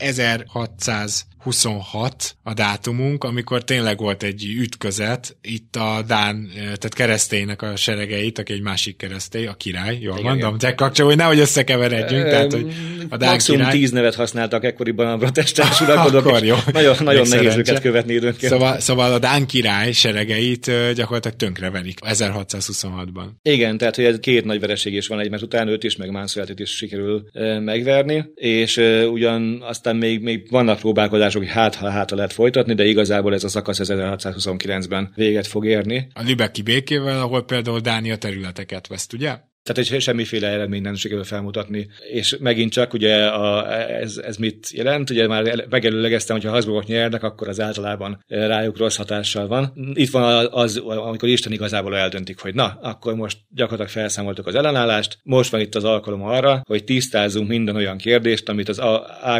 1626 1.45 2.35
a 2.43 2.53
dátumunk, 2.53 3.23
amikor 3.23 3.63
tényleg 3.63 3.97
volt 3.97 4.23
egy 4.23 4.55
ütközet, 4.59 5.37
itt 5.41 5.75
a 5.75 6.03
Dán, 6.07 6.49
tehát 6.55 6.93
kereszténynek 6.93 7.61
a 7.61 7.75
seregeit, 7.75 8.39
aki 8.39 8.53
egy 8.53 8.61
másik 8.61 8.97
keresztély, 8.97 9.45
a 9.45 9.53
király, 9.53 9.97
jól 10.01 10.17
igen, 10.17 10.31
mondom, 10.31 10.57
te 10.57 10.75
kapcsolom, 10.75 11.11
hogy 11.11 11.19
nehogy 11.19 11.39
összekeveredjünk, 11.39 12.25
e, 12.25 12.29
tehát, 12.29 12.51
hogy 12.51 12.73
a 13.09 13.17
Dán 13.17 13.29
Maximum 13.29 13.59
király... 13.59 13.77
tíz 13.77 13.91
nevet 13.91 14.15
használtak 14.15 14.63
ekkoriban 14.63 15.07
a 15.07 15.17
protestáns 15.17 15.81
uralkodók, 15.81 16.25
Akkor 16.25 16.43
jó. 16.43 16.55
nagyon, 16.71 16.95
nagyon 17.03 17.27
nehéz 17.27 17.55
őket 17.55 17.81
követni 17.81 18.13
időnként. 18.13 18.51
Szóval, 18.51 18.79
szóval 18.79 19.13
a 19.13 19.19
Dán 19.19 19.47
király 19.47 19.91
seregeit 19.91 20.71
gyakorlatilag 20.95 21.37
tönkreverik 21.37 21.99
1626-ban. 22.01 23.25
Igen, 23.41 23.77
tehát 23.77 23.95
hogy 23.95 24.05
ez 24.05 24.19
két 24.19 24.45
nagy 24.45 24.59
vereség 24.59 24.93
is 24.93 25.07
van 25.07 25.19
egymás 25.19 25.41
után, 25.41 25.67
őt 25.67 25.83
is, 25.83 25.95
meg 25.95 26.11
Mansfeltet 26.11 26.59
is 26.59 26.69
sikerül 26.75 27.29
megverni, 27.59 28.25
és 28.35 28.77
ugyan 29.11 29.63
aztán 29.67 29.95
még, 29.95 30.21
még 30.21 30.49
vannak 30.49 30.79
próbálkozások, 30.79 31.26
hogy 31.33 31.47
hát, 31.47 31.75
ha 31.75 31.89
hát 31.89 32.11
lehet 32.11 32.33
folytatni, 32.33 32.73
de 32.73 32.85
igazából 32.85 33.33
ez 33.33 33.43
a 33.43 33.47
szakasz 33.47 33.79
1629-ben 33.83 35.11
véget 35.15 35.47
fog 35.47 35.65
érni. 35.65 36.07
A 36.13 36.21
Libeki 36.21 36.61
békével, 36.61 37.21
ahol 37.21 37.45
például 37.45 37.79
Dánia 37.79 38.17
területeket 38.17 38.87
vesz, 38.87 39.07
ugye? 39.13 39.37
Tehát, 39.67 39.89
hogy 39.89 40.01
semmiféle 40.01 40.47
eredmény 40.47 40.81
nem 40.81 40.95
sikerül 40.95 41.23
felmutatni. 41.23 41.87
És 42.11 42.37
megint 42.39 42.71
csak 42.71 42.93
ugye 42.93 43.25
a, 43.25 43.73
ez, 43.91 44.17
ez 44.17 44.37
mit 44.37 44.69
jelent? 44.71 45.09
Ugye 45.09 45.27
már 45.27 45.65
megelőlegeztem, 45.69 46.35
hogy 46.35 46.45
ha 46.45 46.51
Habsburgok 46.51 46.85
nyernek, 46.85 47.23
akkor 47.23 47.47
az 47.47 47.59
általában 47.59 48.23
rájuk 48.27 48.77
rossz 48.77 48.95
hatással 48.95 49.47
van. 49.47 49.73
Itt 49.93 50.09
van 50.09 50.47
az, 50.51 50.77
amikor 50.77 51.29
Isten 51.29 51.51
igazából 51.51 51.97
eldöntik, 51.97 52.39
hogy 52.39 52.53
na, 52.53 52.77
akkor 52.81 53.15
most 53.15 53.37
gyakorlatilag 53.49 53.91
felszámoltuk 53.91 54.47
az 54.47 54.55
ellenállást, 54.55 55.19
most 55.23 55.51
van 55.51 55.61
itt 55.61 55.75
az 55.75 55.83
alkalom 55.83 56.23
arra, 56.23 56.61
hogy 56.67 56.83
tisztázzunk 56.83 57.47
minden 57.47 57.75
olyan 57.75 57.97
kérdést, 57.97 58.49
amit 58.49 58.69
az 58.69 58.79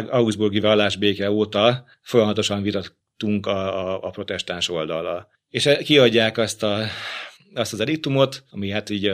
Augsburgi 0.08 0.60
vallásbéke 0.60 1.30
óta 1.30 1.84
folyamatosan 2.02 2.62
vitattunk 2.62 3.46
a, 3.46 3.86
a, 3.86 4.02
a 4.02 4.10
protestáns 4.10 4.70
oldalra. 4.70 5.28
És 5.48 5.68
kiadják 5.84 6.38
azt, 6.38 6.62
a, 6.62 6.78
azt 7.54 7.72
az 7.72 7.80
ediktumot, 7.80 8.44
ami 8.50 8.70
hát 8.70 8.90
így 8.90 9.12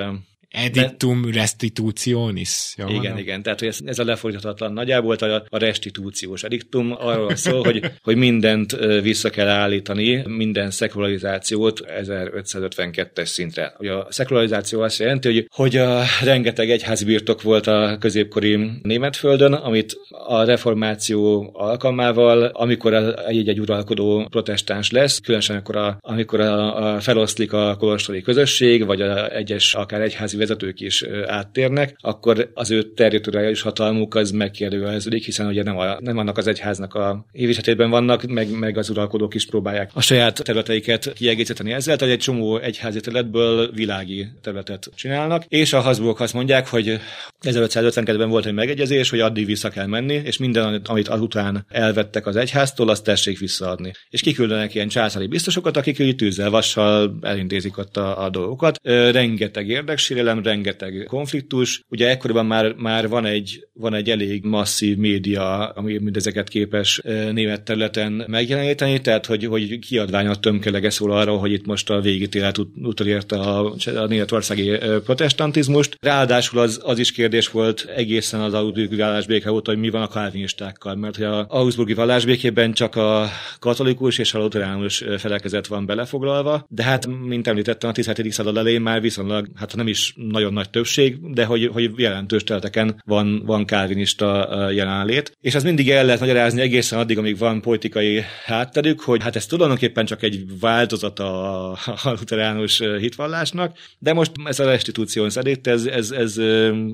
Edictum 0.55 1.33
restitutionis. 1.33 2.75
Jó, 2.77 2.89
igen, 2.89 3.13
van? 3.13 3.21
igen. 3.21 3.43
Tehát 3.43 3.59
hogy 3.59 3.69
ez, 3.69 3.79
ez 3.85 3.99
a 3.99 4.05
lefordíthatatlan 4.05 4.73
nagyjából 4.73 5.15
a, 5.15 5.45
a 5.49 5.59
restitúciós 5.59 6.43
ediktum 6.43 6.95
arról 6.99 7.35
szól, 7.35 7.65
hogy, 7.65 7.91
hogy 8.03 8.17
mindent 8.17 8.77
vissza 9.03 9.31
kell 9.31 9.49
állítani, 9.49 10.23
minden 10.27 10.71
szekularizációt 10.71 11.81
1552-es 12.01 13.25
szintre. 13.25 13.75
Ugye 13.79 13.93
a 13.93 14.07
szekularizáció 14.11 14.81
azt 14.81 14.99
jelenti, 14.99 15.33
hogy, 15.33 15.49
hogy 15.51 15.77
a 15.77 16.03
rengeteg 16.23 16.71
egyházi 16.71 17.05
birtok 17.05 17.43
volt 17.43 17.67
a 17.67 17.97
középkori 18.01 18.71
Németföldön, 18.83 19.53
amit 19.53 19.97
a 20.09 20.45
reformáció 20.45 21.51
alkalmával, 21.53 22.43
amikor 22.43 22.95
egy-egy 23.27 23.61
uralkodó 23.61 24.27
protestáns 24.31 24.91
lesz, 24.91 25.21
különösen 25.21 25.57
akkor, 25.57 25.77
a, 25.77 25.99
amikor 26.01 26.41
a, 26.41 26.95
a 26.95 27.01
feloszlik 27.01 27.53
a 27.53 27.77
kolostori 27.79 28.23
közösség, 28.23 28.87
vagy 28.87 29.01
a 29.01 29.37
egyes 29.37 29.75
akár 29.75 30.01
egyházi 30.01 30.37
vezetők 30.45 30.81
is 30.81 31.05
áttérnek, 31.27 31.97
akkor 32.01 32.51
az 32.55 32.71
ő 32.71 32.83
territoriális 32.83 33.61
hatalmuk 33.61 34.15
az 34.15 34.31
megkérdőjeleződik, 34.31 35.25
hiszen 35.25 35.47
ugye 35.47 35.63
nem, 35.63 35.79
a, 35.79 36.01
nem 36.01 36.19
annak 36.19 36.39
az 36.39 36.47
egyháznak 36.47 36.95
a 36.95 37.27
évvisetében 37.33 37.91
vannak, 37.91 38.23
meg, 38.23 38.59
meg 38.59 38.79
az 38.79 38.91
uralkodók 38.91 39.35
is 39.35 39.47
próbálják 39.47 39.91
a 39.95 40.01
saját 40.01 40.43
területeiket 40.43 41.13
kiegészíteni 41.13 41.73
ezzel, 41.73 41.97
tehát 41.97 42.15
egy 42.15 42.21
csomó 42.21 42.59
egyházi 42.59 43.01
területből 43.01 43.71
világi 43.73 44.29
területet 44.41 44.91
csinálnak, 44.95 45.45
és 45.49 45.73
a 45.73 45.81
Habsburgok 45.81 46.21
azt 46.21 46.35
mondják, 46.35 46.69
hogy 46.69 47.01
1552-ben 47.41 48.29
volt 48.29 48.47
egy 48.47 48.53
megegyezés, 48.53 49.11
hogy 49.11 49.21
addig 49.21 49.47
vissza 49.47 49.69
kell 49.69 49.87
menni, 49.87 50.15
és 50.25 50.39
minden, 50.39 50.83
amit 50.85 51.09
azután 51.09 51.67
elvettek 51.69 52.27
az 52.27 52.37
egyháztól, 52.37 52.89
azt 52.89 53.05
tessék 53.05 53.39
visszaadni. 53.39 53.93
És 54.11 54.21
kiküldenek 54.21 54.75
ilyen 54.75 54.89
császári 54.89 55.27
biztosokat, 55.27 55.77
akik 55.77 55.99
így 55.99 56.17
tűzzel, 56.17 56.51
vassal 56.51 57.19
elintézik 57.23 57.79
ott 57.79 57.97
a, 57.97 58.25
a 58.25 58.31
dolgokat. 58.31 58.79
Rengeteg 58.83 59.69
érdeksérelem, 59.69 60.24
velem 60.25 60.43
rengeteg 60.43 61.05
konfliktus. 61.09 61.83
Ugye 61.89 62.09
ekkoriban 62.09 62.47
már, 62.47 62.75
már 62.75 63.09
van, 63.09 63.25
egy, 63.25 63.69
van 63.73 63.95
egy 63.95 64.11
elég 64.11 64.45
masszív 64.45 64.97
média, 64.97 65.69
ami 65.69 65.99
mindezeket 65.99 66.49
képes 66.49 67.01
német 67.33 67.63
területen 67.63 68.25
megjeleníteni, 68.27 69.01
tehát 69.01 69.27
hogy, 69.27 69.45
hogy 69.45 69.79
kiadványat 69.79 70.41
tömkelege 70.41 70.91
szól 70.91 71.13
arra, 71.13 71.37
hogy 71.37 71.53
itt 71.53 71.67
most 71.67 71.91
a 71.91 72.01
végítélet 72.01 72.59
ut- 72.59 72.77
utolérte 72.83 73.37
a, 73.37 73.75
a 73.95 74.07
németországi 74.07 74.71
protestantizmust. 75.05 75.97
Ráadásul 76.01 76.59
az, 76.59 76.81
az 76.83 76.99
is 76.99 77.13
kérdés 77.13 77.49
volt 77.49 77.87
egészen 77.97 78.41
az 78.41 78.55
Augsburgi 78.55 78.97
vallásbéke 78.97 79.53
óta, 79.53 79.71
hogy 79.71 79.81
mi 79.81 79.91
van 79.91 80.03
a 80.03 80.09
kalvinistákkal, 80.09 80.95
mert 80.95 81.17
hogy 81.17 81.25
az 81.25 81.45
Augsburgi 81.49 81.95
vallásbékében 81.95 82.73
csak 82.73 82.97
a 82.97 83.29
katolikus 83.59 84.19
és 84.19 84.35
a 84.35 84.39
luteránus 84.39 85.05
felekezet 85.19 85.67
van 85.67 85.87
belefoglalva, 85.87 86.67
de 86.69 86.83
hát, 86.83 87.07
mint 87.07 87.49
említettem, 87.49 87.91
a 87.91 87.93
17. 87.93 88.33
század 88.33 88.57
elején 88.57 88.81
már 88.81 89.01
viszonylag, 89.01 89.47
hát 89.55 89.77
nem 89.77 89.89
is 89.89 90.14
nagyon 90.15 90.53
nagy 90.53 90.71
többség, 90.71 91.33
de 91.33 91.45
hogy, 91.45 91.67
hogy 91.73 91.91
jelentős 91.97 92.45
területeken 92.45 93.03
van, 93.05 93.43
van 93.45 93.65
kálvinista 93.65 94.49
jelenlét. 94.71 95.37
És 95.41 95.55
az 95.55 95.63
mindig 95.63 95.91
el 95.91 96.05
lehet 96.05 96.21
magyarázni 96.21 96.61
egészen 96.61 96.99
addig, 96.99 97.19
amíg 97.19 97.39
van 97.39 97.61
politikai 97.61 98.23
hátterük, 98.45 99.01
hogy 99.01 99.23
hát 99.23 99.37
ez 99.37 99.47
tulajdonképpen 99.47 100.05
csak 100.07 100.23
egy 100.23 100.59
változat 100.61 101.19
a, 101.19 101.79
luteránus 102.19 102.83
hitvallásnak, 102.99 103.79
de 103.99 104.13
most 104.13 104.33
ez 104.45 104.61
a 104.61 104.65
restitúción 104.65 105.31
szerint 105.31 105.67
ez, 105.67 105.87
ez, 105.87 106.11
ez 106.11 106.37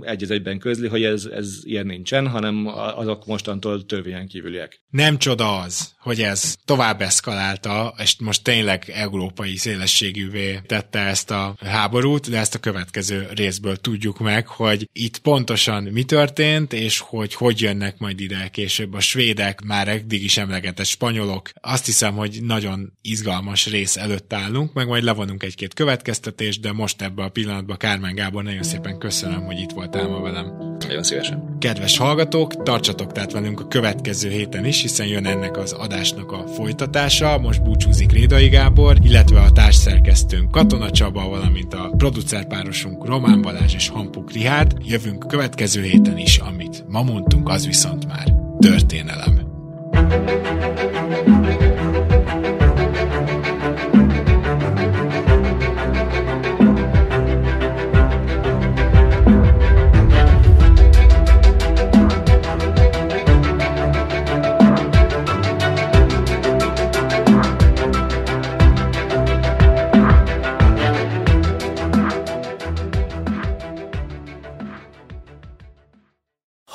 egy 0.01 0.31
egyben 0.31 0.59
közli, 0.59 0.89
hogy 0.89 1.03
ez, 1.03 1.25
ez 1.25 1.59
ilyen 1.63 1.87
nincsen, 1.87 2.29
hanem 2.29 2.67
azok 2.97 3.27
mostantól 3.27 3.87
törvényen 3.87 4.29
kívüliek. 4.29 4.81
Nem 4.91 5.19
csoda 5.19 5.59
az, 5.59 5.93
hogy 5.99 6.21
ez 6.21 6.57
tovább 6.65 7.01
eszkalálta, 7.01 7.95
és 8.03 8.17
most 8.21 8.45
tényleg 8.45 8.91
európai 8.95 9.57
szélességűvé 9.57 10.61
tette 10.67 10.99
ezt 10.99 11.31
a 11.31 11.55
háborút, 11.61 12.31
de 12.31 12.39
ezt 12.39 12.55
a 12.55 12.59
következő 12.59 13.10
részből 13.35 13.77
tudjuk 13.77 14.19
meg, 14.19 14.47
hogy 14.47 14.89
itt 14.93 15.19
pontosan 15.19 15.83
mi 15.83 16.03
történt, 16.03 16.73
és 16.73 16.99
hogy 16.99 17.35
hogy 17.35 17.61
jönnek 17.61 17.99
majd 17.99 18.21
ide 18.21 18.49
később 18.49 18.95
a 18.95 19.01
svédek, 19.01 19.61
már 19.65 19.89
eddig 19.89 20.25
is 20.25 20.37
emlegetett 20.37 20.87
spanyolok. 20.87 21.51
Azt 21.61 21.87
hiszem, 21.87 22.15
hogy 22.15 22.39
nagyon 22.43 22.93
izgalmas 23.03 23.67
rész 23.67 23.97
előtt 23.97 24.33
állunk, 24.33 24.73
meg 24.73 24.87
majd 24.87 25.03
levonunk 25.03 25.43
egy-két 25.43 25.75
következtetést, 25.75 26.61
de 26.61 26.73
most 26.73 27.03
ebbe 27.03 27.23
a 27.23 27.29
pillanatban 27.29 27.77
Kármán 27.77 28.15
Gábor 28.15 28.43
nagyon 28.43 28.63
szépen 28.63 28.99
köszönöm, 28.99 29.45
hogy 29.45 29.59
itt 29.59 29.71
voltál 29.71 30.09
ma 30.09 30.21
velem. 30.21 30.79
Nagyon 30.79 31.03
szívesen. 31.03 31.57
Kedves 31.59 31.97
hallgatók, 31.97 32.63
tartsatok 32.63 33.13
tehát 33.13 33.33
velünk 33.33 33.61
a 33.61 33.69
következő 33.69 34.31
héten 34.31 34.65
is, 34.65 34.81
hiszen 34.81 35.07
jön 35.07 35.27
ennek 35.27 35.57
az 35.57 35.73
adásnak 35.73 36.33
a 36.33 36.47
folytatása. 36.47 37.39
Most 37.39 37.63
búcsúzik 37.63 38.13
Rédai 38.13 38.49
Gábor, 38.49 38.97
illetve 39.03 39.41
a 39.41 39.53
társszerkesztőnk 39.53 40.51
Katona 40.51 40.91
Csaba, 40.91 41.29
valamint 41.29 41.75
a 41.75 41.95
producerpárosunk 41.97 43.00
Román 43.05 43.43
Balázs 43.43 43.75
és 43.75 43.89
Hampuk 43.89 44.33
Rihárd. 44.33 44.77
Jövünk 44.85 45.27
következő 45.29 45.83
héten 45.83 46.19
is, 46.19 46.39
amit 46.39 46.85
ma 46.89 47.03
mondtunk, 47.03 47.49
az 47.49 47.67
viszont 47.67 48.07
már 48.07 48.35
történelem. 48.59 49.49
thank 49.93 51.63
you 51.63 51.70